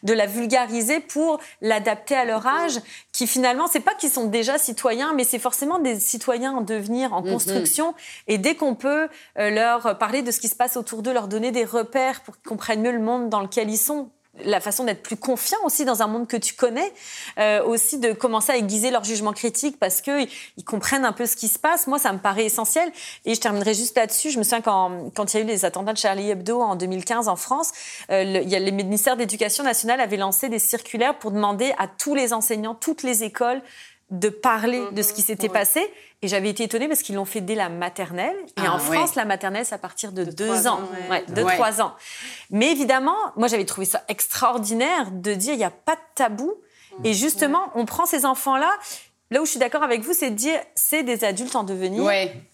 de 0.02 0.12
la 0.12 0.26
vulgariser 0.26 1.00
pour 1.00 1.40
l'adapter 1.60 2.14
à 2.14 2.24
leur 2.24 2.46
âge, 2.46 2.80
qui 3.12 3.26
finalement, 3.26 3.66
c'est 3.66 3.80
pas 3.80 3.94
qu'ils 3.94 4.10
sont 4.10 4.26
déjà 4.26 4.58
citoyens, 4.58 5.12
mais 5.14 5.24
c'est 5.24 5.38
forcément 5.38 5.78
des 5.78 5.98
citoyens 5.98 6.52
en 6.52 6.60
devenir, 6.60 7.12
en 7.12 7.22
mm-hmm. 7.22 7.32
construction. 7.32 7.94
Et 8.26 8.38
dès 8.38 8.54
qu'on 8.54 8.74
peut 8.74 9.08
euh, 9.38 9.50
leur 9.50 9.98
parler 9.98 10.22
de 10.22 10.30
ce 10.30 10.40
qui 10.40 10.48
se 10.48 10.56
passe 10.56 10.76
autour 10.76 11.02
d'eux, 11.02 11.12
leur 11.12 11.28
donner 11.28 11.50
des 11.50 11.64
repères 11.64 12.20
pour 12.22 12.36
qu'ils 12.36 12.48
comprennent 12.48 12.82
mieux 12.82 12.92
le 12.92 13.00
monde 13.00 13.28
dans 13.28 13.40
lequel 13.40 13.70
ils 13.70 13.78
sont, 13.78 14.10
la 14.44 14.60
façon 14.60 14.84
d'être 14.84 15.02
plus 15.02 15.16
confiant 15.16 15.58
aussi 15.64 15.84
dans 15.84 16.02
un 16.02 16.06
monde 16.06 16.26
que 16.26 16.36
tu 16.36 16.54
connais, 16.54 16.92
euh, 17.38 17.62
aussi 17.64 17.98
de 17.98 18.12
commencer 18.12 18.52
à 18.52 18.56
aiguiser 18.56 18.90
leur 18.90 19.04
jugement 19.04 19.32
critique 19.32 19.78
parce 19.78 20.00
que 20.00 20.22
ils 20.56 20.64
comprennent 20.64 21.04
un 21.04 21.12
peu 21.12 21.26
ce 21.26 21.36
qui 21.36 21.48
se 21.48 21.58
passe. 21.58 21.86
Moi, 21.86 21.98
ça 21.98 22.12
me 22.12 22.18
paraît 22.18 22.44
essentiel. 22.44 22.90
Et 23.24 23.34
je 23.34 23.40
terminerai 23.40 23.74
juste 23.74 23.96
là-dessus. 23.96 24.30
Je 24.30 24.38
me 24.38 24.42
souviens 24.42 24.60
quand, 24.60 25.10
quand 25.14 25.32
il 25.32 25.36
y 25.38 25.40
a 25.40 25.44
eu 25.44 25.48
les 25.48 25.64
attentats 25.64 25.92
de 25.92 25.98
Charlie 25.98 26.30
Hebdo 26.30 26.60
en 26.60 26.76
2015 26.76 27.28
en 27.28 27.36
France, 27.36 27.72
euh, 28.10 28.24
le, 28.24 28.42
il 28.42 28.48
y 28.48 28.56
a, 28.56 28.58
les 28.58 28.72
ministères 28.72 29.16
d'éducation 29.16 29.64
nationale 29.64 30.00
avaient 30.00 30.16
lancé 30.16 30.48
des 30.48 30.58
circulaires 30.58 31.18
pour 31.18 31.30
demander 31.30 31.72
à 31.78 31.86
tous 31.86 32.14
les 32.14 32.32
enseignants, 32.32 32.74
toutes 32.74 33.02
les 33.02 33.24
écoles 33.24 33.62
de 34.10 34.28
parler 34.28 34.82
de 34.92 35.02
ce 35.02 35.12
qui 35.12 35.22
s'était 35.22 35.48
passé. 35.48 35.82
Et 36.22 36.28
j'avais 36.28 36.50
été 36.50 36.64
étonnée 36.64 36.88
parce 36.88 37.02
qu'ils 37.02 37.14
l'ont 37.14 37.24
fait 37.24 37.40
dès 37.40 37.54
la 37.54 37.68
maternelle. 37.68 38.36
Et 38.58 38.66
ah, 38.66 38.74
en 38.74 38.78
France, 38.78 39.14
la 39.14 39.24
maternelle, 39.24 39.64
c'est 39.64 39.74
à 39.74 39.78
partir 39.78 40.12
de, 40.12 40.24
deux 40.24 40.66
ans, 40.66 40.80
de 41.28 41.42
trois 41.42 41.80
ans. 41.80 41.94
Mais 42.50 42.70
évidemment, 42.70 43.16
moi, 43.36 43.48
j'avais 43.48 43.64
trouvé 43.64 43.86
ça 43.86 44.02
extraordinaire 44.08 45.10
de 45.12 45.32
dire 45.32 45.54
il 45.54 45.58
n'y 45.58 45.64
a 45.64 45.70
pas 45.70 45.96
de 45.96 46.00
tabou. 46.14 46.54
Et 47.04 47.14
justement, 47.14 47.70
on 47.74 47.86
prend 47.86 48.04
ces 48.04 48.26
enfants-là 48.26 48.70
Là 49.32 49.40
où 49.40 49.44
je 49.44 49.50
suis 49.50 49.60
d'accord 49.60 49.84
avec 49.84 50.02
vous, 50.02 50.12
c'est 50.12 50.30
de 50.30 50.34
dire 50.34 50.58
c'est 50.74 51.04
des 51.04 51.22
adultes 51.22 51.54
en 51.54 51.62
devenir. 51.62 52.04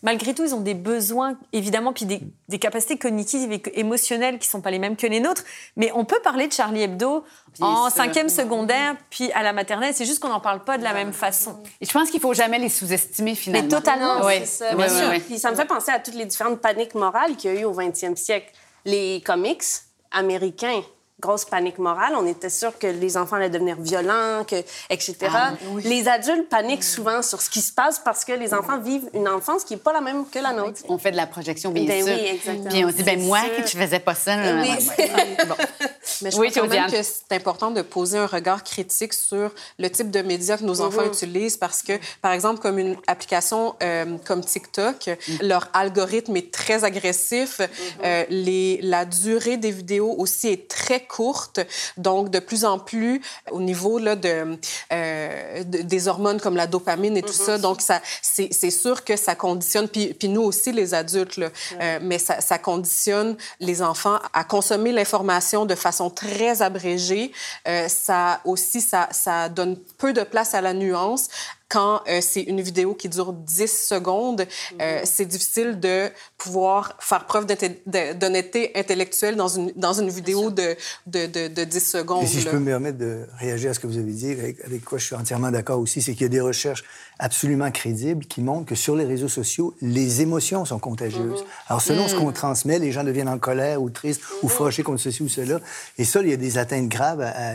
Malgré 0.02 0.34
tout, 0.34 0.44
ils 0.44 0.54
ont 0.54 0.60
des 0.60 0.74
besoins, 0.74 1.38
évidemment, 1.54 1.94
puis 1.94 2.04
des, 2.04 2.58
capacités 2.58 2.98
cognitives 2.98 3.50
et 3.50 3.80
émotionnelles 3.80 4.38
qui 4.38 4.46
sont 4.46 4.60
pas 4.60 4.70
les 4.70 4.78
mêmes 4.78 4.96
que 4.96 5.06
les 5.06 5.20
nôtres. 5.20 5.42
Mais 5.76 5.90
on 5.94 6.04
peut 6.04 6.20
parler 6.22 6.48
de 6.48 6.52
Charlie 6.52 6.82
Hebdo 6.82 7.24
en 7.60 7.88
cinquième 7.88 8.28
secondaire, 8.28 8.94
puis 9.08 9.32
à 9.32 9.42
la 9.42 9.54
maternelle. 9.54 9.94
C'est 9.94 10.04
juste 10.04 10.20
qu'on 10.20 10.28
n'en 10.28 10.40
parle 10.40 10.64
pas 10.64 10.76
de 10.76 10.84
la 10.84 10.92
même 10.92 11.14
façon. 11.14 11.62
Et 11.80 11.86
je 11.86 11.92
pense 11.92 12.10
qu'il 12.10 12.20
faut 12.20 12.34
jamais 12.34 12.58
les 12.58 12.68
sous-estimer 12.68 13.34
finalement. 13.34 13.66
Mais 13.66 13.74
totalement. 13.74 14.26
Oui, 14.26 14.44
ça. 14.44 14.74
Bien 14.74 14.88
sûr. 14.88 15.10
Puis 15.26 15.38
ça 15.38 15.50
me 15.50 15.56
fait 15.56 15.64
penser 15.64 15.92
à 15.92 15.98
toutes 15.98 16.14
les 16.14 16.26
différentes 16.26 16.60
paniques 16.60 16.94
morales 16.94 17.36
qu'il 17.36 17.54
y 17.54 17.56
a 17.56 17.60
eu 17.60 17.64
au 17.64 17.72
20e 17.72 18.16
siècle. 18.16 18.52
Les 18.84 19.22
comics 19.24 19.64
américains 20.10 20.82
grosse 21.18 21.46
panique 21.46 21.78
morale. 21.78 22.14
On 22.16 22.26
était 22.26 22.50
sûr 22.50 22.78
que 22.78 22.86
les 22.86 23.16
enfants 23.16 23.36
allaient 23.36 23.50
devenir 23.50 23.76
violents, 23.78 24.44
que, 24.44 24.56
etc. 24.90 25.16
Ah, 25.28 25.52
les 25.82 26.08
adultes 26.08 26.48
paniquent 26.48 26.84
souvent 26.84 27.22
sur 27.22 27.40
ce 27.40 27.48
qui 27.48 27.62
se 27.62 27.72
passe 27.72 27.98
parce 27.98 28.24
que 28.24 28.32
les 28.32 28.52
enfants 28.52 28.78
vivent 28.78 29.08
une 29.14 29.28
enfance 29.28 29.64
qui 29.64 29.74
n'est 29.74 29.80
pas 29.80 29.92
la 29.92 30.02
même 30.02 30.28
que 30.28 30.38
la 30.38 30.52
nôtre. 30.52 30.80
On 30.88 30.98
fait 30.98 31.12
de 31.12 31.16
la 31.16 31.26
projection, 31.26 31.70
bien 31.70 31.84
ben 31.84 32.04
sûr. 32.04 32.14
Oui, 32.14 32.26
exactement. 32.26 32.70
Puis 32.70 32.84
on 32.84 32.90
dit, 32.90 33.02
ben 33.02 33.22
moi, 33.22 33.40
que 33.56 33.62
tu 33.66 33.76
faisais 33.78 33.98
pas 33.98 34.14
ça. 34.14 34.36
Oui. 34.60 34.68
bon. 35.48 35.54
Mais 36.22 36.30
je 36.30 36.36
oui, 36.38 36.48
pense 36.48 36.56
quand 36.56 36.68
même 36.68 36.90
que 36.90 37.02
c'est 37.02 37.32
important 37.32 37.70
de 37.70 37.82
poser 37.82 38.18
un 38.18 38.26
regard 38.26 38.62
critique 38.62 39.12
sur 39.12 39.50
le 39.78 39.90
type 39.90 40.10
de 40.10 40.22
médias 40.22 40.56
que 40.56 40.64
nos 40.64 40.80
enfants 40.80 41.04
utilisent 41.04 41.56
parce 41.56 41.82
que, 41.82 41.92
par 42.22 42.32
exemple, 42.32 42.60
comme 42.60 42.78
une 42.78 42.96
application 43.06 43.74
euh, 43.82 44.16
comme 44.24 44.44
TikTok, 44.44 45.08
mm. 45.08 45.32
leur 45.42 45.68
algorithme 45.72 46.36
est 46.36 46.52
très 46.52 46.84
agressif. 46.84 47.58
Mm-hmm. 47.58 48.04
Euh, 48.04 48.24
les, 48.28 48.80
la 48.82 49.04
durée 49.04 49.56
des 49.56 49.70
vidéos 49.70 50.14
aussi 50.18 50.48
est 50.48 50.68
très 50.68 51.05
courte. 51.06 51.60
Donc, 51.96 52.30
de 52.30 52.38
plus 52.38 52.64
en 52.64 52.78
plus, 52.78 53.20
au 53.50 53.60
niveau 53.60 53.98
là, 53.98 54.16
de, 54.16 54.58
euh, 54.92 55.64
des 55.64 56.08
hormones 56.08 56.40
comme 56.40 56.56
la 56.56 56.66
dopamine 56.66 57.16
et 57.16 57.22
tout 57.22 57.32
ça, 57.32 57.56
mm-hmm. 57.56 57.60
donc 57.60 57.80
ça, 57.80 58.00
c'est 58.22 58.70
sûr 58.70 59.04
que 59.04 59.16
ça 59.16 59.34
conditionne, 59.34 59.88
puis, 59.88 60.14
puis 60.14 60.28
nous 60.28 60.42
aussi, 60.42 60.72
les 60.72 60.94
adultes, 60.94 61.36
là, 61.36 61.48
euh, 61.80 61.98
mais 62.02 62.18
ça, 62.18 62.40
ça 62.40 62.58
conditionne 62.58 63.36
les 63.60 63.82
enfants 63.82 64.18
à 64.32 64.44
consommer 64.44 64.92
l'information 64.92 65.66
de 65.66 65.74
façon 65.74 66.10
très 66.10 66.62
abrégée. 66.62 67.32
Euh, 67.68 67.88
ça 67.88 68.40
aussi, 68.44 68.80
ça, 68.80 69.08
ça 69.10 69.48
donne 69.48 69.76
peu 69.98 70.12
de 70.12 70.22
place 70.22 70.54
à 70.54 70.60
la 70.60 70.72
nuance, 70.72 71.28
quand 71.68 72.02
euh, 72.08 72.20
c'est 72.20 72.42
une 72.42 72.60
vidéo 72.60 72.94
qui 72.94 73.08
dure 73.08 73.32
10 73.32 73.66
secondes, 73.66 74.46
euh, 74.80 74.98
mhm. 75.00 75.04
c'est 75.04 75.24
difficile 75.24 75.80
de 75.80 76.08
pouvoir 76.38 76.96
faire 77.00 77.26
preuve 77.26 77.46
d'honnêteté 77.46 78.70
intellectuelle 78.76 79.36
dans 79.36 79.48
une, 79.48 79.72
dans 79.74 79.92
une 79.94 80.08
vidéo 80.08 80.50
de, 80.50 80.76
de, 81.06 81.48
de, 81.48 81.64
10 81.64 81.80
secondes. 81.80 82.22
Et 82.22 82.26
si 82.26 82.40
je 82.40 82.48
peux 82.48 82.58
me 82.58 82.66
permettre 82.66 82.98
de 82.98 83.26
réagir 83.38 83.70
à 83.70 83.74
ce 83.74 83.80
que 83.80 83.86
vous 83.86 83.98
avez 83.98 84.12
dit, 84.12 84.30
avec, 84.30 84.84
quoi 84.84 84.98
je 84.98 85.06
suis 85.06 85.16
entièrement 85.16 85.50
d'accord 85.50 85.80
aussi, 85.80 86.02
c'est 86.02 86.12
qu'il 86.12 86.22
y 86.22 86.26
a 86.26 86.28
des 86.28 86.40
recherches 86.40 86.84
absolument 87.18 87.70
crédibles 87.70 88.26
qui 88.26 88.42
montrent 88.42 88.66
que 88.66 88.74
sur 88.74 88.94
les 88.94 89.04
réseaux 89.04 89.28
sociaux, 89.28 89.74
les 89.80 90.22
émotions 90.22 90.64
sont 90.64 90.78
contagieuses. 90.78 91.40
Mhm. 91.40 91.48
Alors, 91.68 91.82
selon 91.82 92.06
ce 92.06 92.14
qu'on 92.14 92.28
mhm. 92.28 92.34
transmet, 92.34 92.78
les 92.78 92.92
gens 92.92 93.02
deviennent 93.02 93.28
en 93.28 93.38
colère 93.38 93.82
ou 93.82 93.90
tristes 93.90 94.20
ou 94.42 94.48
fâchés 94.48 94.84
contre 94.84 95.00
ceci 95.00 95.22
ou 95.22 95.28
cela. 95.28 95.60
Et 95.98 96.04
ça, 96.04 96.22
il 96.22 96.28
y 96.28 96.32
a 96.32 96.36
des 96.36 96.58
atteintes 96.58 96.88
graves 96.88 97.22
à 97.22 97.54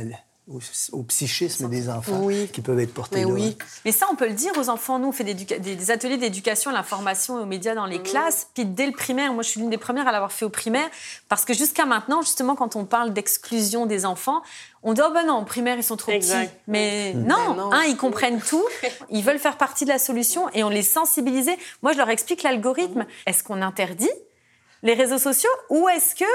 au, 0.91 1.03
psychisme 1.03 1.69
des 1.69 1.89
enfants 1.89 2.27
qui 2.51 2.61
peuvent 2.61 2.79
être 2.79 2.93
portés 2.93 3.25
Mais. 3.25 3.31
Oui. 3.31 3.57
Mais 3.85 3.91
ça, 3.91 4.07
on 4.11 4.15
peut 4.15 4.27
le 4.27 4.33
dire 4.33 4.51
aux 4.57 4.69
enfants. 4.69 4.99
Nous, 4.99 5.07
on 5.07 5.11
fait 5.11 5.23
des, 5.23 5.91
ateliers 5.91 6.17
d'éducation 6.17 6.71
à 6.71 6.73
l'information 6.73 7.39
et 7.39 7.43
aux 7.43 7.45
médias 7.45 7.75
dans 7.75 7.85
les 7.85 8.01
classes. 8.01 8.47
Puis 8.53 8.65
dès 8.65 8.85
le 8.85 8.91
primaire, 8.91 9.33
moi, 9.33 9.43
je 9.43 9.49
suis 9.49 9.59
l'une 9.59 9.69
des 9.69 9.77
premières 9.77 10.07
à 10.07 10.11
l'avoir 10.11 10.31
fait 10.31 10.45
au 10.45 10.49
primaire. 10.49 10.89
Parce 11.29 11.45
que 11.45 11.53
jusqu'à 11.53 11.85
maintenant, 11.85 12.21
justement, 12.21 12.55
quand 12.55 12.75
on 12.75 12.85
parle 12.85 13.13
d'exclusion 13.13 13.85
des 13.85 14.05
enfants, 14.05 14.41
on 14.83 14.93
dit, 14.93 15.01
oh 15.05 15.11
ben 15.13 15.25
non, 15.25 15.39
au 15.39 15.45
primaire, 15.45 15.77
ils 15.77 15.83
sont 15.83 15.97
trop 15.97 16.11
petits. 16.11 16.49
Mais 16.67 17.13
non, 17.13 17.53
non. 17.55 17.71
Hein, 17.71 17.83
ils 17.87 17.97
comprennent 17.97 18.41
tout. 18.41 18.65
Ils 19.09 19.23
veulent 19.23 19.39
faire 19.39 19.57
partie 19.57 19.85
de 19.85 19.89
la 19.89 19.99
solution 19.99 20.49
et 20.53 20.63
on 20.63 20.69
les 20.69 20.83
sensibilise. 20.83 21.49
Moi, 21.81 21.93
je 21.93 21.97
leur 21.97 22.09
explique 22.09 22.43
l'algorithme. 22.43 23.05
Est-ce 23.25 23.43
qu'on 23.43 23.61
interdit 23.61 24.09
les 24.83 24.93
réseaux 24.93 25.17
sociaux 25.17 25.49
ou 25.69 25.87
est-ce 25.89 26.15
que 26.15 26.25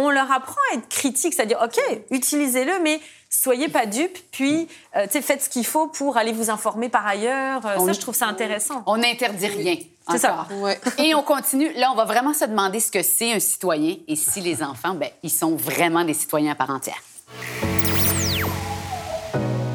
on 0.00 0.10
leur 0.10 0.30
apprend 0.30 0.60
à 0.72 0.76
être 0.76 0.88
critique, 0.88 1.34
c'est-à-dire, 1.34 1.58
OK, 1.62 1.78
utilisez-le, 2.10 2.80
mais 2.82 3.00
soyez 3.30 3.68
pas 3.68 3.86
dupes, 3.86 4.18
puis 4.30 4.68
euh, 4.96 5.06
faites 5.08 5.42
ce 5.42 5.48
qu'il 5.48 5.66
faut 5.66 5.88
pour 5.88 6.16
aller 6.16 6.32
vous 6.32 6.50
informer 6.50 6.88
par 6.88 7.06
ailleurs. 7.06 7.64
Euh, 7.66 7.84
ça, 7.86 7.92
je 7.92 8.00
trouve 8.00 8.14
ça 8.14 8.26
intéressant. 8.26 8.82
On 8.86 8.98
n'interdit 8.98 9.46
rien. 9.46 9.76
C'est 10.10 10.18
ça. 10.18 10.46
Et 10.98 11.14
on 11.14 11.22
continue. 11.22 11.72
Là, 11.74 11.90
on 11.92 11.94
va 11.94 12.04
vraiment 12.04 12.32
se 12.32 12.44
demander 12.44 12.80
ce 12.80 12.90
que 12.90 13.02
c'est 13.02 13.32
un 13.32 13.40
citoyen 13.40 13.96
et 14.06 14.16
si 14.16 14.40
les 14.40 14.62
enfants, 14.62 14.94
ben, 14.94 15.10
ils 15.22 15.30
sont 15.30 15.54
vraiment 15.54 16.04
des 16.04 16.14
citoyens 16.14 16.52
à 16.52 16.54
part 16.54 16.70
entière. 16.70 17.02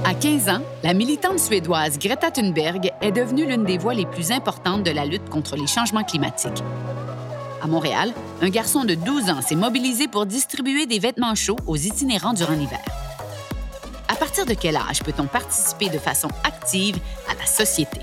À 0.06 0.14
15 0.16 0.50
ans, 0.50 0.62
la 0.84 0.94
militante 0.94 1.40
suédoise 1.40 1.98
Greta 2.00 2.32
Thunberg 2.32 2.92
est 3.02 3.12
devenue 3.12 3.46
l'une 3.46 3.64
des 3.64 3.78
voix 3.78 3.94
les 3.94 4.06
plus 4.06 4.32
importantes 4.32 4.84
de 4.84 4.92
la 4.92 5.06
lutte 5.06 5.30
contre 5.30 5.56
les 5.56 5.68
changements 5.68 6.04
climatiques. 6.04 6.64
À 7.64 7.68
Montréal, 7.68 8.12
un 8.42 8.50
garçon 8.50 8.84
de 8.84 8.94
12 8.94 9.30
ans 9.30 9.42
s'est 9.42 9.56
mobilisé 9.56 10.10
pour 10.10 10.26
distribuer 10.26 10.86
des 10.86 11.00
vêtements 11.00 11.34
chauds 11.34 11.56
aux 11.66 11.78
itinérants 11.78 12.34
durant 12.34 12.56
l'hiver. 12.56 12.84
À 14.10 14.16
partir 14.16 14.46
de 14.46 14.54
quel 14.54 14.76
âge 14.76 15.02
peut-on 15.02 15.28
participer 15.28 15.88
de 15.88 15.98
façon 15.98 16.28
active 16.44 16.98
à 17.30 17.36
la 17.36 17.46
société? 17.46 18.02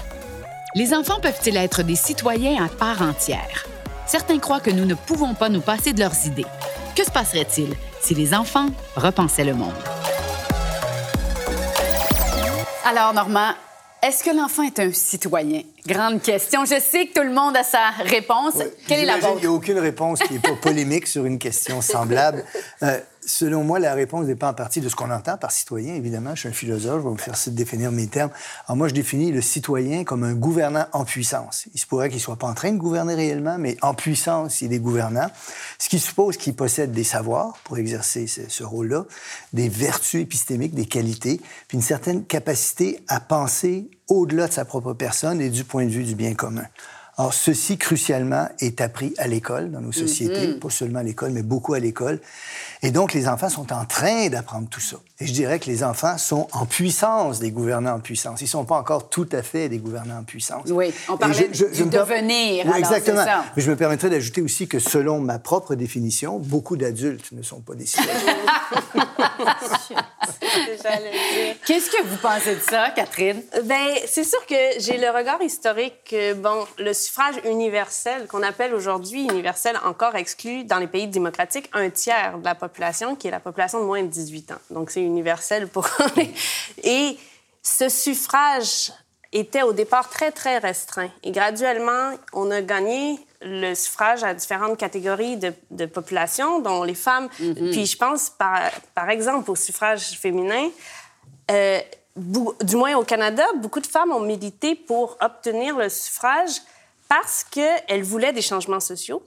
Les 0.75 0.95
enfants 0.95 1.21
peuvent-ils 1.21 1.59
être 1.59 1.83
des 1.83 1.95
citoyens 1.95 2.65
à 2.65 2.69
part 2.69 3.03
entière? 3.03 3.67
Certains 4.07 4.39
croient 4.39 4.61
que 4.61 4.71
nous 4.71 4.87
ne 4.87 4.95
pouvons 4.95 5.35
pas 5.35 5.51
nous 5.51 5.61
passer 5.61 5.93
de 5.93 6.01
leurs 6.01 6.27
idées. 6.27 6.47
Que 6.97 7.05
se 7.05 7.11
passerait-il 7.11 7.75
si 8.01 8.15
les 8.15 8.33
enfants 8.33 8.69
repensaient 8.97 9.45
le 9.45 9.55
monde? 9.55 9.75
Alors, 12.87 13.13
Normand, 13.13 13.53
est-ce 14.03 14.25
que 14.25 14.35
l'enfant 14.35 14.63
est 14.63 14.79
un 14.79 14.93
citoyen? 14.93 15.63
Grande 15.87 16.23
question. 16.23 16.65
Je 16.65 16.81
sais 16.81 17.07
que 17.07 17.21
tout 17.21 17.27
le 17.27 17.33
monde 17.33 17.57
a 17.57 17.63
sa 17.63 17.91
réponse. 18.05 18.55
Quelle 18.87 19.01
est 19.01 19.05
la 19.05 19.19
vôtre? 19.19 19.39
Il 19.39 19.41
n'y 19.41 19.47
a 19.47 19.53
aucune 19.53 19.79
réponse 19.79 20.21
qui 20.21 20.35
n'est 20.35 20.41
pas 20.41 20.57
polémique 20.61 21.07
sur 21.07 21.27
une 21.27 21.39
question 21.39 21.81
semblable. 21.81 22.45
Euh, 22.83 22.99
selon 23.25 23.65
moi, 23.65 23.79
la 23.79 23.95
réponse 23.95 24.27
dépend 24.27 24.49
en 24.49 24.55
partie 24.55 24.81
de 24.81 24.89
ce 24.89 24.97
qu'on 24.97 25.11
entend 25.11 25.37
par 25.37 25.51
citoyen. 25.51 25.95
Évidemment, 25.95 26.35
je 26.35 26.41
suis 26.41 26.49
un 26.49 26.53
philosophe, 26.53 27.03
je 27.03 27.09
vais 27.09 27.13
me 27.13 27.19
faire 27.19 27.37
définir 27.49 27.93
mes 27.93 28.07
termes. 28.07 28.31
Alors 28.67 28.77
moi, 28.77 28.89
je 28.89 28.95
définis 28.95 29.33
le 29.33 29.41
citoyen 29.41 30.05
comme 30.05 30.25
un 30.25 30.35
gouvernant 30.35 30.87
en 30.93 31.05
puissance. 31.05 31.67
Il 31.75 31.81
se 31.81 31.87
pourrait 31.87 32.11
qu'il 32.11 32.21
soit 32.21 32.37
pas 32.37 32.47
en 32.47 32.55
train 32.55 32.73
de 32.73 32.79
gouverner 32.79 33.15
réellement, 33.15 33.59
mais 33.59 33.77
en 33.83 33.95
puissance, 33.95 34.63
il 34.63 34.73
est 34.73 34.79
gouvernant. 34.79 35.29
Ce 35.79 35.89
qui 35.89 35.99
suppose 35.99 36.37
qu'il 36.37 36.55
possède 36.55 36.93
des 36.93 37.05
savoirs 37.05 37.55
pour 37.65 37.79
exercer 37.79 38.27
ce, 38.27 38.43
ce 38.49 38.65
rôle-là, 38.65 39.05
des 39.53 39.69
vertus 39.69 40.23
épistémiques, 40.23 40.75
des 40.75 40.87
qualités, 40.87 41.41
puis 41.69 41.77
une 41.77 41.83
certaine 41.83 42.25
capacité 42.25 43.01
à 43.09 43.21
penser 43.21 43.91
au-delà 44.09 44.49
de 44.49 44.53
sa 44.53 44.65
propre 44.65 44.93
personne 44.93 45.41
et 45.41 45.51
du 45.51 45.65
point 45.65 45.85
de 45.85 45.91
vue 45.91 46.05
du 46.05 46.15
bien 46.15 46.35
commun. 46.35 46.67
Alors, 47.21 47.35
ceci, 47.35 47.77
crucialement, 47.77 48.49
est 48.61 48.81
appris 48.81 49.13
à 49.19 49.29
l'école, 49.29 49.71
dans 49.71 49.83
nos 49.83 49.93
sociétés, 49.93 50.49
Mhm. 50.49 50.59
pas 50.59 50.71
seulement 50.71 51.01
à 51.01 51.03
l'école, 51.03 51.33
mais 51.33 51.43
beaucoup 51.43 51.75
à 51.75 51.79
l'école. 51.79 52.19
Et 52.83 52.93
donc, 52.93 53.13
les 53.13 53.29
enfants 53.29 53.51
sont 53.51 53.71
en 53.75 53.85
train 53.85 54.31
d'apprendre 54.31 54.69
tout 54.71 54.81
ça. 54.81 54.97
Et 55.19 55.27
je 55.27 55.33
dirais 55.35 55.59
que 55.59 55.67
les 55.67 55.85
enfants 55.85 56.17
sont 56.17 56.49
en 56.53 56.65
puissance 56.65 57.39
des 57.39 57.51
gouvernants 57.51 57.97
en 57.97 58.01
puissance. 58.01 58.41
Ils 58.41 58.45
ne 58.45 58.49
sont 58.49 58.65
pas 58.65 58.79
encore 58.79 59.11
tout 59.11 59.29
à 59.33 59.43
fait 59.43 59.69
des 59.69 59.77
gouvernants 59.77 60.21
en 60.21 60.25
puissance. 60.25 60.63
Oui, 60.71 60.95
on 61.11 61.19
parlait 61.19 61.49
du 61.49 61.63
me 61.85 61.91
per- 61.91 61.99
devenir, 61.99 62.65
Oui, 62.65 62.79
exactement. 62.79 63.23
ça. 63.23 63.45
Mais 63.55 63.63
je 63.63 63.71
me 63.71 63.77
permettrais 63.77 64.09
d'ajouter 64.09 64.41
aussi 64.41 64.67
que 64.67 64.79
selon 64.79 65.21
ma 65.21 65.39
propre 65.39 65.75
définition, 65.75 66.39
beaucoup 66.39 66.79
d'adultes 66.79 67.33
ne 67.33 67.43
sont 67.43 67.61
pas 67.61 67.75
des 67.75 67.85
citoyens. 67.85 68.15
Qu'est-ce 71.67 71.91
que 71.91 72.03
vous 72.03 72.17
pensez 72.17 72.55
de 72.57 72.61
ça, 72.61 72.91
Catherine? 72.91 73.43
Ben, 73.65 73.95
c'est 74.07 74.25
sûr 74.25 74.45
que 74.47 74.55
j'ai 74.79 74.99
le 74.99 75.11
regard 75.11 75.41
historique 75.43 75.95
que, 76.05 76.35
bon, 76.35 76.67
le 76.79 76.93
suffrage 76.93 77.37
universel, 77.45 78.27
qu'on 78.27 78.43
appelle 78.43 78.75
aujourd'hui 78.75 79.23
universel, 79.25 79.79
encore 79.85 80.17
exclut 80.17 80.65
dans 80.65 80.79
les 80.79 80.87
pays 80.87 81.09
démocratiques 81.09 81.69
un 81.73 81.91
tiers 81.91 82.39
de 82.39 82.45
la 82.45 82.55
population, 82.55 83.17
qui 83.17 83.29
est 83.29 83.31
la 83.31 83.41
population 83.41 83.81
de 83.81 83.85
moins 83.85 84.03
de 84.03 84.09
18 84.09 84.53
ans. 84.53 84.61
Donc, 84.71 84.91
c'est 84.91 85.03
universel 85.03 85.69
pour... 85.69 85.89
Et 86.83 87.17
ce 87.63 87.89
suffrage 87.89 88.93
était 89.33 89.63
au 89.63 89.73
départ 89.73 90.09
très, 90.09 90.33
très 90.33 90.59
restreint. 90.59 91.11
Et 91.23 91.31
graduellement, 91.31 92.13
on 92.33 92.51
a 92.51 92.63
gagné 92.63 93.19
le 93.43 93.75
suffrage 93.75 94.23
à 94.25 94.35
différentes 94.35 94.77
catégories 94.77 95.37
de, 95.37 95.53
de 95.71 95.87
population, 95.87 96.61
dont 96.61 96.83
les 96.83 96.95
femmes. 96.95 97.29
Puis 97.39 97.87
je 97.87 97.97
pense, 97.97 98.31
par, 98.31 98.71
par 98.95 99.09
exemple, 99.09 99.51
au 99.51 99.57
suffrage 99.57 100.19
féminin, 100.19 100.69
euh, 101.51 101.81
du 102.17 102.77
moins 102.77 102.97
au 102.97 103.05
Canada, 103.05 103.45
beaucoup 103.57 103.81
de 103.81 103.87
femmes 103.87 104.13
ont 104.13 104.21
milité 104.21 104.75
pour 104.75 105.17
obtenir 105.21 105.77
le 105.79 105.89
suffrage 105.89 106.61
parce 107.09 107.45
qu'elles 107.45 108.03
voulaient 108.03 108.33
des 108.33 108.43
changements 108.43 108.81
sociaux 108.81 109.23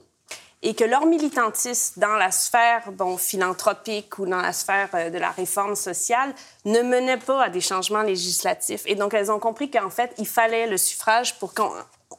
et 0.64 0.74
que 0.74 0.82
leur 0.82 1.04
militantisme 1.04 2.00
dans 2.00 2.16
la 2.16 2.30
sphère 2.30 2.90
bon, 2.92 3.18
philanthropique 3.18 4.18
ou 4.18 4.26
dans 4.26 4.40
la 4.40 4.52
sphère 4.52 4.88
euh, 4.94 5.10
de 5.10 5.18
la 5.18 5.30
réforme 5.30 5.76
sociale 5.76 6.34
ne 6.64 6.80
menait 6.80 7.18
pas 7.18 7.44
à 7.44 7.48
des 7.50 7.60
changements 7.60 8.02
législatifs. 8.02 8.82
Et 8.86 8.94
donc, 8.94 9.12
elles 9.12 9.30
ont 9.30 9.38
compris 9.38 9.70
qu'en 9.70 9.90
fait, 9.90 10.14
il 10.18 10.26
fallait 10.26 10.66
le 10.66 10.78
suffrage 10.78 11.38
pour 11.38 11.52
qu'on 11.52 11.70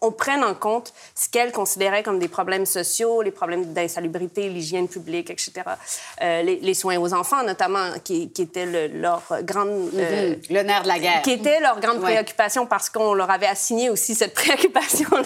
on 0.02 0.12
prenne 0.12 0.44
en 0.44 0.54
compte 0.54 0.94
ce 1.16 1.30
qu'elles 1.30 1.52
considéraient 1.52 2.04
comme 2.04 2.20
des 2.20 2.28
problèmes 2.28 2.66
sociaux, 2.66 3.22
les 3.22 3.32
problèmes 3.32 3.74
d'insalubrité, 3.74 4.50
l'hygiène 4.50 4.88
publique, 4.88 5.30
etc. 5.30 5.52
Euh, 6.22 6.42
les, 6.42 6.58
les 6.58 6.74
soins 6.74 6.98
aux 6.98 7.14
enfants, 7.14 7.44
notamment, 7.44 7.92
qui, 8.04 8.30
qui 8.32 8.44
étaient 8.44 8.66
le- 8.66 8.88
leur 8.88 9.22
grande... 9.44 9.90
euh, 9.96 10.36
Le 10.50 10.62
nerf 10.64 10.84
de 10.84 10.88
la 10.88 11.00
guerre. 11.00 11.22
qui 11.22 11.32
était 11.32 11.60
leur 11.60 11.80
grande 11.80 11.98
Ouais. 11.98 12.14
préoccupation 12.14 12.66
parce 12.66 12.90
qu'on 12.90 13.14
leur 13.14 13.30
avait 13.32 13.46
assigné 13.48 13.90
aussi 13.90 14.16
cette 14.16 14.34
préoccupation-là 14.44 15.24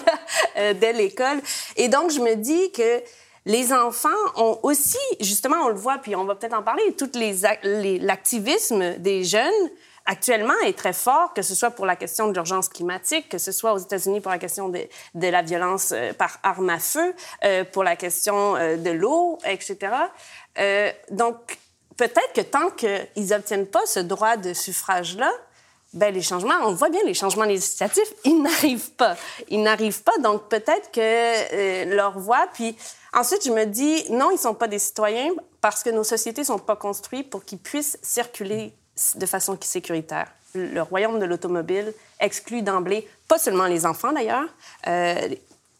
euh, 0.57 0.73
dès 0.73 0.93
l'école. 0.93 1.41
Et 1.75 1.87
donc, 1.89 2.11
je 2.11 2.19
me 2.19 2.35
dis 2.35 2.71
que 2.71 3.01
les 3.45 3.73
enfants 3.73 4.09
ont 4.35 4.59
aussi, 4.63 4.97
justement, 5.19 5.55
on 5.63 5.69
le 5.69 5.75
voit, 5.75 5.97
puis 5.97 6.15
on 6.15 6.25
va 6.25 6.35
peut-être 6.35 6.53
en 6.57 6.61
parler, 6.61 6.83
tout 6.97 7.09
les, 7.15 7.43
ac- 7.43 7.59
les- 7.63 7.97
l'activisme 7.99 8.95
des 8.97 9.23
jeunes 9.23 9.69
actuellement 10.09 10.57
est 10.65 10.77
très 10.77 10.91
fort, 10.91 11.33
que 11.35 11.43
ce 11.43 11.53
soit 11.53 11.69
pour 11.69 11.85
la 11.85 11.95
question 11.95 12.27
de 12.27 12.33
l'urgence 12.33 12.67
climatique, 12.67 13.29
que 13.29 13.37
ce 13.37 13.51
soit 13.51 13.73
aux 13.73 13.77
États-Unis 13.77 14.21
pour 14.21 14.31
la 14.31 14.39
question 14.39 14.67
de, 14.67 14.87
la 15.13 15.41
violence 15.43 15.91
euh, 15.93 16.13
par 16.13 16.39
arme 16.41 16.71
à 16.71 16.79
feu, 16.79 17.13
euh, 17.43 17.63
pour 17.63 17.83
la 17.83 17.95
question 17.95 18.55
euh, 18.55 18.75
de 18.75 18.89
l'eau, 18.89 19.37
etc. 19.45 19.93
Donc, 21.11 21.35
peut-être 21.95 22.33
que 22.33 22.41
tant 22.41 22.71
qu'ils 22.71 23.27
n'obtiennent 23.29 23.67
pas 23.67 23.85
ce 23.85 23.99
droit 23.99 24.35
de 24.35 24.53
suffrage-là, 24.53 25.31
ben, 25.93 26.13
les 26.13 26.21
changements, 26.21 26.55
on 26.63 26.73
voit 26.73 26.89
bien, 26.89 27.01
les 27.05 27.13
changements 27.13 27.45
législatifs, 27.45 28.11
ils 28.25 28.41
n'arrivent 28.41 28.91
pas. 28.91 29.15
Ils 29.47 29.61
n'arrivent 29.61 30.03
pas, 30.03 30.17
donc 30.19 30.49
peut-être 30.49 30.91
que 30.91 31.95
leur 31.95 32.19
voix, 32.19 32.47
puis 32.53 32.75
ensuite, 33.13 33.45
je 33.45 33.51
me 33.51 33.65
dis, 33.65 34.05
non, 34.11 34.31
ils 34.31 34.37
sont 34.37 34.53
pas 34.53 34.67
des 34.67 34.79
citoyens 34.79 35.29
parce 35.61 35.81
que 35.83 35.91
nos 35.91 36.03
sociétés 36.03 36.43
sont 36.43 36.59
pas 36.59 36.75
construites 36.75 37.29
pour 37.29 37.45
qu'ils 37.45 37.59
puissent 37.59 37.97
circuler 38.01 38.73
de 39.15 39.25
façon 39.25 39.57
sécuritaire. 39.61 40.27
Le 40.55 40.81
royaume 40.81 41.19
de 41.19 41.25
l'automobile 41.25 41.93
exclut 42.19 42.61
d'emblée, 42.63 43.07
pas 43.27 43.37
seulement 43.37 43.65
les 43.65 43.85
enfants 43.85 44.11
d'ailleurs, 44.11 44.47
euh, 44.87 45.29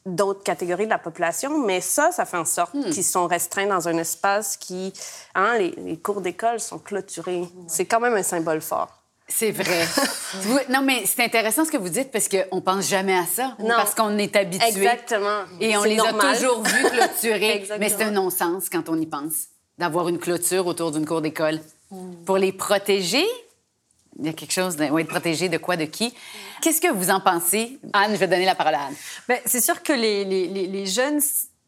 d'autres 0.06 0.44
catégories 0.44 0.86
de 0.86 0.92
la 0.92 1.00
population, 1.00 1.58
mais 1.66 1.82
ça, 1.82 2.12
ça 2.12 2.26
fait 2.26 2.38
en 2.38 2.46
sorte 2.46 2.72
qu'ils 2.92 3.04
sont 3.04 3.28
restreints 3.28 3.68
dans 3.68 3.88
un 3.88 3.98
espace 3.98 4.58
qui... 4.58 4.94
Hein, 5.36 5.58
les, 5.58 5.72
les 5.72 5.98
cours 5.98 6.22
d'école 6.22 6.60
sont 6.60 6.78
clôturés. 6.80 7.44
C'est 7.68 7.86
quand 7.86 8.00
même 8.00 8.14
un 8.14 8.24
symbole 8.24 8.62
fort. 8.62 8.90
C'est 9.28 9.52
vrai. 9.52 9.86
Vous- 10.42 10.60
non, 10.70 10.82
mais 10.82 11.04
c'est 11.06 11.24
intéressant 11.24 11.64
ce 11.66 11.72
que 11.72 11.78
vous 11.78 11.90
dites 11.90 12.12
parce 12.12 12.28
qu'on 12.28 12.62
pense 12.62 12.88
jamais 12.88 13.16
à 13.18 13.26
ça. 13.26 13.56
Non. 13.60 13.76
Parce 13.76 13.94
qu'on 13.94 14.18
est 14.18 14.36
habitué. 14.36 14.68
Exactement. 14.68 15.42
Et 15.60 15.78
on 15.78 15.84
les 15.84 15.98
normal. 15.98 16.28
a 16.28 16.34
toujours 16.36 16.64
vus 16.64 16.84
clôturés. 16.90 17.68
Mais 17.80 17.90
c'est 17.90 18.04
un 18.04 18.12
non-sens 18.12 18.70
quand 18.70 18.90
on 18.90 19.00
y 19.00 19.06
pense, 19.06 19.34
d'avoir 19.78 20.10
une 20.10 20.18
clôture 20.18 20.66
autour 20.66 20.92
d'une 20.92 21.06
cour 21.06 21.22
d'école. 21.22 21.60
Pour 22.26 22.38
les 22.38 22.52
protéger, 22.52 23.26
il 24.20 24.26
y 24.26 24.30
a 24.30 24.34
quelque 24.34 24.52
chose 24.54 24.76
de... 24.76 24.86
Oui, 24.86 25.04
de 25.04 25.08
protéger 25.10 25.50
de 25.50 25.58
quoi, 25.58 25.76
de 25.78 25.86
qui? 25.86 26.14
Qu'est-ce 26.62 26.82
que 26.82 26.92
vous 26.92 27.10
en 27.10 27.20
pensez? 27.20 27.80
Anne, 27.94 28.12
je 28.12 28.18
vais 28.18 28.28
donner 28.28 28.46
la 28.46 28.56
parole 28.56 28.76
à 28.76 28.82
Anne. 28.88 28.96
Ben, 29.28 29.40
c'est 29.46 29.62
sûr 29.62 29.82
que 29.82 29.94
les, 29.94 30.26
les, 30.26 30.48
les, 30.48 30.68
les 30.68 30.86
jeunes, 30.86 31.20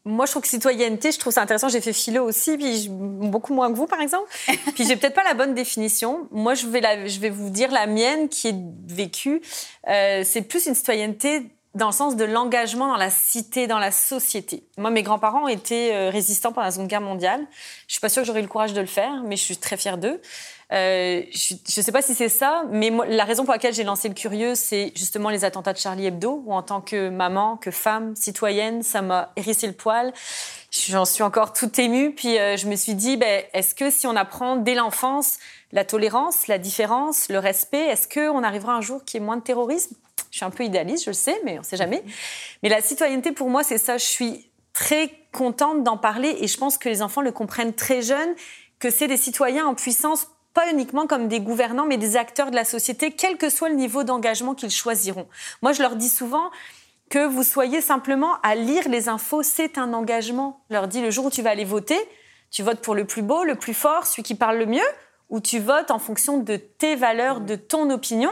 moi, 0.04 0.26
je 0.26 0.32
trouve 0.32 0.42
que 0.42 0.48
citoyenneté, 0.48 1.12
je 1.12 1.18
trouve 1.18 1.32
ça 1.32 1.42
intéressant. 1.42 1.68
J'ai 1.68 1.80
fait 1.80 1.92
philo 1.92 2.24
aussi, 2.24 2.56
puis 2.56 2.82
je- 2.82 2.88
beaucoup 2.90 3.54
moins 3.54 3.70
que 3.72 3.76
vous, 3.76 3.86
par 3.86 4.00
exemple. 4.00 4.28
puis 4.74 4.84
j'ai 4.86 4.96
peut-être 4.96 5.14
pas 5.14 5.24
la 5.24 5.34
bonne 5.34 5.54
définition. 5.54 6.28
Moi, 6.30 6.54
je 6.54 6.66
vais, 6.66 6.80
la, 6.80 7.06
je 7.06 7.18
vais 7.20 7.30
vous 7.30 7.50
dire 7.50 7.70
la 7.70 7.86
mienne 7.86 8.28
qui 8.28 8.48
est 8.48 8.56
vécue. 8.86 9.40
Euh, 9.88 10.22
c'est 10.24 10.42
plus 10.42 10.66
une 10.66 10.74
citoyenneté 10.74 11.46
dans 11.74 11.86
le 11.86 11.92
sens 11.92 12.16
de 12.16 12.24
l'engagement 12.24 12.88
dans 12.88 12.96
la 12.96 13.10
cité, 13.10 13.66
dans 13.66 13.78
la 13.78 13.90
société. 13.90 14.62
Moi, 14.76 14.90
mes 14.90 15.02
grands-parents 15.02 15.48
étaient 15.48 15.94
euh, 15.94 16.10
résistants 16.10 16.52
pendant 16.52 16.66
la 16.66 16.70
Seconde 16.70 16.88
Guerre 16.88 17.00
mondiale. 17.00 17.40
Je 17.86 17.94
suis 17.94 18.00
pas 18.00 18.10
sûre 18.10 18.22
que 18.22 18.26
j'aurais 18.26 18.42
le 18.42 18.48
courage 18.48 18.74
de 18.74 18.80
le 18.80 18.86
faire, 18.86 19.22
mais 19.24 19.36
je 19.36 19.42
suis 19.42 19.56
très 19.56 19.76
fière 19.76 19.96
d'eux. 19.96 20.20
Euh, 20.72 21.22
je 21.30 21.54
ne 21.54 21.82
sais 21.82 21.92
pas 21.92 22.02
si 22.02 22.14
c'est 22.14 22.28
ça, 22.28 22.64
mais 22.70 22.90
la 23.08 23.24
raison 23.24 23.44
pour 23.44 23.52
laquelle 23.52 23.74
j'ai 23.74 23.84
lancé 23.84 24.08
le 24.08 24.14
curieux, 24.14 24.54
c'est 24.54 24.92
justement 24.96 25.28
les 25.28 25.44
attentats 25.44 25.72
de 25.72 25.78
Charlie 25.78 26.06
Hebdo, 26.06 26.42
où 26.46 26.54
en 26.54 26.62
tant 26.62 26.80
que 26.80 27.08
maman, 27.08 27.56
que 27.56 27.70
femme, 27.70 28.16
citoyenne, 28.16 28.82
ça 28.82 29.02
m'a 29.02 29.32
hérissé 29.36 29.66
le 29.66 29.74
poil. 29.74 30.12
J'en 30.72 31.04
suis 31.04 31.22
encore 31.22 31.52
toute 31.52 31.78
émue. 31.78 32.14
Puis 32.14 32.38
euh, 32.38 32.56
je 32.56 32.66
me 32.66 32.76
suis 32.76 32.94
dit, 32.94 33.16
ben, 33.16 33.44
est-ce 33.52 33.74
que 33.74 33.90
si 33.90 34.06
on 34.06 34.16
apprend 34.16 34.56
dès 34.56 34.74
l'enfance 34.74 35.38
la 35.70 35.84
tolérance, 35.84 36.48
la 36.48 36.58
différence, 36.58 37.28
le 37.28 37.38
respect, 37.38 37.86
est-ce 37.86 38.08
qu'on 38.08 38.42
arrivera 38.42 38.74
un 38.74 38.80
jour 38.80 39.04
qu'il 39.04 39.20
y 39.20 39.22
ait 39.22 39.26
moins 39.26 39.36
de 39.36 39.42
terrorisme? 39.42 39.94
Je 40.30 40.38
suis 40.38 40.44
un 40.44 40.50
peu 40.50 40.64
idéaliste, 40.64 41.04
je 41.04 41.10
le 41.10 41.14
sais, 41.14 41.38
mais 41.44 41.56
on 41.56 41.60
ne 41.60 41.64
sait 41.64 41.76
jamais. 41.76 42.02
Mais 42.62 42.70
la 42.70 42.80
citoyenneté, 42.80 43.32
pour 43.32 43.50
moi, 43.50 43.62
c'est 43.62 43.78
ça. 43.78 43.98
Je 43.98 44.04
suis 44.04 44.50
très 44.72 45.10
contente 45.32 45.82
d'en 45.82 45.98
parler 45.98 46.36
et 46.40 46.46
je 46.46 46.56
pense 46.56 46.78
que 46.78 46.88
les 46.88 47.02
enfants 47.02 47.20
le 47.20 47.32
comprennent 47.32 47.74
très 47.74 48.00
jeunes, 48.00 48.34
que 48.78 48.90
c'est 48.90 49.08
des 49.08 49.18
citoyens 49.18 49.66
en 49.66 49.74
puissance 49.74 50.28
pas 50.54 50.70
uniquement 50.70 51.06
comme 51.06 51.28
des 51.28 51.40
gouvernants, 51.40 51.86
mais 51.86 51.96
des 51.96 52.16
acteurs 52.16 52.50
de 52.50 52.56
la 52.56 52.64
société, 52.64 53.12
quel 53.12 53.36
que 53.36 53.48
soit 53.48 53.68
le 53.68 53.74
niveau 53.74 54.04
d'engagement 54.04 54.54
qu'ils 54.54 54.70
choisiront. 54.70 55.26
Moi, 55.62 55.72
je 55.72 55.82
leur 55.82 55.96
dis 55.96 56.08
souvent 56.08 56.50
que 57.12 57.26
vous 57.26 57.42
soyez 57.42 57.82
simplement 57.82 58.40
à 58.42 58.54
lire 58.54 58.88
les 58.88 59.10
infos, 59.10 59.42
c'est 59.42 59.76
un 59.76 59.92
engagement. 59.92 60.62
Je 60.70 60.74
leur 60.76 60.88
dis, 60.88 61.02
le 61.02 61.10
jour 61.10 61.26
où 61.26 61.30
tu 61.30 61.42
vas 61.42 61.50
aller 61.50 61.66
voter, 61.66 61.98
tu 62.50 62.62
votes 62.62 62.80
pour 62.80 62.94
le 62.94 63.04
plus 63.04 63.20
beau, 63.20 63.44
le 63.44 63.54
plus 63.54 63.74
fort, 63.74 64.06
celui 64.06 64.22
qui 64.22 64.34
parle 64.34 64.56
le 64.56 64.64
mieux, 64.64 64.80
ou 65.28 65.38
tu 65.38 65.58
votes 65.58 65.90
en 65.90 65.98
fonction 65.98 66.38
de 66.38 66.56
tes 66.56 66.96
valeurs, 66.96 67.40
de 67.40 67.54
ton 67.54 67.90
opinion. 67.90 68.30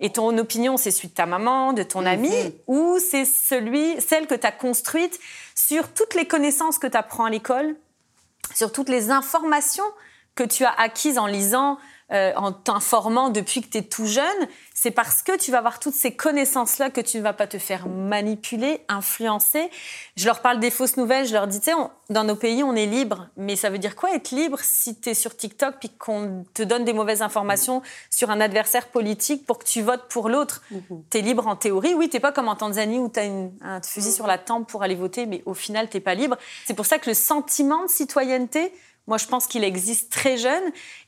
Et 0.00 0.12
ton 0.12 0.36
opinion, 0.36 0.76
c'est 0.76 0.90
celui 0.90 1.08
de 1.08 1.14
ta 1.14 1.24
maman, 1.24 1.72
de 1.72 1.82
ton 1.82 2.04
ami, 2.04 2.30
ou 2.66 2.98
c'est 2.98 3.24
celui, 3.24 3.98
celle 4.02 4.26
que 4.26 4.34
tu 4.34 4.46
as 4.46 4.52
construite 4.52 5.18
sur 5.54 5.90
toutes 5.90 6.14
les 6.14 6.26
connaissances 6.26 6.78
que 6.78 6.88
tu 6.88 6.98
apprends 6.98 7.24
à 7.24 7.30
l'école, 7.30 7.74
sur 8.54 8.70
toutes 8.70 8.90
les 8.90 9.10
informations 9.10 9.84
que 10.34 10.44
tu 10.44 10.66
as 10.66 10.74
acquises 10.78 11.16
en 11.16 11.26
lisant, 11.26 11.78
euh, 12.12 12.32
en 12.36 12.52
t'informant 12.52 13.30
depuis 13.30 13.62
que 13.62 13.68
tu 13.68 13.78
es 13.78 13.82
tout 13.82 14.06
jeune, 14.06 14.48
c'est 14.74 14.90
parce 14.90 15.22
que 15.22 15.36
tu 15.36 15.50
vas 15.50 15.58
avoir 15.58 15.78
toutes 15.78 15.94
ces 15.94 16.12
connaissances-là 16.12 16.90
que 16.90 17.00
tu 17.00 17.18
ne 17.18 17.22
vas 17.22 17.32
pas 17.32 17.46
te 17.46 17.58
faire 17.58 17.86
manipuler, 17.86 18.80
influencer. 18.88 19.70
Je 20.16 20.26
leur 20.26 20.40
parle 20.40 20.58
des 20.58 20.70
fausses 20.70 20.96
nouvelles, 20.96 21.26
je 21.26 21.34
leur 21.34 21.46
dis, 21.46 21.60
tu 21.60 21.66
sais, 21.66 21.76
dans 22.08 22.24
nos 22.24 22.34
pays, 22.34 22.64
on 22.64 22.74
est 22.74 22.86
libre. 22.86 23.28
Mais 23.36 23.56
ça 23.56 23.70
veut 23.70 23.78
dire 23.78 23.94
quoi 23.94 24.14
être 24.14 24.30
libre 24.30 24.58
si 24.62 24.98
tu 24.98 25.10
es 25.10 25.14
sur 25.14 25.36
TikTok 25.36 25.76
puis 25.78 25.90
qu'on 25.90 26.44
te 26.54 26.62
donne 26.62 26.84
des 26.84 26.92
mauvaises 26.92 27.22
informations 27.22 27.82
sur 28.10 28.30
un 28.30 28.40
adversaire 28.40 28.88
politique 28.88 29.46
pour 29.46 29.58
que 29.58 29.64
tu 29.64 29.82
votes 29.82 30.08
pour 30.08 30.28
l'autre? 30.28 30.62
Tu 31.10 31.18
es 31.18 31.20
libre 31.20 31.46
en 31.46 31.56
théorie? 31.56 31.94
Oui, 31.94 32.08
tu 32.08 32.18
pas 32.18 32.32
comme 32.32 32.48
en 32.48 32.56
Tanzanie 32.56 32.98
où 32.98 33.08
tu 33.08 33.20
as 33.20 33.24
un 33.62 33.82
fusil 33.82 34.12
sur 34.12 34.26
la 34.26 34.38
tempe 34.38 34.68
pour 34.68 34.82
aller 34.82 34.94
voter, 34.94 35.26
mais 35.26 35.42
au 35.46 35.54
final, 35.54 35.88
tu 35.88 36.00
pas 36.00 36.14
libre. 36.14 36.36
C'est 36.64 36.74
pour 36.74 36.86
ça 36.86 36.98
que 36.98 37.08
le 37.08 37.14
sentiment 37.14 37.84
de 37.84 37.90
citoyenneté, 37.90 38.72
Moi, 39.10 39.18
je 39.18 39.26
pense 39.26 39.48
qu'il 39.48 39.64
existe 39.64 40.12
très 40.12 40.36
jeune 40.36 40.62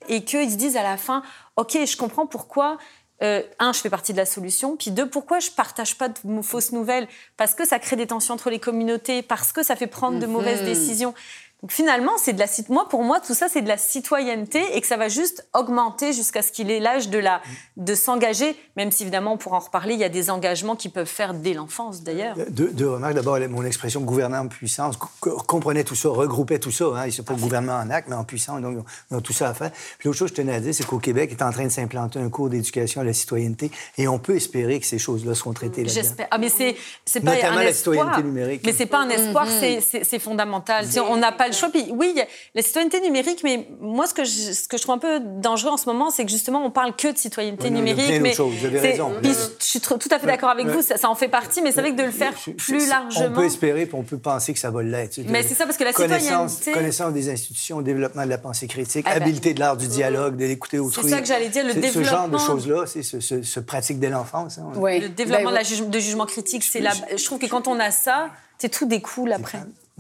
et 0.08 0.24
qu'ils 0.24 0.50
se 0.50 0.56
disent 0.56 0.76
à 0.76 0.82
la 0.82 0.96
fin, 0.96 1.22
OK, 1.54 1.78
je 1.86 1.96
comprends 1.96 2.26
pourquoi 2.26 2.76
euh, 3.22 3.42
un, 3.60 3.72
je 3.72 3.78
fais 3.78 3.90
partie 3.90 4.10
de 4.12 4.18
la 4.18 4.26
solution. 4.26 4.76
Puis 4.76 4.90
deux, 4.90 5.08
pourquoi 5.08 5.38
je 5.38 5.52
partage 5.52 5.96
pas 5.96 6.08
de 6.08 6.42
fausses 6.42 6.72
nouvelles? 6.72 7.06
Parce 7.36 7.54
que 7.54 7.64
ça 7.64 7.78
crée 7.78 7.94
des 7.94 8.08
tensions 8.08 8.34
entre 8.34 8.50
les 8.50 8.58
communautés, 8.58 9.22
parce 9.22 9.52
que 9.52 9.62
ça 9.62 9.76
fait 9.76 9.86
prendre 9.86 10.18
de 10.18 10.26
mauvaises 10.26 10.62
mhm. 10.62 10.66
décisions. 10.66 11.14
Donc 11.62 11.70
finalement, 11.70 12.12
c'est 12.18 12.32
de 12.32 12.40
la 12.40 12.46
moi 12.68 12.88
pour 12.88 13.04
moi 13.04 13.20
tout 13.20 13.34
ça 13.34 13.46
c'est 13.48 13.62
de 13.62 13.68
la 13.68 13.76
citoyenneté 13.76 14.60
et 14.76 14.80
que 14.80 14.86
ça 14.86 14.96
va 14.96 15.08
juste 15.08 15.48
augmenter 15.54 16.12
jusqu'à 16.12 16.42
ce 16.42 16.50
qu'il 16.50 16.72
ait 16.72 16.80
l'âge 16.80 17.08
de 17.08 17.18
la 17.18 17.40
de 17.76 17.94
s'engager, 17.94 18.56
même 18.76 18.90
si 18.90 19.04
évidemment 19.04 19.34
on 19.34 19.36
pourra 19.36 19.58
en 19.58 19.60
reparler, 19.60 19.94
il 19.94 20.00
y 20.00 20.04
a 20.04 20.08
des 20.08 20.28
engagements 20.30 20.74
qui 20.74 20.88
peuvent 20.88 21.06
faire 21.06 21.34
dès 21.34 21.54
l'enfance 21.54 22.02
d'ailleurs. 22.02 22.36
Deux, 22.48 22.88
remarques. 22.88 23.14
D'abord, 23.14 23.38
mon 23.48 23.64
expression 23.64 24.00
gouvernement 24.00 24.42
en 24.42 24.48
puissance 24.48 24.96
comprenait 24.96 25.84
tout 25.84 25.94
ça, 25.94 26.08
regroupait 26.08 26.58
tout 26.58 26.72
ça. 26.72 26.86
Hein. 26.96 27.06
Il 27.06 27.16
ne 27.16 27.22
pas 27.22 27.34
gouvernement 27.34 27.78
en 27.78 27.90
acte, 27.90 28.08
mais 28.08 28.16
en 28.16 28.24
puissance. 28.24 28.60
Donc, 28.60 28.84
on 29.10 29.18
a 29.18 29.20
tout 29.20 29.32
ça 29.32 29.50
à 29.50 29.54
faire. 29.54 29.70
Puis 29.98 30.08
l'autre 30.08 30.18
chose 30.18 30.30
que 30.30 30.36
je 30.36 30.42
tenais 30.42 30.54
à 30.54 30.60
dire, 30.60 30.74
c'est 30.74 30.84
qu'au 30.84 30.98
Québec 30.98 31.30
est 31.30 31.42
en 31.42 31.52
train 31.52 31.64
de 31.64 31.70
s'implanter 31.70 32.18
un 32.18 32.28
cours 32.28 32.48
d'éducation 32.48 33.02
à 33.02 33.04
la 33.04 33.12
citoyenneté 33.12 33.70
et 33.98 34.08
on 34.08 34.18
peut 34.18 34.34
espérer 34.34 34.80
que 34.80 34.86
ces 34.86 34.98
choses-là 34.98 35.34
seront 35.34 35.52
traitées 35.52 35.84
là-dedans. 35.84 36.02
J'espère. 36.02 36.26
Ah, 36.30 36.38
mais 36.38 36.48
c'est 36.48 36.76
c'est 37.04 37.20
pas 37.20 37.36
Notamment 37.36 37.58
un 37.58 37.64
la 37.64 37.72
citoyenneté 37.72 38.22
numérique. 38.22 38.62
Mais 38.64 38.72
c'est 38.72 38.86
pas 38.86 39.00
un 39.00 39.08
espoir, 39.08 39.46
mm-hmm. 39.46 40.02
c'est 40.02 40.18
fondamental. 40.18 40.86
Si 40.86 40.98
on 40.98 41.16
n'a 41.16 41.30
pas 41.30 41.51
oui, 41.90 42.14
la 42.54 42.62
citoyenneté 42.62 43.00
numérique, 43.00 43.42
mais 43.44 43.68
moi, 43.80 44.06
ce 44.06 44.14
que, 44.14 44.24
je, 44.24 44.52
ce 44.52 44.68
que 44.68 44.76
je 44.76 44.82
trouve 44.82 44.94
un 44.94 44.98
peu 44.98 45.20
dangereux 45.20 45.70
en 45.70 45.76
ce 45.76 45.86
moment, 45.86 46.10
c'est 46.10 46.24
que 46.24 46.30
justement, 46.30 46.64
on 46.64 46.70
parle 46.70 46.94
que 46.96 47.12
de 47.12 47.16
citoyenneté 47.16 47.70
numérique. 47.70 48.20
mais 48.20 48.32
vous 48.32 48.66
avez 48.66 48.78
raison. 48.78 49.12
je 49.22 49.64
suis 49.64 49.80
tout 49.80 49.98
à 50.10 50.18
fait 50.18 50.26
d'accord 50.26 50.50
avec 50.50 50.66
vous, 50.66 50.82
ça, 50.82 51.08
en 51.08 51.14
fait 51.14 51.28
partie, 51.28 51.62
mais 51.62 51.72
c'est 51.72 51.80
vrai 51.80 51.92
que 51.92 51.96
de 51.96 52.04
le 52.04 52.10
faire 52.10 52.32
plus 52.56 52.88
largement. 52.88 53.26
On 53.28 53.32
peut 53.32 53.44
espérer, 53.44 53.86
puis 53.86 53.94
on 53.94 54.02
peut 54.02 54.18
penser 54.18 54.52
que 54.52 54.58
ça 54.58 54.70
va 54.70 54.82
l'être. 54.82 55.18
Mais 55.28 55.42
c'est 55.42 55.54
ça, 55.54 55.64
parce 55.64 55.76
que 55.76 55.84
la 55.84 55.92
connaissance, 55.92 56.52
citoyenneté. 56.52 56.72
Connaissance 56.72 57.12
des 57.12 57.30
institutions, 57.30 57.82
développement 57.82 58.24
de 58.24 58.30
la 58.30 58.38
pensée 58.38 58.66
critique, 58.66 59.06
ah 59.08 59.14
ben, 59.14 59.22
habileté 59.22 59.54
de 59.54 59.60
l'art 59.60 59.76
du 59.76 59.86
dialogue, 59.86 60.36
de 60.36 60.44
l'écouter 60.44 60.78
autrui. 60.78 61.02
C'est 61.04 61.10
ça 61.10 61.20
que 61.20 61.26
j'allais 61.26 61.48
dire, 61.48 61.64
le 61.64 61.74
développement. 61.74 62.02
Ce 62.04 62.10
genre 62.10 62.28
de 62.28 62.38
choses-là, 62.38 62.84
c'est 62.86 63.02
ce, 63.02 63.60
pratique 63.60 63.98
dès 63.98 64.10
l'enfance. 64.10 64.58
Hein. 64.58 64.72
Le 64.74 65.08
développement 65.08 65.52
ben, 65.52 65.90
de, 65.90 65.98
jugement 65.98 66.26
critique, 66.26 66.64
c'est 66.64 66.80
la... 66.80 66.92
je 67.16 67.24
trouve 67.24 67.38
que 67.38 67.46
quand 67.46 67.68
on 67.68 67.78
a 67.78 67.90
ça, 67.90 68.30
c'est 68.58 68.68
tout 68.68 68.86
découle 68.86 69.32
après. 69.32 69.58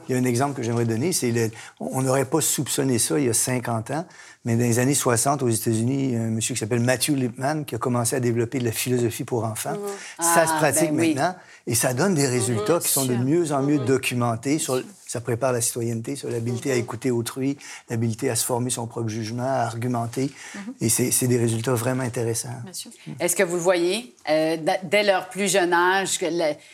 Il 0.08 0.14
y 0.14 0.18
a 0.18 0.20
un 0.20 0.24
exemple 0.24 0.56
que 0.56 0.62
j'aimerais 0.62 0.84
donner, 0.84 1.12
c'est 1.12 1.50
on 1.80 2.02
n'aurait 2.02 2.24
pas 2.24 2.40
soupçonné 2.40 2.98
ça 2.98 3.18
il 3.18 3.26
y 3.26 3.28
a 3.28 3.34
50 3.34 3.90
ans, 3.90 4.04
mais 4.44 4.56
dans 4.56 4.64
les 4.64 4.78
années 4.78 4.94
60 4.94 5.42
aux 5.42 5.48
États-Unis, 5.48 6.16
un 6.16 6.30
monsieur 6.30 6.54
qui 6.54 6.60
s'appelle 6.60 6.80
Matthew 6.80 7.10
Lipman 7.10 7.64
qui 7.64 7.74
a 7.74 7.78
commencé 7.78 8.16
à 8.16 8.20
développer 8.20 8.58
de 8.58 8.64
la 8.64 8.72
philosophie 8.72 9.24
pour 9.24 9.44
enfants. 9.44 9.76
ça 10.18 10.46
se 10.46 10.52
ah, 10.54 10.58
pratique 10.58 10.92
ben 10.92 11.08
maintenant 11.08 11.34
et 11.66 11.74
ça 11.74 11.94
donne 11.94 12.14
des 12.14 12.26
résultats 12.26 12.80
qui 12.80 12.88
sont 12.88 13.04
de 13.04 13.14
mieux 13.14 13.52
en 13.52 13.62
mieux 13.62 13.78
documentés 13.78 14.58
sur 14.58 14.82
ça 15.12 15.20
prépare 15.20 15.52
la 15.52 15.60
citoyenneté 15.60 16.16
sur 16.16 16.30
l'habilité 16.30 16.72
à 16.72 16.74
écouter 16.74 17.10
autrui, 17.10 17.58
l'habilité 17.90 18.30
à 18.30 18.34
se 18.34 18.46
former 18.46 18.70
son 18.70 18.86
propre 18.86 19.10
jugement, 19.10 19.42
à 19.42 19.66
argumenter. 19.66 20.30
Et 20.80 20.88
c'est 20.88 21.26
des 21.26 21.36
résultats 21.36 21.74
vraiment 21.74 22.02
intéressants. 22.02 22.48
Est-ce 23.20 23.36
que 23.36 23.42
vous 23.42 23.56
le 23.56 23.60
voyez, 23.60 24.14
euh, 24.30 24.56
dès 24.84 25.02
leur 25.02 25.28
plus 25.28 25.52
jeune 25.52 25.74
âge, 25.74 26.18
que 26.18 26.24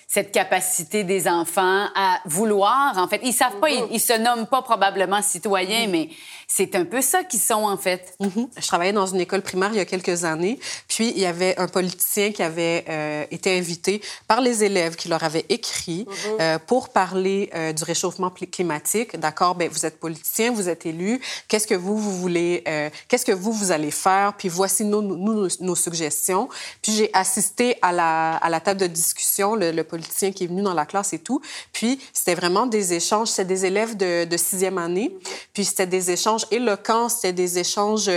cette 0.07 0.31
capacité 0.31 1.03
des 1.03 1.27
enfants 1.27 1.87
à 1.97 2.21
vouloir, 2.27 2.97
en 2.97 3.09
fait, 3.09 3.21
ils 3.25 3.33
savent 3.33 3.59
pas, 3.59 3.71
ils, 3.71 3.99
se 3.99 4.17
nomment 4.17 4.47
pas 4.47 4.63
probablement 4.63 5.21
citoyens, 5.21 5.89
mais 5.89 6.09
c'est 6.47 6.77
un 6.77 6.85
peu 6.85 7.03
ça 7.03 7.25
qu'ils 7.25 7.41
sont, 7.41 7.65
en 7.65 7.77
fait. 7.77 8.17
Je 8.21 8.67
travaillais 8.69 8.93
dans 8.93 9.07
une 9.07 9.21
école 9.21 9.43
primaire 9.43 9.71
il 9.73 9.79
y 9.79 9.81
a 9.81 9.85
quelques 9.85 10.23
années, 10.23 10.61
puis 10.87 11.11
il 11.11 11.19
y 11.19 11.27
avait 11.27 11.59
un 11.59 11.67
politicien 11.67 12.31
qui 12.31 12.45
avait 12.45 12.85
euh, 12.89 13.25
été 13.33 13.59
invité 13.59 14.01
par 14.29 14.41
les 14.41 14.63
élèves 14.63 14.95
qui 14.95 15.09
leur 15.09 15.25
avaient 15.25 15.47
écrit 15.49 16.07
euh, 16.39 16.61
pour 16.65 16.91
parler 16.91 17.51
du 17.77 17.83
réchauffement 17.83 18.28
climatique. 18.31 19.19
D'accord, 19.19 19.55
ben 19.55 19.69
vous 19.69 19.87
êtes 19.87 19.99
politicien, 19.99 20.53
vous 20.53 20.69
êtes 20.69 20.87
élu. 20.87 21.21
Qu'est-ce 21.49 21.67
que 21.67 21.75
vous, 21.75 21.97
vous 21.97 22.19
voulez, 22.19 22.63
euh, 22.69 22.91
qu'est-ce 23.09 23.25
que 23.25 23.33
vous, 23.33 23.53
vous 23.53 23.73
allez 23.73 23.91
faire? 23.91 24.35
Puis 24.37 24.49
voici 24.49 24.85
nos, 24.85 25.03
nos, 25.03 25.75
suggestions. 25.75 26.49
Puis 26.83 26.93
j'ai 26.93 27.11
assisté 27.13 27.77
à 27.83 27.93
la, 27.93 28.37
à 28.37 28.49
la 28.49 28.61
table 28.61 28.81
de 28.81 28.87
discussion, 28.87 29.55
le, 29.55 29.83
politicien 29.83 30.33
qui 30.33 30.45
est 30.45 30.49
venu 30.49 30.63
dans 30.63 30.75
la 30.75 30.87
classe 30.87 31.13
et 31.13 31.19
tout. 31.19 31.41
Puis 31.73 32.01
c'était 32.13 32.35
vraiment 32.35 32.67
des 32.67 32.93
échanges. 32.93 33.29
C'était 33.29 33.45
des 33.45 33.67
élèves 33.67 33.97
de, 33.97 34.25
de 34.25 34.37
sixième 34.37 34.79
année. 34.79 35.17
Puis 35.53 35.65
c'était 35.65 35.87
des 35.87 36.11
échanges 36.11 36.47
éloquents, 36.51 37.09
c'était 37.09 37.33
des 37.33 37.59
échanges 37.59 38.11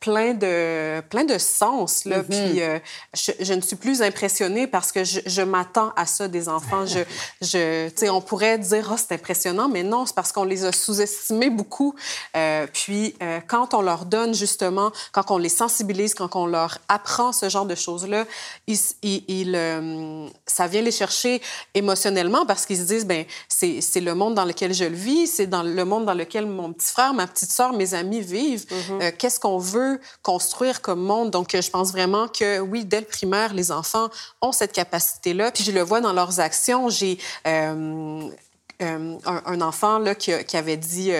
plein 0.00 0.34
de, 0.34 1.00
plein 1.08 1.24
de 1.24 1.38
sens. 1.38 2.04
Là. 2.04 2.20
Mm-hmm. 2.20 2.24
Puis 2.24 2.62
euh, 2.62 2.78
je, 3.14 3.32
je, 3.40 3.54
ne 3.54 3.60
suis 3.60 3.76
plus 3.76 4.02
impressionnée 4.02 4.66
parce 4.66 4.92
que 4.92 5.04
je, 5.04 5.20
je 5.26 5.42
m'attends 5.42 5.92
à 5.96 6.06
ça 6.06 6.28
des 6.28 6.48
enfants. 6.48 6.86
Je, 6.86 7.00
je, 7.42 8.10
on 8.10 8.20
pourrait 8.20 8.58
dire, 8.58 8.90
oh, 8.92 8.96
c'est 8.96 9.14
impressionnant, 9.14 9.68
mais 9.68 9.82
non, 9.82 10.06
c'est 10.06 10.14
parce 10.14 10.32
qu'on 10.32 10.44
les 10.44 10.64
a 10.64 10.72
sous-estimés 10.72 11.50
beaucoup. 11.50 11.94
Euh, 12.36 12.66
puis 12.72 13.14
euh, 13.22 13.40
quand 13.46 13.74
on 13.74 13.82
leur 13.82 14.04
donne 14.04 14.34
justement, 14.34 14.92
quand 15.12 15.30
on 15.30 15.38
les 15.38 15.48
sensibilise, 15.48 16.14
quand 16.14 16.36
on 16.36 16.46
leur 16.46 16.78
apprend 16.88 17.32
ce 17.32 17.48
genre 17.48 17.66
de 17.66 17.74
choses-là, 17.74 18.24
ils, 18.66 18.78
ils, 19.02 20.30
ça 20.46 20.66
vient 20.66 20.82
les 20.82 20.92
chercher 20.92 21.40
émotionnellement 21.74 22.46
parce 22.46 22.66
qu'ils 22.66 22.78
se 22.78 22.82
disent, 22.82 23.06
ben 23.06 23.24
c'est 23.48 24.00
le 24.00 24.14
monde 24.14 24.34
dans 24.34 24.44
lequel 24.44 24.72
je 24.72 24.84
le 24.84 24.96
vis, 24.96 25.26
c'est 25.26 25.46
dans 25.46 25.62
le 25.62 25.84
monde 25.84 26.04
dans 26.04 26.14
lequel 26.14 26.46
mon 26.46 26.72
petit 26.72 26.90
frère, 26.92 27.14
ma 27.14 27.26
petite 27.26 27.50
soeur, 27.50 27.72
mes 27.72 27.94
amis 27.94 28.20
vivent. 28.20 28.66
Euh, 29.00 29.10
qu'est-ce 29.16 29.40
qu'on 29.40 29.58
veut 29.58 29.87
construire 30.22 30.80
comme 30.80 31.00
monde. 31.00 31.30
Donc, 31.30 31.50
je 31.52 31.70
pense 31.70 31.92
vraiment 31.92 32.28
que, 32.28 32.60
oui, 32.60 32.84
dès 32.84 33.00
le 33.00 33.06
primaire, 33.06 33.54
les 33.54 33.70
enfants 33.70 34.08
ont 34.40 34.52
cette 34.52 34.72
capacité-là. 34.72 35.50
Puis 35.50 35.64
je 35.64 35.72
le 35.72 35.82
vois 35.82 36.00
dans 36.00 36.12
leurs 36.12 36.40
actions. 36.40 36.88
J'ai... 36.88 37.18
Euh, 37.46 38.28
euh, 38.80 39.18
un, 39.26 39.60
enfant 39.60 39.98
là, 39.98 40.14
qui, 40.14 40.32
qui 40.44 40.56
avait 40.56 40.76
dit 40.76 41.10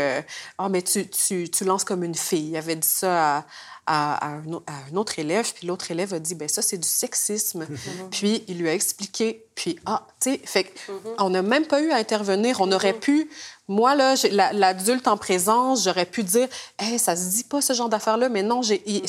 Oh, 0.61 0.69
mais 0.71 0.81
tu, 0.81 1.09
tu, 1.09 1.51
tu, 1.51 1.65
lances 1.65 1.83
comme 1.83 2.05
une 2.05 2.15
fille. 2.15 2.51
Il 2.51 2.57
avait 2.57 2.77
dit 2.77 2.87
ça 2.87 3.39
à, 3.39 3.45
à, 3.89 4.35
un, 4.35 4.97
autre 4.97 5.19
élève, 5.19 5.51
puis 5.55 5.67
l'autre 5.67 5.91
élève 5.91 6.13
a 6.13 6.19
dit 6.19 6.35
ben 6.35 6.49
ça, 6.49 6.61
c'est 6.61 6.77
du 6.77 6.89
sexisme. 6.89 7.67
Mhm. 7.69 8.11
Puis 8.11 8.45
il 8.47 8.59
lui 8.59 8.69
a 8.69 8.75
expliqué, 8.75 9.47
puis 9.55 9.79
ah, 9.87 10.07
tu 10.21 10.33
sais, 10.33 10.41
fait 10.45 10.73
mhm. 10.89 11.15
on 11.19 11.31
n'a 11.31 11.43
même 11.43 11.67
pas 11.67 11.81
eu 11.81 11.91
à 11.91 11.97
intervenir. 11.97 12.61
On 12.61 12.71
aurait 12.71 12.93
mhm. 12.93 13.01
pu 13.01 13.31
moi, 13.71 13.95
là, 13.95 14.15
l'adulte 14.53 15.09
en 15.09 15.19
présence, 15.19 15.85
j'aurais 15.85 16.07
pu 16.07 16.23
dire, 16.23 16.49
hey, 16.79 16.99
ça 16.99 17.15
se 17.15 17.29
dit 17.29 17.45
pas 17.45 17.61
ce 17.61 17.75
genre 17.75 17.91
d'affaires-là, 17.91 18.31
mais 18.31 18.43
non, 18.43 18.63
j'ai, 18.63 18.83
ils, 18.87 19.05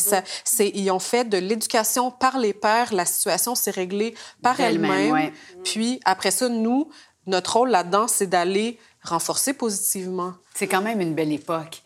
ils 0.76 0.92
ont 0.92 1.00
fait 1.00 1.24
de 1.24 1.38
l'éducation 1.38 2.12
par 2.12 2.38
les 2.38 2.54
pères, 2.54 2.94
la 2.94 3.06
situation 3.06 3.56
s'est 3.56 3.72
réglée 3.72 4.16
par 4.42 4.60
elle-même. 4.60 5.32
Puis 5.64 6.02
après 6.04 6.32
ça, 6.32 6.50
nous, 6.50 6.90
notre 7.26 7.58
rôle 7.58 7.70
là-dedans, 7.70 8.10
c'est 8.10 8.28
d'aller 8.28 8.78
renforcer 9.04 9.54
positivement. 9.54 10.34
C'est 10.54 10.68
quand 10.68 10.82
même 10.82 11.00
une 11.00 11.16
belle 11.16 11.32
époque. 11.32 11.82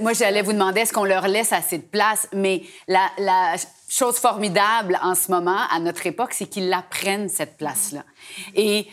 moi, 0.00 0.12
j'allais 0.12 0.42
vous 0.42 0.52
demander, 0.52 0.80
est-ce 0.80 0.92
qu'on 0.92 1.04
leur 1.04 1.28
laisse 1.28 1.52
assez 1.52 1.78
de 1.78 1.84
place? 1.84 2.26
Mais 2.32 2.62
la, 2.88 3.10
la 3.18 3.56
chose 3.88 4.16
formidable 4.16 4.98
en 5.02 5.14
ce 5.14 5.30
moment, 5.30 5.68
à 5.70 5.78
notre 5.78 6.06
époque, 6.06 6.32
c'est 6.32 6.46
qu'ils 6.46 6.68
la 6.68 6.82
prennent, 6.82 7.28
cette 7.28 7.56
place-là. 7.56 8.04
Et 8.54 8.88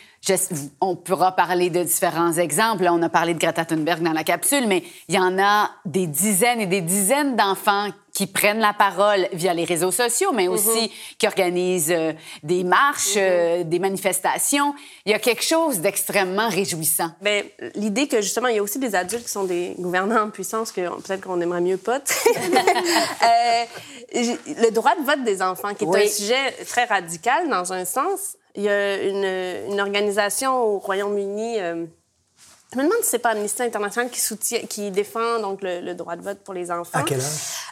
on 0.81 0.95
pourra 0.95 1.35
parler 1.35 1.69
de 1.69 1.83
différents 1.83 2.33
exemples. 2.33 2.87
On 2.89 3.01
a 3.01 3.09
parlé 3.09 3.33
de 3.33 3.39
Greta 3.39 3.65
Thunberg 3.65 4.01
dans 4.01 4.13
la 4.13 4.23
capsule, 4.23 4.67
mais 4.67 4.83
il 5.07 5.15
y 5.15 5.19
en 5.19 5.39
a 5.39 5.71
des 5.85 6.05
dizaines 6.05 6.61
et 6.61 6.67
des 6.67 6.81
dizaines 6.81 7.35
d'enfants 7.35 7.89
qui 8.13 8.27
prennent 8.27 8.59
la 8.59 8.73
parole 8.73 9.27
via 9.33 9.53
les 9.53 9.63
réseaux 9.63 9.91
sociaux, 9.91 10.31
mais 10.33 10.47
aussi 10.47 10.81
mhm. 10.81 10.89
qui 11.17 11.27
organisent 11.27 11.93
euh, 11.95 12.13
des 12.43 12.63
marches, 12.63 13.15
mhm. 13.15 13.21
euh, 13.21 13.63
des 13.63 13.79
manifestations. 13.79 14.75
Il 15.05 15.11
y 15.11 15.15
a 15.15 15.19
quelque 15.19 15.43
chose 15.43 15.79
d'extrêmement 15.79 16.49
réjouissant. 16.49 17.11
Mais 17.21 17.53
l'idée 17.75 18.07
que 18.07 18.21
justement, 18.21 18.49
il 18.49 18.57
y 18.57 18.59
a 18.59 18.63
aussi 18.63 18.79
des 18.79 18.95
adultes 18.95 19.23
qui 19.23 19.31
sont 19.31 19.45
des 19.45 19.75
gouvernants 19.79 20.25
en 20.25 20.29
puissance 20.29 20.71
que 20.71 20.81
peut-être 21.01 21.21
qu'on 21.21 21.39
aimerait 21.39 21.61
mieux 21.61 21.77
pas. 21.77 21.99
euh, 23.17 23.65
le 24.13 24.69
droit 24.71 24.93
de 24.95 25.05
vote 25.05 25.23
des 25.23 25.41
enfants, 25.41 25.73
qui 25.73 25.85
est 25.85 25.87
un 25.87 26.07
sujet 26.07 26.51
très 26.67 26.85
radical 26.85 27.49
dans 27.49 27.71
un 27.71 27.85
sens, 27.85 28.35
il 28.55 28.63
y 28.63 28.69
a 28.69 29.03
une, 29.03 29.71
une 29.71 29.81
organisation 29.81 30.61
au 30.61 30.79
Royaume-Uni. 30.79 31.59
Euh, 31.59 31.85
je 32.73 32.77
me 32.77 32.83
demande 32.83 33.03
si 33.03 33.09
c'est 33.09 33.19
pas 33.19 33.31
Amnesty 33.31 33.63
International 33.63 34.09
qui 34.09 34.21
soutient, 34.21 34.59
qui 34.61 34.91
défend 34.91 35.39
donc 35.39 35.59
le, 35.61 35.93
droit 35.93 36.15
de 36.15 36.21
vote 36.21 36.37
pour 36.39 36.53
les 36.53 36.71
enfants. 36.71 36.99
À 36.99 37.03
quel 37.03 37.19
âge? 37.19 37.25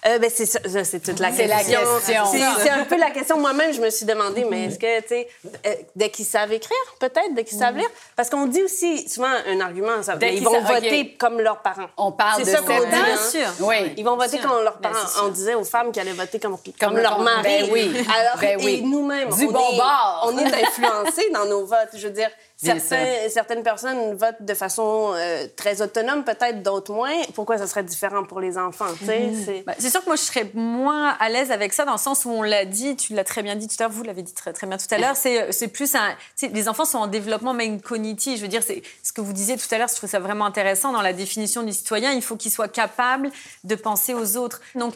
Euh, 0.05 0.19
ben 0.19 0.29
c'est 0.33 0.45
c'est 0.45 0.99
toute 0.99 1.19
la 1.19 1.31
question. 1.31 1.79
C'est 2.03 2.69
un 2.69 2.83
peu 2.83 2.97
la 2.97 3.11
question. 3.11 3.37
Moi-même, 3.37 3.73
je 3.73 3.79
me 3.79 3.89
suis 3.89 4.05
demandé, 4.05 4.45
mais 4.49 4.65
est-ce 4.65 4.77
que 4.79 5.01
tu 5.01 5.07
sais, 5.07 5.27
euh, 5.65 5.73
dès 5.95 6.09
qu'ils 6.09 6.25
savent 6.25 6.51
écrire, 6.51 6.77
peut-être, 6.99 7.33
dès 7.33 7.45
qu'ils 7.45 7.57
savent 7.57 7.77
lire, 7.77 7.89
parce 8.17 8.29
qu'on 8.29 8.45
dit 8.45 8.61
aussi 8.61 9.07
souvent 9.07 9.31
un 9.47 9.61
argument, 9.61 10.03
ça, 10.03 10.17
ils, 10.21 10.43
vont 10.43 10.61
voter 10.61 11.15
comme 11.15 11.39
leurs 11.39 11.61
parents. 11.61 11.89
On 11.95 12.11
parle 12.11 12.43
de 12.43 12.49
ça 12.49 12.59
qu'on 12.59 12.79
dit. 12.79 12.89
Bien 12.89 13.17
sûr. 13.17 13.47
Oui. 13.61 13.93
Ils 13.95 14.03
vont 14.03 14.17
voter 14.17 14.39
comme 14.39 14.63
leurs 14.63 14.79
ben, 14.79 14.89
parents. 14.89 15.27
on 15.27 15.29
disait 15.29 15.55
aux 15.55 15.63
femmes 15.63 15.93
qu'elles 15.93 16.09
allaient 16.09 16.17
voter 16.17 16.39
comme, 16.39 16.57
comme, 16.77 16.97
leur 16.97 17.19
mari. 17.19 17.43
Ben 17.43 17.69
oui. 17.71 18.05
Alors, 18.13 18.37
ben 18.41 18.59
et 18.59 18.81
nous-mêmes, 18.81 19.29
du 19.29 19.47
bon 19.47 19.77
bord. 19.77 20.25
On 20.27 20.37
est 20.37 20.63
influencés 20.63 21.29
dans 21.33 21.45
nos 21.45 21.65
votes. 21.65 21.89
Je 21.93 22.05
veux 22.07 22.13
dire. 22.13 22.29
Certains, 22.61 23.29
certaines 23.29 23.63
personnes 23.63 24.15
votent 24.15 24.41
de 24.41 24.53
façon 24.53 25.13
euh, 25.15 25.47
très 25.55 25.81
autonome, 25.81 26.25
peut-être 26.25 26.61
d'autres 26.61 26.91
moins. 26.91 27.13
Pourquoi 27.33 27.57
ça 27.57 27.67
serait 27.67 27.83
différent 27.83 28.25
pour 28.25 28.41
les 28.41 28.57
enfants? 28.57 28.91
Mm-hmm. 29.05 29.45
C'est 29.45 29.63
c'est 29.79 29.89
sûr 29.89 30.01
que 30.01 30.07
moi, 30.07 30.17
je 30.17 30.23
serais 30.23 30.51
moins 30.53 31.15
à 31.21 31.29
l'aise 31.29 31.51
avec 31.51 31.71
ça 31.71 31.85
dans 31.85 31.93
le 31.93 31.97
sens 31.97 32.25
où 32.25 32.31
on 32.31 32.41
l'a 32.41 32.65
dit, 32.65 32.97
tu 32.97 33.13
l'as 33.13 33.23
très 33.23 33.43
bien 33.43 33.55
dit 33.55 33.67
tout 33.67 33.75
à 33.79 33.83
l'heure, 33.83 33.91
vous 33.91 34.03
l'avez 34.03 34.23
dit 34.23 34.33
très, 34.33 34.51
très 34.51 34.67
bien 34.67 34.77
tout 34.77 34.93
à 34.93 34.97
l'heure, 34.97 35.15
c'est, 35.15 35.53
c'est 35.53 35.69
plus 35.69 35.95
un. 35.95 36.15
Les 36.41 36.67
enfants 36.67 36.83
sont 36.83 36.97
en 36.97 37.07
développement 37.07 37.53
même 37.53 37.81
cognitif. 37.81 38.35
Je 38.35 38.41
veux 38.41 38.49
dire, 38.49 38.63
c'est 38.63 38.83
ce 39.03 39.13
que 39.13 39.21
vous 39.21 39.31
disiez 39.31 39.55
tout 39.55 39.73
à 39.73 39.77
l'heure, 39.77 39.87
je 39.87 39.95
trouve 39.95 40.09
ça 40.09 40.19
vraiment 40.19 40.45
intéressant 40.45 40.91
dans 40.91 41.01
la 41.01 41.13
définition 41.13 41.63
du 41.63 41.71
citoyen. 41.71 42.11
Il 42.11 42.21
faut 42.21 42.35
qu'il 42.35 42.51
soit 42.51 42.67
capable 42.67 43.31
de 43.63 43.75
penser 43.75 44.13
aux 44.13 44.35
autres. 44.35 44.59
Donc, 44.75 44.93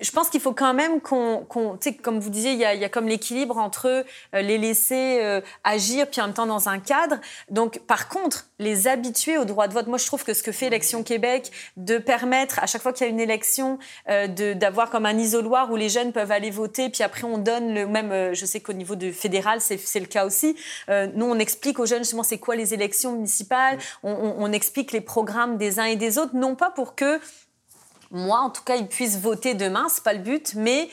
je 0.00 0.10
pense 0.10 0.28
qu'il 0.28 0.40
faut 0.40 0.52
quand 0.52 0.74
même 0.74 1.00
qu'on, 1.00 1.46
tu 1.80 1.90
sais, 1.90 1.94
comme 1.94 2.20
vous 2.20 2.30
disiez, 2.30 2.52
il 2.52 2.58
y 2.58 2.64
a, 2.64 2.74
il 2.74 2.80
y 2.80 2.84
a 2.84 2.88
comme 2.88 3.08
l'équilibre 3.08 3.58
entre 3.58 3.86
euh, 4.34 4.42
les 4.42 4.58
laisser 4.58 5.18
euh, 5.22 5.40
agir, 5.64 6.08
puis 6.08 6.20
en 6.20 6.26
même 6.26 6.34
temps 6.34 6.46
dans 6.46 6.68
un 6.68 6.78
cadre. 6.78 7.16
Donc, 7.50 7.80
par 7.86 8.08
contre, 8.08 8.46
les 8.58 8.86
habituer 8.88 9.38
au 9.38 9.44
droit 9.44 9.68
de 9.68 9.74
vote. 9.74 9.86
Moi, 9.86 9.98
je 9.98 10.06
trouve 10.06 10.24
que 10.24 10.34
ce 10.34 10.42
que 10.42 10.52
fait 10.52 10.66
Élection 10.66 11.02
Québec, 11.02 11.50
de 11.76 11.98
permettre 11.98 12.58
à 12.60 12.66
chaque 12.66 12.82
fois 12.82 12.92
qu'il 12.92 13.06
y 13.06 13.10
a 13.10 13.12
une 13.12 13.20
élection, 13.20 13.78
euh, 14.08 14.26
d'avoir 14.54 14.90
comme 14.90 15.06
un 15.06 15.18
isoloir 15.18 15.70
où 15.70 15.76
les 15.76 15.88
jeunes 15.88 16.12
peuvent 16.12 16.32
aller 16.32 16.50
voter, 16.50 16.90
puis 16.90 17.02
après 17.02 17.24
on 17.24 17.38
donne 17.38 17.74
le 17.74 17.86
même. 17.86 18.12
Euh, 18.12 18.34
je 18.34 18.46
sais 18.46 18.60
qu'au 18.60 18.72
niveau 18.72 18.94
du 18.94 19.12
fédéral, 19.12 19.60
c'est 19.60 20.00
le 20.00 20.06
cas 20.06 20.26
aussi. 20.26 20.56
Euh, 20.88 21.08
nous, 21.14 21.26
on 21.26 21.38
explique 21.38 21.78
aux 21.78 21.86
jeunes 21.86 22.00
justement 22.00 22.22
c'est 22.22 22.38
quoi 22.38 22.56
les 22.56 22.74
élections 22.74 23.12
municipales. 23.12 23.78
On, 24.02 24.12
on, 24.12 24.34
on 24.38 24.52
explique 24.52 24.92
les 24.92 25.00
programmes 25.00 25.56
des 25.56 25.78
uns 25.78 25.84
et 25.84 25.96
des 25.96 26.18
autres, 26.18 26.36
non 26.36 26.54
pas 26.54 26.70
pour 26.70 26.94
que 26.94 27.20
moi, 28.10 28.40
en 28.40 28.50
tout 28.50 28.62
cas, 28.62 28.76
ils 28.76 28.88
puissent 28.88 29.18
voter 29.18 29.54
demain, 29.54 29.88
c'est 29.88 30.02
pas 30.04 30.12
le 30.12 30.20
but, 30.20 30.54
mais 30.54 30.88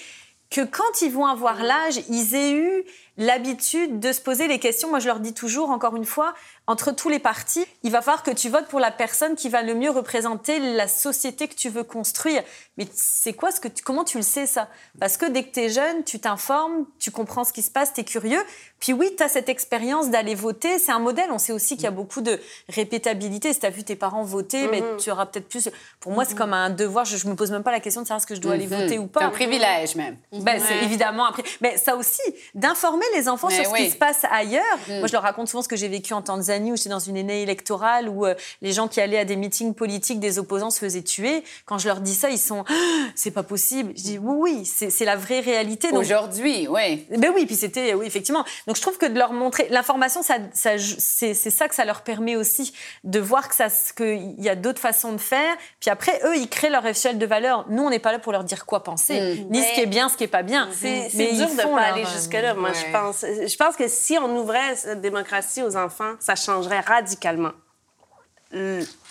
que 0.50 0.62
quand 0.62 1.02
ils 1.02 1.12
vont 1.12 1.26
avoir 1.26 1.62
l'âge, 1.64 2.00
ils 2.10 2.36
aient 2.36 2.54
eu 2.54 2.84
l'habitude 3.18 4.00
de 4.00 4.12
se 4.12 4.22
poser 4.22 4.48
les 4.48 4.60
questions. 4.60 4.90
Moi, 4.90 5.00
je 5.00 5.08
leur 5.08 5.20
dis 5.20 5.34
toujours, 5.34 5.70
encore 5.70 5.96
une 5.96 6.06
fois, 6.06 6.34
entre 6.68 6.92
tous 6.92 7.10
les 7.10 7.20
partis, 7.20 7.66
il 7.84 7.92
va 7.92 8.02
falloir 8.02 8.24
que 8.24 8.32
tu 8.32 8.50
votes 8.50 8.68
pour 8.68 8.80
la 8.80 8.92
personne 8.92 9.36
qui 9.36 9.50
va 9.50 9.64
le 9.64 9.74
mieux 9.74 9.90
représenter 9.90 10.60
la 10.60 10.88
société 10.88 11.48
que 11.48 11.56
tu 11.56 11.70
veux 11.70 11.84
construire. 11.84 12.44
Mais 12.78 12.88
c'est 12.94 13.34
quoi 13.34 13.52
ce 13.52 13.60
que 13.60 13.68
tu, 13.68 13.84
comment 13.84 14.04
tu 14.04 14.18
le 14.18 14.24
sais 14.24 14.46
ça? 14.46 14.68
Parce 15.00 15.18
que 15.18 15.26
dès 15.26 15.44
que 15.44 15.52
tu 15.52 15.62
es 15.62 15.70
jeune, 15.70 16.04
tu 16.04 16.20
t'informes, 16.20 16.86
tu 17.00 17.10
comprends 17.10 17.44
ce 17.44 17.54
qui 17.54 17.62
se 17.62 17.72
passe, 17.72 17.94
tu 17.94 18.02
es 18.02 18.04
curieux. 18.04 18.42
Puis 18.80 18.94
oui, 18.94 19.12
tu 19.18 19.24
as 19.24 19.30
cette 19.30 19.50
expérience 19.50 20.10
d'aller 20.10 20.36
voter, 20.36 20.78
c'est 20.78 20.92
un 20.92 21.00
modèle. 21.00 21.32
On 21.32 21.40
sait 21.40 21.54
aussi 21.54 21.76
qu'il 21.76 21.86
y 21.86 21.88
a 21.88 21.92
beaucoup 21.92 22.22
de 22.22 22.40
répétabilité. 22.70 23.54
Si 23.54 23.60
tu 23.60 23.66
as 23.66 23.72
vu 23.72 23.84
tes 23.84 23.96
parents 23.96 24.24
voter, 24.24 24.68
mais 24.68 24.82
mm-hmm. 24.82 24.98
tu 24.98 25.10
auras 25.10 25.26
peut-être 25.26 25.48
plus 25.48 25.70
Pour 26.00 26.12
moi, 26.12 26.26
c'est 26.26 26.34
mm-hmm. 26.34 26.38
comme 26.38 26.54
un 26.54 26.70
devoir, 26.70 27.06
je, 27.06 27.26
ne 27.26 27.32
me 27.32 27.36
pose 27.36 27.52
même 27.52 27.64
pas 27.64 27.72
la 27.72 27.80
question 27.80 28.02
de 28.02 28.08
savoir 28.08 28.22
ce 28.22 28.28
que 28.28 28.36
je 28.36 28.42
dois 28.42 28.54
aller 28.54 28.68
mm-hmm. 28.68 28.82
voter 28.84 29.00
ou 29.00 29.08
pas. 29.08 29.22
C'est 29.22 29.26
un 29.26 29.32
privilège 29.32 29.96
même. 29.96 30.18
Ben, 30.32 30.62
c'est 30.62 30.84
évidemment 30.84 31.28
un 31.28 31.34
Mais 31.62 31.78
ça 31.78 31.96
aussi 31.96 32.22
d'informer 32.54 33.06
les 33.16 33.30
enfants 33.30 33.50
sur 33.50 33.66
ce 33.66 33.76
qui 33.76 33.90
se 33.90 33.96
passe 33.96 34.26
ailleurs. 34.32 34.64
Mm. 34.88 35.00
Moi, 35.00 35.08
je 35.08 35.14
leur 35.14 35.24
raconte 35.24 35.48
souvent 35.48 35.64
ce 35.64 35.68
que 35.68 35.76
j'ai 35.76 35.88
vécu 35.88 36.14
en 36.14 36.22
Tanzanie 36.22 36.72
où 36.72 36.76
j'étais 36.76 36.90
dans 36.90 37.00
une 37.00 37.18
année 37.18 37.42
électorale 37.42 38.10
où 38.10 38.26
euh, 38.26 38.36
les 38.62 38.72
gens 38.72 38.88
qui 38.88 39.02
allaient 39.02 39.20
à 39.20 39.26
des 39.26 39.36
meetings 39.36 39.74
politiques 39.74 40.20
des 40.20 40.40
opposants 40.40 40.70
se 40.70 40.80
faisaient 40.80 41.04
tuer. 41.04 41.44
Quand 41.66 41.78
je 41.78 41.88
leur 41.88 42.02
dis 42.02 42.16
ça, 42.16 42.30
ils 42.30 42.40
sont 42.40 42.64
ah, 42.70 42.74
c'est 43.16 43.32
pas 43.32 43.44
possible. 43.44 43.94
Je 43.96 44.04
dis 44.04 44.18
oui, 44.18 44.36
oui, 44.38 44.66
c'est 44.66 45.06
la 45.06 45.16
vraie 45.16 45.40
réalité. 45.40 45.90
Aujourd'hui, 45.92 46.68
oui. 46.70 47.06
Ben 47.10 47.32
oui, 47.34 47.46
puis 47.46 47.56
c'était 47.56 47.94
oui 47.94 48.06
effectivement. 48.06 48.44
Donc 48.66 48.76
je 48.76 48.82
trouve 48.82 48.98
que 48.98 49.06
de 49.06 49.18
leur 49.18 49.34
montrer 49.34 49.68
l'information, 49.70 50.22
ça, 50.22 50.36
ça 50.54 50.72
c'est 50.78 51.34
ça 51.34 51.68
que 51.68 51.76
ça 51.76 51.86
leur 51.86 52.02
permet 52.02 52.36
aussi 52.36 52.74
de 53.04 53.20
voir 53.20 53.50
que 53.50 53.56
qu'il 53.96 54.44
y 54.44 54.50
a 54.50 54.56
d'autres 54.56 54.80
façons 54.80 55.14
de 55.14 55.18
faire. 55.18 55.56
Puis 55.80 55.90
après, 55.90 56.20
eux, 56.26 56.38
ils 56.38 56.48
créent 56.48 56.70
leur 56.70 56.86
échelle 56.86 57.18
de 57.18 57.26
valeur. 57.26 57.66
Nous, 57.70 57.84
on 57.84 57.90
n'est 57.90 58.00
pas 58.00 58.12
là 58.12 58.20
pour 58.20 58.32
leur 58.32 58.44
dire 58.44 58.66
quoi 58.66 58.84
penser, 58.84 59.20
mm. 59.20 59.52
ni 59.52 59.62
ce 59.62 59.74
qui 59.74 59.82
est 59.82 59.88
bien, 59.88 60.10
ce 60.10 60.18
qui 60.18 60.24
est 60.24 60.28
pas 60.28 60.44
bien. 60.44 60.70
C'est 60.74 61.10
dur 61.34 61.50
de 61.50 61.74
pas 61.74 61.82
aller 61.82 62.06
jusque 62.16 62.34
là. 62.34 62.54
Moi, 62.54 62.72
je 62.74 62.92
Je 63.22 63.58
pense 63.58 63.76
que 63.76 63.88
si 63.88 64.18
on 64.18 64.38
ouvrait 64.38 64.76
cette 64.76 65.02
démocratie 65.02 65.64
aux 65.64 65.76
enfants, 65.76 66.14
ça 66.20 66.36
changerait 66.36 66.82
radicalement 66.82 67.52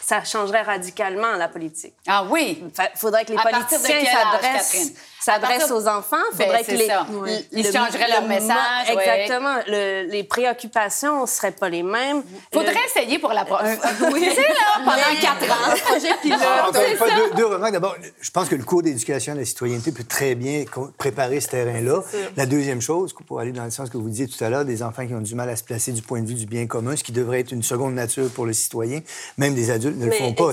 ça 0.02 0.24
changerait 0.24 0.62
radicalement 0.62 1.32
la 1.36 1.48
politique. 1.48 1.94
Ah 2.06 2.24
oui. 2.30 2.62
Il 2.62 2.98
faudrait 2.98 3.24
que 3.24 3.32
les 3.32 3.38
politiciens 3.38 4.04
s'adressent 4.04 4.92
s'adresse 5.26 5.70
aux 5.70 5.88
enfants. 5.88 6.16
Il 6.32 6.36
faudrait 6.36 6.62
ben, 6.62 6.64
que 6.64 6.72
les, 6.72 6.86
ça. 6.86 7.06
Ils 7.52 7.64
changeraient 7.64 8.08
leur 8.08 8.26
message. 8.26 8.90
Exactement. 8.90 9.56
les 9.66 10.24
préoccupations 10.24 11.22
ne 11.22 11.26
seraient 11.26 11.52
pas 11.52 11.68
les 11.68 11.82
mêmes. 11.82 12.22
Il 12.52 12.58
faudrait 12.58 12.84
essayer 12.86 13.18
pour 13.18 13.32
la 13.32 13.44
prochaine. 13.44 13.78
oui. 14.12 14.22
Tu 14.22 14.30
sais, 14.30 14.42
là, 14.42 14.84
pendant 14.84 15.20
quatre 15.20 15.50
ans, 15.50 15.76
projet 15.84 16.14
pilote. 16.22 16.40
Encore 16.68 16.72
deux, 16.72 17.36
deux, 17.36 17.46
remarques. 17.46 17.72
D'abord, 17.72 17.96
je 18.20 18.30
pense 18.30 18.48
que 18.48 18.54
le 18.54 18.64
cours 18.64 18.82
d'éducation 18.82 19.32
à 19.32 19.36
la 19.36 19.44
citoyenneté 19.44 19.92
peut 19.92 20.04
très 20.04 20.34
bien 20.34 20.64
préparer 20.96 21.40
ce 21.40 21.48
terrain-là. 21.48 22.02
La 22.36 22.46
deuxième 22.46 22.80
chose, 22.80 23.14
pour 23.26 23.40
aller 23.40 23.52
dans 23.52 23.64
le 23.64 23.70
sens 23.70 23.90
que 23.90 23.96
vous 23.96 24.08
disiez 24.08 24.28
tout 24.28 24.42
à 24.42 24.50
l'heure, 24.50 24.64
des 24.64 24.82
enfants 24.82 25.06
qui 25.06 25.14
ont 25.14 25.20
du 25.20 25.34
mal 25.34 25.48
à 25.48 25.56
se 25.56 25.64
placer 25.64 25.92
du 25.92 26.02
point 26.02 26.20
de 26.20 26.28
vue 26.28 26.34
du 26.34 26.46
bien 26.46 26.66
commun, 26.66 26.96
ce 26.96 27.02
qui 27.02 27.12
devrait 27.12 27.40
être 27.40 27.52
une 27.52 27.62
seconde 27.62 27.94
nature 27.94 28.30
pour 28.30 28.46
le 28.46 28.52
citoyen, 28.52 29.00
même 29.36 29.54
des 29.54 29.70
adultes 29.70 29.98
ne 29.98 30.06
le 30.06 30.12
font 30.12 30.32
pas. 30.32 30.52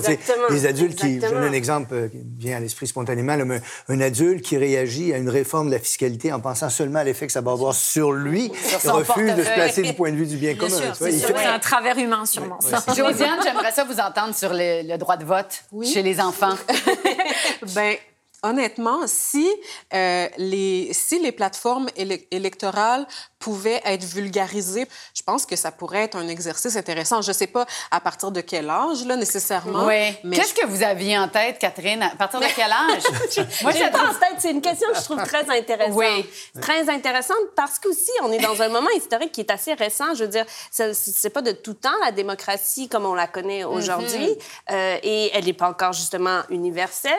Les 0.49 0.65
adultes 0.65 0.97
qui, 0.97 1.15
je 1.15 1.27
donne 1.27 1.43
un 1.43 1.53
exemple 1.53 1.93
euh, 1.93 2.07
qui 2.07 2.23
vient 2.37 2.57
à 2.57 2.59
l'esprit 2.59 2.87
spontanément, 2.87 3.37
un 3.87 4.01
adulte 4.01 4.43
qui 4.43 4.57
réagit 4.57 5.13
à 5.13 5.17
une 5.17 5.29
réforme 5.29 5.67
de 5.67 5.73
la 5.73 5.79
fiscalité 5.79 6.31
en 6.31 6.39
pensant 6.39 6.69
seulement 6.69 6.99
à 6.99 7.03
l'effet 7.03 7.27
que 7.27 7.33
ça 7.33 7.41
va 7.41 7.51
avoir 7.51 7.73
sur 7.73 8.11
lui, 8.11 8.51
sur 8.79 8.93
refuse 8.93 9.35
de 9.35 9.43
se 9.43 9.53
placer 9.53 9.81
du 9.81 9.93
point 9.93 10.11
de 10.11 10.17
vue 10.17 10.27
du 10.27 10.37
bien 10.37 10.55
commun. 10.55 10.77
C'est 10.93 11.45
un 11.45 11.59
travers 11.59 11.97
humain, 11.97 12.25
sûrement. 12.25 12.59
Josiane, 12.95 13.39
j'aimerais 13.43 13.71
ça 13.71 13.83
vous 13.83 13.99
entendre 13.99 14.35
sur 14.35 14.51
le, 14.53 14.97
droit 14.97 15.17
de 15.17 15.25
vote 15.25 15.63
chez 15.83 16.01
les 16.01 16.19
enfants. 16.19 16.55
ben, 17.75 17.95
honnêtement, 18.43 19.01
si, 19.05 19.49
euh, 19.93 20.27
les, 20.37 20.89
si 20.91 21.19
les 21.19 21.31
plateformes 21.31 21.87
électorales 22.31 23.07
pouvaient 23.43 23.81
être 23.83 24.05
vulgarisées, 24.05 24.87
je 25.13 25.21
pense 25.21 25.45
que 25.45 25.57
ça 25.57 25.69
pourrait 25.69 26.03
être 26.03 26.15
un 26.15 26.29
exercice 26.29 26.77
intéressant. 26.77 27.21
Je 27.21 27.27
ne 27.27 27.33
sais 27.33 27.47
pas 27.47 27.65
à 27.91 27.99
partir 27.99 28.31
de 28.31 28.39
quel 28.39 28.69
âge, 28.69 29.05
là, 29.05 29.17
nécessairement. 29.17 29.85
Oui. 29.85 30.13
Qu'est-ce 30.31 30.53
que 30.53 30.65
vous 30.65 30.81
aviez 30.81 31.19
en 31.19 31.27
tête, 31.27 31.59
Catherine? 31.59 32.01
À 32.03 32.15
partir 32.15 32.39
de 32.39 32.45
quel 32.55 32.71
âge? 32.71 33.03
Moi, 33.61 33.73
j'ai 33.73 33.89
pas 33.91 34.05
en 34.05 34.13
tête. 34.13 34.37
C'est 34.39 34.51
une 34.51 34.61
question 34.61 34.87
que 34.93 34.97
je 34.97 35.03
trouve 35.03 35.23
très 35.23 35.49
intéressante. 35.49 35.93
Oui. 35.93 36.25
Très 36.61 36.89
intéressante 36.89 37.35
parce 37.53 37.79
qu'aussi, 37.79 38.11
on 38.23 38.31
est 38.31 38.39
dans 38.39 38.61
un 38.61 38.69
moment 38.69 38.89
historique 38.95 39.33
qui 39.33 39.41
est 39.41 39.51
assez 39.51 39.73
récent. 39.73 40.15
Je 40.15 40.23
veux 40.23 40.29
dire, 40.29 40.45
c'est 40.71 41.29
pas 41.29 41.41
de 41.41 41.51
tout 41.51 41.73
temps 41.73 41.89
la 42.01 42.13
démocratie 42.13 42.87
comme 42.87 43.05
on 43.05 43.13
la 43.13 43.27
connaît 43.27 43.65
aujourd'hui. 43.65 44.27
Mm-hmm. 44.27 44.71
euh, 44.71 44.97
et 45.03 45.31
elle 45.33 45.45
n'est 45.45 45.53
pas 45.53 45.67
encore, 45.67 45.91
justement, 45.91 46.43
universelle. 46.49 47.11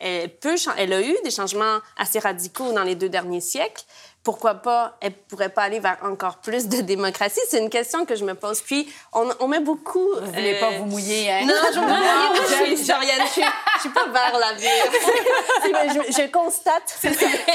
Elle 0.00 0.30
peut 0.30 0.56
elle 0.78 0.92
a 0.94 1.02
eu 1.02 1.14
des 1.22 1.30
changements 1.30 1.80
assez 1.98 2.18
radicaux 2.18 2.72
dans 2.72 2.82
les 2.82 2.94
deux 2.94 3.10
derniers 3.10 3.42
siècles 3.42 3.84
pourquoi 4.26 4.54
pas, 4.54 4.96
elle 5.00 5.12
pourrait 5.12 5.50
pas 5.50 5.62
aller 5.62 5.78
vers 5.78 5.98
encore 6.02 6.38
plus 6.38 6.66
de 6.66 6.80
démocratie? 6.80 7.38
C'est 7.48 7.60
une 7.60 7.70
question 7.70 8.04
que 8.04 8.16
je 8.16 8.24
me 8.24 8.34
pose. 8.34 8.60
Puis, 8.60 8.92
on, 9.12 9.28
on 9.38 9.46
met 9.46 9.60
beaucoup... 9.60 10.08
Vous 10.20 10.32
voulez 10.32 10.58
pas 10.58 10.72
euh, 10.72 10.78
vous 10.78 10.86
mouiller, 10.86 11.30
hein? 11.30 11.42
Non, 11.46 11.54
je 11.72 11.78
me 11.78 11.86
mouiller. 11.86 12.48
je 12.48 12.54
suis 12.54 12.72
historienne. 12.72 13.22
Je, 13.36 13.40
je 13.76 13.80
suis 13.82 13.90
pas 13.90 14.08
vers 14.08 14.36
l'avenir. 14.36 14.68
je, 16.08 16.22
je 16.22 16.28
constate. 16.32 16.98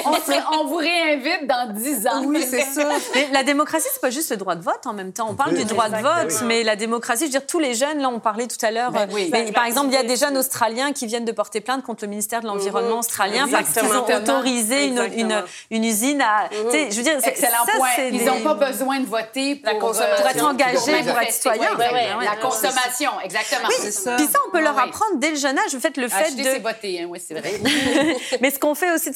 On, 0.06 0.60
on, 0.62 0.66
vous 0.68 0.78
réinvite 0.78 1.46
dans 1.46 1.74
dix 1.74 2.08
ans. 2.08 2.24
Oui, 2.24 2.42
c'est 2.50 2.62
ça. 2.62 2.88
Mais 3.16 3.28
la 3.34 3.44
démocratie, 3.44 3.90
c'est 3.92 4.00
pas 4.00 4.10
juste 4.10 4.32
le 4.32 4.38
droit 4.38 4.56
de 4.56 4.64
vote 4.64 4.86
en 4.86 4.94
même 4.94 5.12
temps. 5.12 5.28
On 5.30 5.36
parle 5.36 5.56
du 5.56 5.66
droit 5.66 5.90
de 5.90 5.98
vote, 5.98 6.42
mais 6.46 6.64
la 6.64 6.78
démocratie, 6.78 7.24
je 7.24 7.26
veux 7.26 7.32
dire, 7.32 7.46
tous 7.46 7.60
les 7.60 7.74
jeunes, 7.74 8.00
là, 8.00 8.08
on 8.08 8.22
parlait 8.22 8.48
tout 8.48 8.66
à 8.66 8.72
l'heure. 8.72 8.92
Ben 8.92 9.10
oui. 9.12 9.30
mais, 9.34 9.52
par 9.52 9.66
exemple, 9.66 9.88
il 9.90 9.96
y 9.96 9.98
a 9.98 10.04
des 10.04 10.16
jeunes 10.16 10.38
Australiens 10.38 10.94
qui 10.94 11.06
viennent 11.06 11.26
de 11.26 11.34
porter 11.34 11.60
plainte 11.60 11.84
contre 11.84 12.06
le 12.06 12.10
ministère 12.10 12.40
de 12.40 12.48
l'Environnement 12.48 12.94
mhm. 12.94 13.00
australien 13.00 13.48
parce 13.52 13.74
qu'ils 13.74 13.92
ont 13.92 14.06
autorisé 14.06 14.86
une, 14.86 15.02
une, 15.18 15.44
une, 15.70 15.84
usine 15.84 16.22
à... 16.22 16.50
Je 16.70 16.96
veux 16.96 17.04
dire, 17.04 17.18
excellent 17.24 17.66
point. 17.78 17.90
Ils 18.12 18.26
n'ont 18.26 18.42
pas 18.42 18.54
besoin 18.54 19.00
de 19.00 19.06
voter 19.06 19.56
pour, 19.56 19.80
pour 19.80 20.28
être 20.28 20.46
engagés, 20.46 21.04
pour, 21.04 21.20
être 21.20 21.32
citoyens. 21.32 21.78
la 21.78 22.36
consommation, 22.42 23.12
exactement. 23.24 23.68
Puis 23.70 23.92
ça, 23.92 24.40
on 24.48 24.52
peut 24.52 24.62
leur 24.62 24.78
apprendre 24.78 25.18
dès 25.18 25.32
le 25.32 25.36
jeune 25.36 25.58
âge, 25.58 25.74
le 25.74 25.80
fait, 25.80 25.98
le 25.98 26.08
fait 26.08 26.36
de... 26.36 26.44
c'est 26.44 26.60
voter, 26.60 27.02
hein, 27.02 27.08
oui, 27.10 27.22
c'est 27.26 27.34
vrai. 27.34 27.54
mais 28.42 28.52
ce 28.52 28.60
qu'on 28.60 28.76
fait 28.76 28.92
aussi, 28.94 29.12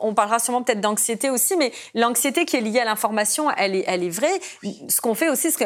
on 0.00 0.14
parlera 0.14 0.38
sûrement 0.38 0.62
peut-être 0.62 0.80
d'anxiété 0.80 1.30
aussi, 1.30 1.56
mais 1.56 1.72
l'anxiété 1.94 2.44
qui 2.44 2.56
est 2.56 2.60
liée 2.60 2.80
à 2.80 2.84
l'information, 2.84 3.50
elle 3.56 3.74
est, 3.74 3.84
elle 3.86 4.02
est 4.02 4.10
vraie. 4.10 4.40
Ce 4.88 5.00
qu'on 5.00 5.14
fait 5.14 5.28
aussi, 5.28 5.50
ce 5.50 5.58
que 5.58 5.64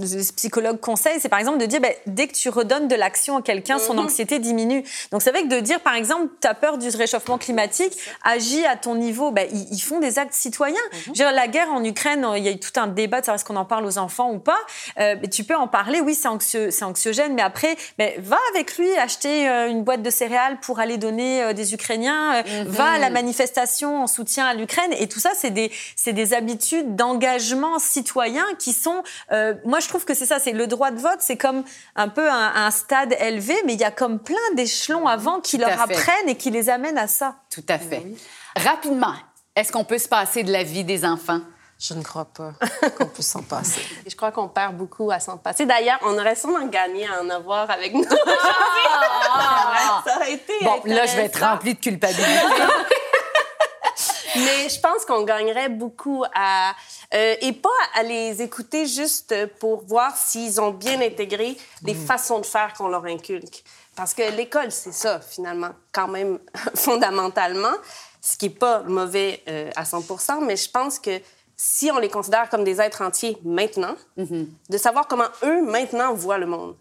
les 0.00 0.24
psychologues 0.36 0.80
conseillent, 0.80 1.20
c'est 1.20 1.28
par 1.28 1.38
exemple 1.38 1.58
de 1.58 1.66
dire, 1.66 1.80
ben, 1.80 1.92
dès 2.06 2.26
que 2.26 2.34
tu 2.34 2.48
redonnes 2.48 2.88
de 2.88 2.94
l'action 2.94 3.36
à 3.38 3.42
quelqu'un, 3.42 3.78
son 3.78 3.94
mhm. 3.94 4.00
anxiété 4.00 4.38
diminue. 4.38 4.84
Donc 5.10 5.22
c'est 5.22 5.30
vrai 5.30 5.42
que 5.42 5.48
de 5.48 5.60
dire, 5.60 5.80
par 5.80 5.94
exemple, 5.94 6.28
tu 6.40 6.46
as 6.46 6.54
peur 6.54 6.78
du 6.78 6.88
réchauffement 6.88 7.38
climatique, 7.38 7.96
agis 8.22 8.64
à 8.64 8.76
ton 8.76 8.94
niveau, 8.94 9.30
ben, 9.30 9.48
ils, 9.52 9.80
font 9.80 10.00
des 10.00 10.18
actes 10.18 10.34
citoyens. 10.34 10.61
Mhm. 10.70 11.34
La 11.34 11.48
guerre 11.48 11.70
en 11.70 11.82
Ukraine, 11.84 12.26
il 12.36 12.44
y 12.44 12.48
a 12.48 12.52
eu 12.52 12.58
tout 12.58 12.78
un 12.78 12.86
débat 12.86 13.20
de 13.20 13.26
savoir 13.26 13.36
est-ce 13.36 13.44
qu'on 13.44 13.56
en 13.56 13.64
parle 13.64 13.86
aux 13.86 13.98
enfants 13.98 14.30
ou 14.30 14.38
pas. 14.38 14.58
Euh, 14.98 15.16
mais 15.20 15.28
tu 15.28 15.44
peux 15.44 15.56
en 15.56 15.68
parler, 15.68 16.00
oui, 16.00 16.14
c'est 16.14 16.28
anxieux, 16.28 16.70
anxiogène, 16.82 17.34
mais 17.34 17.42
après, 17.42 17.76
mais 17.98 18.16
va 18.18 18.38
avec 18.54 18.76
lui 18.76 18.92
acheter 18.96 19.48
euh, 19.48 19.68
une 19.68 19.82
boîte 19.84 20.02
de 20.02 20.10
céréales 20.10 20.58
pour 20.60 20.80
aller 20.80 20.98
donner 20.98 21.42
euh, 21.42 21.52
des 21.52 21.74
Ukrainiens, 21.74 22.42
mhm. 22.42 22.68
va 22.68 22.92
à 22.92 22.98
la 22.98 23.10
manifestation 23.10 24.02
en 24.02 24.06
soutien 24.06 24.46
à 24.46 24.54
l'Ukraine. 24.54 24.92
Et 24.98 25.08
tout 25.08 25.20
ça, 25.20 25.30
c'est 25.34 25.50
des, 25.50 25.70
c'est 25.96 26.12
des 26.12 26.34
habitudes 26.34 26.96
d'engagement 26.96 27.78
citoyen 27.78 28.44
qui 28.58 28.72
sont, 28.72 29.02
moi 29.64 29.80
je 29.80 29.88
trouve 29.88 30.04
que 30.04 30.14
c'est 30.14 30.26
ça, 30.26 30.38
c'est 30.38 30.52
le 30.52 30.66
droit 30.66 30.90
de 30.90 31.00
vote, 31.00 31.18
c'est 31.20 31.36
comme 31.36 31.64
un 31.96 32.08
peu 32.08 32.28
un, 32.30 32.70
stade 32.70 33.14
élevé, 33.20 33.54
mais 33.66 33.74
il 33.74 33.80
y 33.80 33.84
a 33.84 33.90
comme 33.90 34.18
plein 34.18 34.36
d'échelons 34.54 35.06
avant 35.06 35.40
qui 35.40 35.58
leur 35.58 35.80
apprennent 35.80 36.28
et 36.28 36.36
qui 36.36 36.50
les 36.50 36.70
amènent 36.70 36.98
à 36.98 37.06
ça. 37.06 37.36
Tout 37.50 37.64
à 37.68 37.78
fait. 37.78 38.02
Rapidement, 38.56 39.14
est-ce 39.54 39.70
qu'on 39.70 39.84
peut 39.84 39.98
se 39.98 40.08
passer 40.08 40.42
de 40.42 40.52
la 40.52 40.62
vie 40.62 40.84
des 40.84 41.04
enfants? 41.04 41.40
Je 41.78 41.94
ne 41.94 42.02
crois 42.02 42.26
pas 42.26 42.52
qu'on 42.98 43.06
puisse 43.06 43.26
s'en 43.28 43.42
passer. 43.42 43.82
Je 44.06 44.14
crois 44.14 44.30
qu'on 44.30 44.48
perd 44.48 44.76
beaucoup 44.76 45.10
à 45.10 45.18
s'en 45.18 45.36
passer. 45.36 45.66
D'ailleurs, 45.66 45.98
on 46.02 46.16
aurait 46.16 46.36
sûrement 46.36 46.66
gagné 46.66 47.06
à 47.08 47.22
en 47.22 47.28
avoir 47.28 47.68
avec 47.70 47.92
nous. 47.92 48.04
Ah! 49.34 50.02
Ça 50.06 50.16
aurait 50.16 50.32
été 50.32 50.52
Bon, 50.62 50.80
là, 50.84 51.06
je 51.06 51.16
vais 51.16 51.24
être 51.24 51.40
remplie 51.40 51.74
de 51.74 51.80
culpabilité. 51.80 52.24
Mais 54.36 54.68
je 54.68 54.80
pense 54.80 55.04
qu'on 55.04 55.24
gagnerait 55.24 55.68
beaucoup 55.68 56.24
à... 56.34 56.72
euh, 57.12 57.34
et 57.40 57.52
pas 57.52 57.68
à 57.94 58.02
les 58.02 58.40
écouter 58.40 58.86
juste 58.86 59.34
pour 59.58 59.84
voir 59.84 60.16
s'ils 60.16 60.60
ont 60.60 60.70
bien 60.70 61.00
intégré 61.00 61.56
les 61.82 61.94
façons 61.94 62.38
de 62.38 62.46
faire 62.46 62.72
qu'on 62.72 62.88
leur 62.88 63.04
inculque. 63.04 63.62
Parce 63.94 64.14
que 64.14 64.22
l'école, 64.34 64.72
c'est 64.72 64.92
ça, 64.92 65.20
finalement, 65.20 65.70
quand 65.92 66.08
même, 66.08 66.38
fondamentalement, 66.74 67.74
ce 68.22 68.38
qui 68.38 68.48
n'est 68.48 68.54
pas 68.54 68.82
mauvais 68.84 69.42
euh, 69.48 69.70
à 69.76 69.82
100% 69.82 70.46
mais 70.46 70.56
je 70.56 70.70
pense 70.70 70.98
que 70.98 71.20
si 71.56 71.90
on 71.92 71.98
les 71.98 72.08
considère 72.08 72.48
comme 72.48 72.64
des 72.64 72.80
êtres 72.80 73.02
entiers 73.02 73.36
maintenant, 73.44 73.94
de 74.16 74.78
savoir 74.78 75.06
comment 75.06 75.28
eux, 75.44 75.62
maintenant, 75.62 76.12
voient 76.12 76.38
le 76.38 76.46
monde 76.46 76.74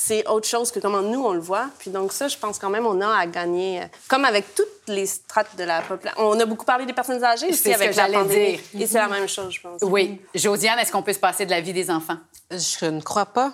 c'est 0.00 0.24
autre 0.28 0.46
chose 0.46 0.70
que 0.70 0.78
comment 0.78 1.02
nous, 1.02 1.24
on 1.24 1.32
le 1.32 1.40
voit. 1.40 1.68
Puis 1.80 1.90
donc 1.90 2.12
ça, 2.12 2.28
je 2.28 2.36
pense 2.38 2.56
quand 2.60 2.70
même 2.70 2.86
on 2.86 3.00
a 3.00 3.08
à 3.08 3.26
gagner, 3.26 3.82
euh, 3.82 3.86
comme 4.06 4.24
avec 4.24 4.54
toutes 4.54 4.68
les 4.86 5.06
strates 5.06 5.56
de 5.56 5.64
la 5.64 5.82
population. 5.82 6.22
On 6.24 6.38
a 6.38 6.46
beaucoup 6.46 6.64
parlé 6.64 6.86
des 6.86 6.92
personnes 6.92 7.22
âgées 7.24 7.52
C'est 7.52 7.52
aussi 7.52 7.62
ce 7.64 7.68
que 7.70 7.74
avec 7.74 7.96
la 7.96 8.02
j'allais 8.04 8.14
pandémie. 8.14 8.56
dire. 8.72 8.82
Et 8.82 8.86
c'est 8.86 8.98
la 8.98 9.08
même 9.08 9.28
chose, 9.28 9.52
je 9.52 9.60
pense. 9.60 9.80
Oui. 9.82 10.20
Josiane, 10.36 10.78
est-ce 10.78 10.92
qu'on 10.92 11.02
peut 11.02 11.12
se 11.12 11.18
passer 11.18 11.44
de 11.46 11.50
la 11.50 11.60
vie 11.60 11.72
des 11.72 11.90
enfants? 11.90 12.16
Je 12.50 12.86
ne 12.86 13.00
crois 13.02 13.26
pas. 13.26 13.52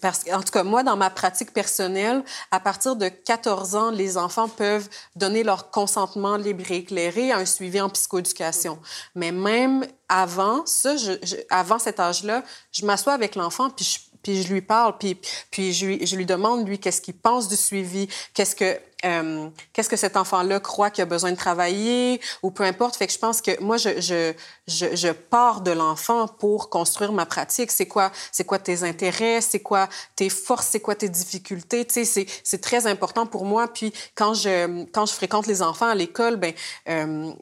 Parce 0.00 0.22
qu'en 0.22 0.40
tout 0.40 0.52
cas, 0.52 0.62
moi, 0.62 0.82
dans 0.84 0.96
ma 0.96 1.10
pratique 1.10 1.52
personnelle, 1.52 2.22
à 2.52 2.60
partir 2.60 2.94
de 2.94 3.08
14 3.08 3.74
ans, 3.74 3.90
les 3.90 4.16
enfants 4.18 4.48
peuvent 4.48 4.88
donner 5.16 5.42
leur 5.42 5.70
consentement 5.72 6.36
libre 6.36 6.62
et 6.70 6.76
éclairé 6.76 7.32
à 7.32 7.38
un 7.38 7.46
suivi 7.46 7.80
en 7.80 7.88
psychoéducation. 7.88 8.78
Mais 9.16 9.32
même 9.32 9.84
avant 10.08 10.64
ça, 10.66 10.96
je- 10.96 11.18
je- 11.24 11.34
avant 11.50 11.80
cet 11.80 11.98
âge-là, 11.98 12.44
je 12.70 12.86
m'assois 12.86 13.14
avec 13.14 13.34
l'enfant 13.34 13.70
puis 13.70 13.84
je, 13.84 13.98
puis 14.26 14.42
je 14.42 14.52
lui 14.52 14.60
parle, 14.60 14.98
puis, 14.98 15.72
je, 15.72 15.86
lui, 15.86 16.04
je 16.04 16.16
lui 16.16 16.26
demande, 16.26 16.66
lui, 16.66 16.80
qu'est-ce 16.80 17.00
qu'il 17.00 17.14
pense 17.14 17.46
du 17.46 17.54
suivi, 17.54 18.08
qu'est-ce 18.34 18.56
que, 18.56 18.76
euh, 19.04 19.48
qu'est-ce 19.72 19.90
que 19.90 19.96
cet 19.96 20.16
enfant-là 20.16 20.58
croit 20.58 20.90
qu'il 20.90 21.02
a 21.02 21.06
besoin 21.06 21.30
de 21.30 21.36
travailler, 21.36 22.20
ou 22.42 22.50
peu 22.50 22.62
importe. 22.62 22.96
Fait 22.96 23.06
que 23.06 23.12
je 23.12 23.18
pense 23.18 23.42
que 23.42 23.60
moi, 23.62 23.76
je, 23.76 25.12
pars 25.12 25.60
de 25.60 25.70
l'enfant 25.70 26.26
pour 26.26 26.70
construire 26.70 27.12
ma 27.12 27.26
pratique. 27.26 27.70
C'est 27.70 27.86
quoi, 27.86 28.10
c'est 28.32 28.44
quoi 28.44 28.58
tes 28.58 28.84
intérêts, 28.84 29.40
c'est 29.42 29.60
quoi 29.60 29.88
tes 30.14 30.30
forces, 30.30 30.68
c'est 30.70 30.80
quoi 30.80 30.94
tes 30.94 31.10
difficultés? 31.10 31.84
Tu 31.84 32.04
sais, 32.06 32.26
c'est, 32.42 32.58
très 32.58 32.86
important 32.86 33.26
pour 33.26 33.44
moi. 33.44 33.68
Puis 33.68 33.92
quand 34.14 34.32
je, 34.32 34.84
quand 34.86 35.04
je 35.04 35.12
fréquente 35.12 35.46
les 35.46 35.60
enfants 35.62 35.88
à 35.88 35.94
l'école, 35.94 36.36
ben, 36.36 36.52
euh, 36.88 37.32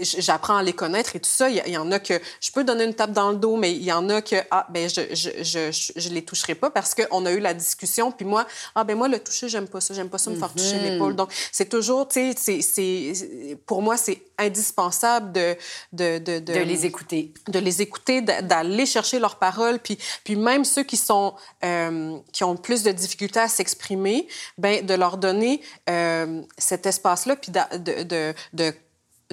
j'apprends 0.00 0.56
à 0.56 0.62
les 0.62 0.72
connaître 0.72 1.14
et 1.14 1.20
tout 1.20 1.30
ça. 1.30 1.48
Il 1.48 1.68
y, 1.68 1.76
en 1.76 1.92
a 1.92 2.00
que 2.00 2.20
je 2.40 2.50
peux 2.50 2.64
donner 2.64 2.84
une 2.84 2.94
tape 2.94 3.12
dans 3.12 3.30
le 3.30 3.36
dos, 3.36 3.56
mais 3.56 3.72
il 3.72 3.84
y 3.84 3.92
en 3.92 4.08
a 4.08 4.22
que, 4.22 4.36
ah, 4.50 4.66
ben, 4.70 4.88
je, 4.88 5.14
je, 5.14 5.70
je, 5.96 6.08
les 6.08 6.22
toucherai 6.22 6.56
pas 6.56 6.70
parce 6.70 6.94
qu'on 6.94 7.24
a 7.26 7.30
eu 7.30 7.38
la 7.38 7.54
discussion. 7.54 8.10
Puis 8.10 8.26
moi, 8.26 8.44
ah, 8.74 8.82
ben, 8.82 8.96
moi, 8.96 9.06
le 9.06 9.20
toucher, 9.20 9.48
j'aime 9.48 9.68
pas 9.68 9.80
ça. 9.80 9.94
J'aime 9.94 10.10
pas 10.10 10.18
ça 10.18 10.30
me 10.30 10.36
faire 10.36 10.52
toucher 10.52 10.95
l'épaule. 10.96 11.16
Donc, 11.16 11.30
c'est 11.52 11.68
toujours, 11.68 12.08
tu 12.08 12.32
sais, 12.36 13.12
pour 13.66 13.82
moi, 13.82 13.96
c'est 13.96 14.22
indispensable 14.38 15.32
de, 15.32 15.56
de, 15.92 16.18
de, 16.18 16.38
De 16.38 16.52
les 16.60 16.84
écouter. 16.86 17.32
de 17.48 17.58
les 17.58 17.82
écouter, 17.82 18.20
d'a- 18.22 18.42
d'aller 18.42 18.86
chercher 18.86 19.18
leurs 19.18 19.36
paroles, 19.36 19.78
puis, 19.78 19.98
puis 20.24 20.36
même 20.36 20.64
ceux 20.64 20.82
qui 20.82 20.96
sont 20.96 21.34
euh, 21.64 22.18
qui 22.32 22.44
ont 22.44 22.56
plus 22.56 22.82
de 22.82 22.92
difficultés 22.92 23.40
à 23.40 23.48
s'exprimer, 23.48 24.28
ben 24.58 24.84
de 24.84 24.94
leur 24.94 25.16
donner 25.16 25.60
euh, 25.88 26.42
cet 26.58 26.86
espace-là, 26.86 27.36
puis 27.36 27.52
de, 27.52 28.02
de, 28.02 28.34
de 28.52 28.74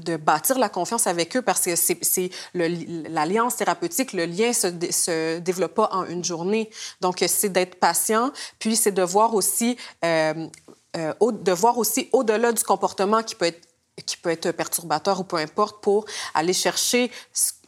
de 0.02 0.18
bâtir 0.18 0.58
la 0.58 0.70
confiance 0.70 1.06
avec 1.06 1.38
eux 1.38 1.44
parce 1.44 1.62
que 1.62 1.76
c'est 1.76 2.32
l'alliance 2.56 3.58
thérapeutique, 3.58 4.14
le 4.14 4.26
lien 4.26 4.52
se, 4.52 4.68
se 4.90 5.38
développe 5.38 5.76
pas 5.76 5.90
en 5.92 6.06
une 6.08 6.24
journée. 6.24 6.72
Donc, 7.02 7.24
c'est 7.28 7.50
d'être 7.50 7.76
patient, 7.76 8.32
puis 8.58 8.76
c'est 8.76 8.92
de 8.92 9.04
voir 9.04 9.36
aussi, 9.36 9.78
euh, 10.04 10.48
euh, 10.96 11.14
de 11.32 11.52
voir 11.52 11.78
aussi 11.78 12.10
au-delà 12.12 12.52
du 12.52 12.64
comportement 12.64 13.24
qui 13.24 13.36
peut 13.36 13.46
être 13.46 13.68
qui 14.06 14.18
peut 14.18 14.32
être 14.32 14.52
perturbateur 14.52 15.20
ou 15.20 15.24
peu 15.24 15.38
importe, 15.38 15.84
pour 15.84 16.06
aller 16.34 16.54
chercher 16.54 17.12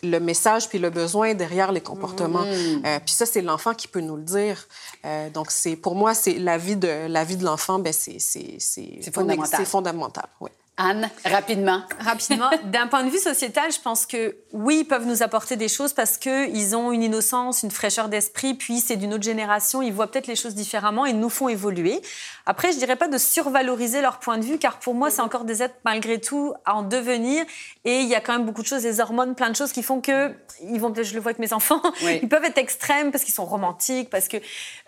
le 0.01 0.19
message 0.19 0.69
puis 0.69 0.79
le 0.79 0.89
besoin 0.89 1.35
derrière 1.35 1.71
les 1.71 1.81
comportements. 1.81 2.45
Euh, 2.45 2.99
puis 3.05 3.13
ça, 3.13 3.25
c'est 3.25 3.41
l'enfant 3.41 3.73
qui 3.73 3.87
peut 3.87 3.99
nous 3.99 4.15
le 4.15 4.23
dire. 4.23 4.67
Euh, 5.05 5.29
donc, 5.29 5.51
c'est 5.51 5.75
pour 5.75 5.95
moi, 5.95 6.13
c'est 6.13 6.39
la 6.39 6.57
vie 6.57 6.75
de 6.75 7.07
la 7.07 7.23
vie 7.23 7.37
de 7.37 7.45
l'enfant, 7.45 7.79
ben 7.79 7.93
c'est 7.93 8.17
C'est 8.19 9.13
fondamental. 9.13 9.59
C'est 9.59 9.69
fondamental, 9.69 10.27
oui. 10.41 10.49
Anne, 10.77 11.09
rapidement. 11.23 11.81
Rapidement, 12.01 12.49
d'un 12.65 12.87
point 12.87 13.03
de 13.03 13.09
vue 13.09 13.17
sociétal, 13.17 13.71
je 13.71 13.79
pense 13.79 14.05
que 14.05 14.35
oui, 14.51 14.79
ils 14.81 14.85
peuvent 14.85 15.05
nous 15.05 15.23
apporter 15.23 15.55
des 15.55 15.69
choses 15.69 15.93
parce 15.93 16.17
qu'ils 16.17 16.75
ont 16.75 16.91
une 16.91 17.01
innocence, 17.03 17.63
une 17.63 17.71
fraîcheur 17.71 18.09
d'esprit, 18.09 18.55
puis 18.55 18.81
c'est 18.81 18.97
d'une 18.97 19.13
autre 19.13 19.23
génération, 19.23 19.81
ils 19.81 19.93
voient 19.93 20.07
peut-être 20.11 20.27
les 20.27 20.35
choses 20.35 20.53
différemment 20.53 21.05
et 21.05 21.13
nous 21.13 21.29
font 21.29 21.47
évoluer. 21.47 22.01
Après, 22.45 22.73
je 22.73 22.77
dirais 22.77 22.97
pas 22.97 23.07
de 23.07 23.17
survaloriser 23.17 24.01
leur 24.01 24.19
point 24.19 24.37
de 24.37 24.43
vue, 24.43 24.57
car 24.59 24.79
pour 24.79 24.93
moi, 24.95 25.09
c'est 25.09 25.21
encore 25.21 25.45
des 25.45 25.63
êtres 25.63 25.75
malgré 25.85 26.19
tout 26.19 26.53
à 26.65 26.75
en 26.75 26.83
devenir. 26.83 27.45
Et 27.85 28.01
il 28.01 28.07
y 28.07 28.15
a 28.15 28.19
quand 28.19 28.33
même 28.33 28.45
beaucoup 28.45 28.61
de 28.61 28.67
choses, 28.67 28.81
des 28.83 28.99
hormones, 28.99 29.33
plein 29.33 29.49
de 29.49 29.55
choses 29.55 29.71
qui 29.71 29.81
font 29.81 30.01
que 30.01 30.33
ils 30.61 30.79
vont, 30.79 30.93
je 30.95 31.13
le 31.13 31.19
vois 31.21 31.31
avec 31.31 31.39
mes 31.39 31.53
enfants, 31.53 31.81
Oui. 32.03 32.19
ils 32.21 32.29
peuvent 32.29 32.45
être 32.45 32.57
extrêmes 32.57 33.11
parce 33.11 33.23
qu'ils 33.23 33.33
sont 33.33 33.45
romantiques, 33.45 34.09
parce 34.09 34.27
que. 34.27 34.37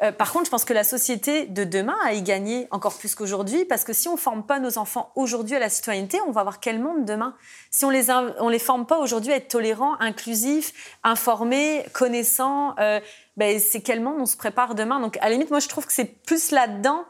euh, 0.02 0.12
par 0.12 0.32
contre, 0.34 0.46
je 0.46 0.52
pense 0.52 0.66
que 0.66 0.74
la 0.74 0.84
société 0.84 1.46
de 1.46 1.64
demain 1.64 1.96
a 2.06 2.14
y 2.14 2.22
gagné 2.22 2.68
encore 2.72 2.98
plus 2.98 3.16
qu'aujourd'hui, 3.16 3.64
parce 3.66 3.84
que 3.86 3.94
si 3.94 4.08
on 4.10 4.18
forme 4.18 4.46
pas 4.46 4.60
nos 4.60 4.78
enfants 4.78 5.12
aujourd'hui 5.16 5.56
à 5.56 5.60
la 5.60 5.70
citoyenneté, 5.78 6.19
on 6.28 6.32
va 6.32 6.41
avoir 6.41 6.59
quel 6.59 6.80
monde 6.80 7.05
demain. 7.05 7.34
Si 7.71 7.86
on 7.86 7.89
les 7.89 8.11
on 8.11 8.49
les 8.49 8.59
forme 8.59 8.86
pas 8.86 8.97
aujourd'hui 8.99 9.32
à 9.32 9.38
être 9.38 9.47
tolérants, 9.47 9.95
inclusifs, 9.99 10.97
informés, 11.03 11.86
connaissants, 11.93 12.75
euh, 12.80 12.99
ben, 13.38 13.59
c'est 13.59 13.82
quel 13.82 14.01
monde 14.01 14.17
on 14.19 14.25
se 14.25 14.38
prépare 14.38 14.75
demain. 14.75 14.99
Donc, 14.99 15.17
à 15.17 15.25
la 15.25 15.32
limite, 15.32 15.49
moi, 15.49 15.59
je 15.59 15.67
trouve 15.67 15.86
que 15.86 15.93
c'est 15.93 16.23
plus 16.23 16.51
là-dedans 16.51 17.05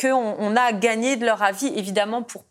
qu'on 0.00 0.36
on 0.38 0.56
a 0.56 0.72
gagné 0.72 1.16
de 1.16 1.24
leur 1.24 1.42
avis, 1.42 1.66
évidemment 1.76 2.22
pour 2.22 2.44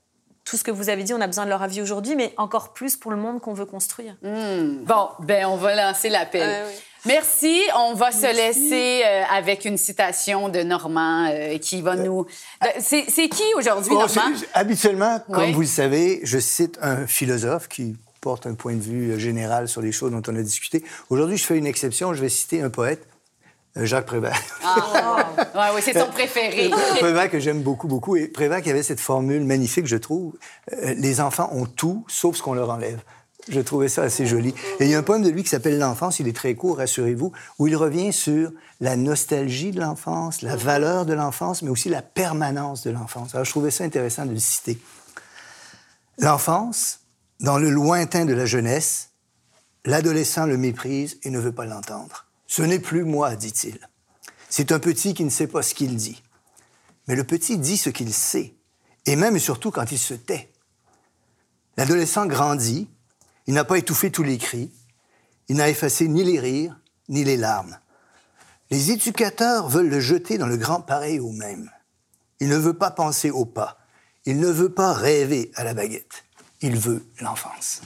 tout 0.54 0.58
ce 0.58 0.64
que 0.64 0.70
vous 0.70 0.90
avez 0.90 1.02
dit, 1.02 1.16
on 1.16 1.22
a 1.22 1.26
besoin 1.26 1.46
de 1.46 1.50
leur 1.50 1.64
avis 1.64 1.82
aujourd'hui, 1.82 2.16
mais 2.16 2.32
encore 2.38 2.74
plus 2.74 2.96
pour 2.96 3.10
le 3.10 3.18
monde 3.18 3.42
qu'on 3.42 3.56
veut 3.56 3.66
construire. 3.66 4.16
Bon, 4.22 5.08
ben 5.22 5.48
on 5.48 5.56
va 5.56 5.74
lancer 5.76 6.10
l'appel. 6.10 6.44
Euh, 6.48 6.68
oui. 6.68 6.74
Merci. 7.08 7.60
On 7.76 7.96
va 7.96 8.12
se 8.12 8.28
laisser 8.36 9.02
euh, 9.04 9.24
avec 9.34 9.66
une 9.66 9.78
citation 9.78 10.50
de 10.50 10.60
Normand 10.62 11.26
euh, 11.28 11.58
qui 11.58 11.82
va 11.82 11.96
nous. 11.96 12.26
de- 12.62 12.68
C'est 12.80 13.30
qui 13.30 13.42
aujourd'hui, 13.58 13.90
Bon, 13.90 14.02
Normand? 14.02 14.22
c'est- 14.38 14.48
habituellement, 14.54 15.20
comme 15.28 15.40
Oui. 15.44 15.54
vous 15.54 15.62
le 15.62 15.66
savez, 15.68 16.20
je 16.22 16.38
cite 16.38 16.78
un 16.84 17.08
philosophe 17.08 17.68
qui 17.68 17.96
porte 18.22 18.46
un 18.46 18.54
point 18.54 18.76
de 18.76 18.82
vue 18.82 19.12
euh, 19.14 19.18
général 19.18 19.68
sur 19.68 19.82
les 19.82 19.92
choses 19.92 20.12
dont 20.12 20.22
on 20.28 20.36
a 20.36 20.42
discuté. 20.44 20.84
Aujourd'hui, 21.10 21.38
je 21.38 21.46
fais 21.46 21.58
une 21.58 21.66
exception. 21.66 22.14
Je 22.14 22.22
vais 22.22 22.30
citer 22.30 22.62
un 22.62 22.70
poète, 22.70 23.02
euh, 23.02 23.13
Jacques 23.76 24.06
Prévert. 24.06 24.40
Ah, 24.64 25.74
ouais, 25.74 25.82
c'est 25.82 25.98
son 25.98 26.08
préféré. 26.08 26.70
Prévert 27.00 27.30
que 27.30 27.40
j'aime 27.40 27.62
beaucoup, 27.62 27.88
beaucoup. 27.88 28.16
Et 28.16 28.28
Prévert 28.28 28.62
qui 28.62 28.70
avait 28.70 28.84
cette 28.84 29.00
formule 29.00 29.44
magnifique, 29.44 29.88
je 29.88 29.98
trouve. 29.98 30.36
euh, 30.74 30.94
les 30.96 31.20
enfants 31.22 31.50
ont 31.54 31.66
tout, 31.66 32.06
sauf 32.08 32.36
ce 32.38 32.44
qu'on 32.44 32.54
leur 32.54 32.70
enlève. 32.70 33.00
Je 33.50 33.60
trouvais 33.60 33.90
ça 33.90 34.04
assez 34.04 34.26
joli. 34.26 34.54
Et 34.80 34.86
il 34.86 34.90
y 34.90 34.96
a 34.96 35.00
un 35.00 35.04
poème 35.04 35.24
de 35.24 35.30
lui 35.30 35.44
qui 35.44 35.50
s'appelle 35.50 35.78
L'enfance, 35.78 36.20
il 36.20 36.28
est 36.28 36.36
très 36.36 36.56
court, 36.56 36.78
rassurez-vous, 36.78 37.34
où 37.60 37.68
il 37.68 37.76
revient 37.76 38.14
sur 38.14 38.52
la 38.80 38.96
nostalgie 38.96 39.72
de 39.72 39.82
l'enfance, 39.82 40.42
la 40.44 40.56
valeur 40.56 41.06
de 41.06 41.14
l'enfance, 41.14 41.62
mais 41.62 41.70
aussi 41.70 41.90
la 41.90 42.02
permanence 42.02 42.84
de 42.84 42.92
l'enfance. 42.92 43.34
Alors 43.36 43.44
je 43.44 43.52
trouvais 43.52 43.72
ça 43.72 43.84
intéressant 43.84 44.26
de 44.26 44.32
le 44.32 44.40
citer. 44.40 44.80
L'enfance, 46.20 47.00
dans 47.42 47.58
le 47.58 47.70
lointain 47.70 48.26
de 48.26 48.34
la 48.34 48.46
jeunesse, 48.46 49.10
l'adolescent 49.84 50.46
le 50.46 50.58
méprise 50.58 51.18
et 51.24 51.30
ne 51.30 51.40
veut 51.40 51.52
pas 51.52 51.66
l'entendre. 51.66 52.26
Ce 52.56 52.62
n'est 52.62 52.78
plus 52.78 53.04
moi, 53.04 53.36
dit-il. 53.36 53.80
C'est 54.48 54.72
un 54.72 54.78
petit 54.78 55.16
qui 55.16 55.24
ne 55.24 55.32
sait 55.32 55.48
pas 55.48 55.64
ce 55.64 55.74
qu'il 55.74 55.96
dit. 55.96 56.22
Mais 57.08 57.16
le 57.16 57.24
petit 57.24 57.58
dit 57.58 57.78
ce 57.78 57.90
qu'il 57.90 58.14
sait, 58.14 58.54
et 59.08 59.16
même 59.16 59.36
et 59.36 59.40
surtout 59.40 59.72
quand 59.72 59.92
il 59.92 59.98
se 59.98 60.14
tait. 60.14 60.54
L'adolescent 61.78 62.28
grandit, 62.28 62.88
il 63.48 63.56
n'a 63.56 63.64
pas 63.64 63.80
étouffé 63.80 64.12
tous 64.12 64.22
les 64.22 64.38
cris, 64.38 64.72
il 65.48 65.56
n'a 65.56 65.68
effacé 65.68 66.08
ni 66.08 66.24
les 66.24 66.40
rires, 66.40 66.80
ni 67.10 67.24
les 67.24 67.38
larmes. 67.38 67.80
Les 68.70 68.92
éducateurs 68.92 69.68
veulent 69.68 69.90
le 69.90 70.00
jeter 70.00 70.38
dans 70.38 70.46
le 70.46 70.58
grand 70.58 70.82
pareil 70.82 71.20
au 71.20 71.32
même. 71.32 71.72
Il 72.40 72.50
ne 72.50 72.58
veut 72.58 72.78
pas 72.78 72.92
penser 72.92 73.32
au 73.32 73.46
pas, 73.46 73.80
il 74.26 74.40
ne 74.40 74.50
veut 74.50 74.72
pas 74.72 74.94
rêver 74.94 75.52
à 75.56 75.64
la 75.64 75.74
baguette, 75.74 76.24
il 76.62 76.78
veut 76.78 77.04
l'enfance. 77.20 77.82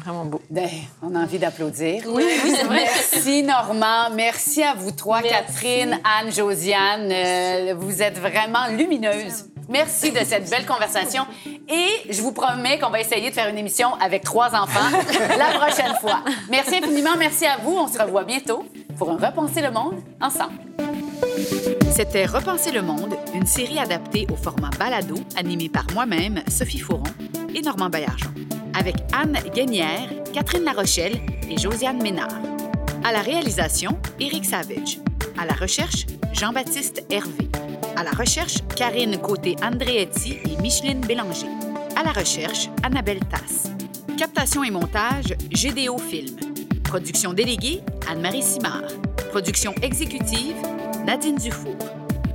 Vraiment 0.00 0.24
beau. 0.24 0.40
Ben, 0.50 0.68
on 1.02 1.14
a 1.14 1.20
envie 1.20 1.38
d'applaudir. 1.38 2.02
Oui, 2.06 2.24
oui, 2.44 2.54
c'est 2.54 2.64
vrai. 2.64 2.84
Merci, 2.84 3.42
Normand. 3.42 4.10
Merci 4.14 4.62
à 4.62 4.74
vous 4.74 4.90
trois, 4.90 5.22
Catherine, 5.22 5.98
Anne, 6.04 6.32
Josiane. 6.32 7.08
Euh, 7.10 7.74
vous 7.76 8.02
êtes 8.02 8.18
vraiment 8.18 8.66
lumineuses. 8.76 9.46
Merci 9.68 10.12
de 10.12 10.18
cette 10.18 10.48
belle 10.48 10.66
conversation. 10.66 11.26
Et 11.68 12.12
je 12.12 12.22
vous 12.22 12.32
promets 12.32 12.78
qu'on 12.78 12.90
va 12.90 13.00
essayer 13.00 13.30
de 13.30 13.34
faire 13.34 13.48
une 13.48 13.58
émission 13.58 13.94
avec 14.00 14.22
trois 14.22 14.54
enfants 14.54 14.96
la 15.38 15.58
prochaine 15.58 15.94
fois. 16.00 16.22
Merci 16.50 16.76
infiniment. 16.76 17.16
Merci 17.18 17.46
à 17.46 17.56
vous. 17.62 17.76
On 17.76 17.88
se 17.88 17.98
revoit 17.98 18.24
bientôt 18.24 18.64
pour 18.96 19.10
un 19.10 19.16
Repenser 19.16 19.62
le 19.62 19.70
monde 19.70 19.96
ensemble. 20.20 20.54
C'était 21.90 22.26
Repenser 22.26 22.70
le 22.72 22.82
monde, 22.82 23.14
une 23.34 23.46
série 23.46 23.78
adaptée 23.78 24.26
au 24.30 24.36
format 24.36 24.70
balado, 24.78 25.16
animée 25.36 25.68
par 25.68 25.86
moi-même, 25.94 26.42
Sophie 26.48 26.78
Fouron 26.78 27.02
et 27.54 27.62
Normand 27.62 27.88
Baillargeon. 27.88 28.30
Avec 28.78 28.96
Anne 29.12 29.38
Guénière, 29.54 30.08
Catherine 30.34 30.64
Larochelle, 30.64 31.18
et 31.48 31.56
Josiane 31.56 32.02
Ménard. 32.02 32.42
À 33.04 33.12
la 33.12 33.20
réalisation, 33.20 33.98
Éric 34.20 34.44
Savage. 34.44 34.98
À 35.38 35.46
la 35.46 35.54
recherche, 35.54 36.06
Jean-Baptiste 36.34 37.04
Hervé. 37.08 37.48
À 37.96 38.04
la 38.04 38.10
recherche, 38.10 38.56
Karine 38.76 39.16
Côté-Andréetti 39.18 40.38
et 40.44 40.60
Micheline 40.60 41.00
Bélanger. 41.00 41.46
À 41.96 42.02
la 42.02 42.12
recherche, 42.12 42.68
Annabelle 42.82 43.20
Tasse. 43.30 43.70
Captation 44.18 44.62
et 44.62 44.70
montage, 44.70 45.34
GDO 45.52 45.96
Film. 45.98 46.36
Production 46.84 47.32
déléguée, 47.32 47.80
Anne-Marie 48.10 48.42
Simard. 48.42 48.82
Production 49.30 49.72
exécutive, 49.82 50.56
Nadine 51.06 51.36
Dufour. 51.36 51.76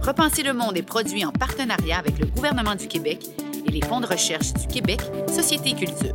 Repenser 0.02 0.42
le 0.42 0.54
monde 0.54 0.78
est 0.78 0.84
produit 0.84 1.24
en 1.24 1.32
partenariat 1.32 2.00
avec 2.00 2.18
le 2.18 2.26
gouvernement 2.26 2.74
du 2.74 2.88
Québec 2.88 3.28
les 3.72 3.82
fonds 3.82 4.02
de 4.02 4.06
recherche 4.06 4.54
du 4.54 4.68
Québec, 4.68 5.02
Société 5.28 5.70
et 5.70 5.76
Culture. 5.76 6.14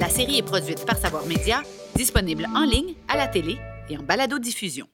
La 0.00 0.08
série 0.08 0.38
est 0.38 0.42
produite 0.42 0.84
par 0.84 0.96
Savoir 0.96 1.24
Média, 1.26 1.62
disponible 1.94 2.46
en 2.54 2.64
ligne, 2.64 2.94
à 3.08 3.16
la 3.16 3.28
télé 3.28 3.56
et 3.88 3.96
en 3.96 4.02
balado-diffusion. 4.02 4.86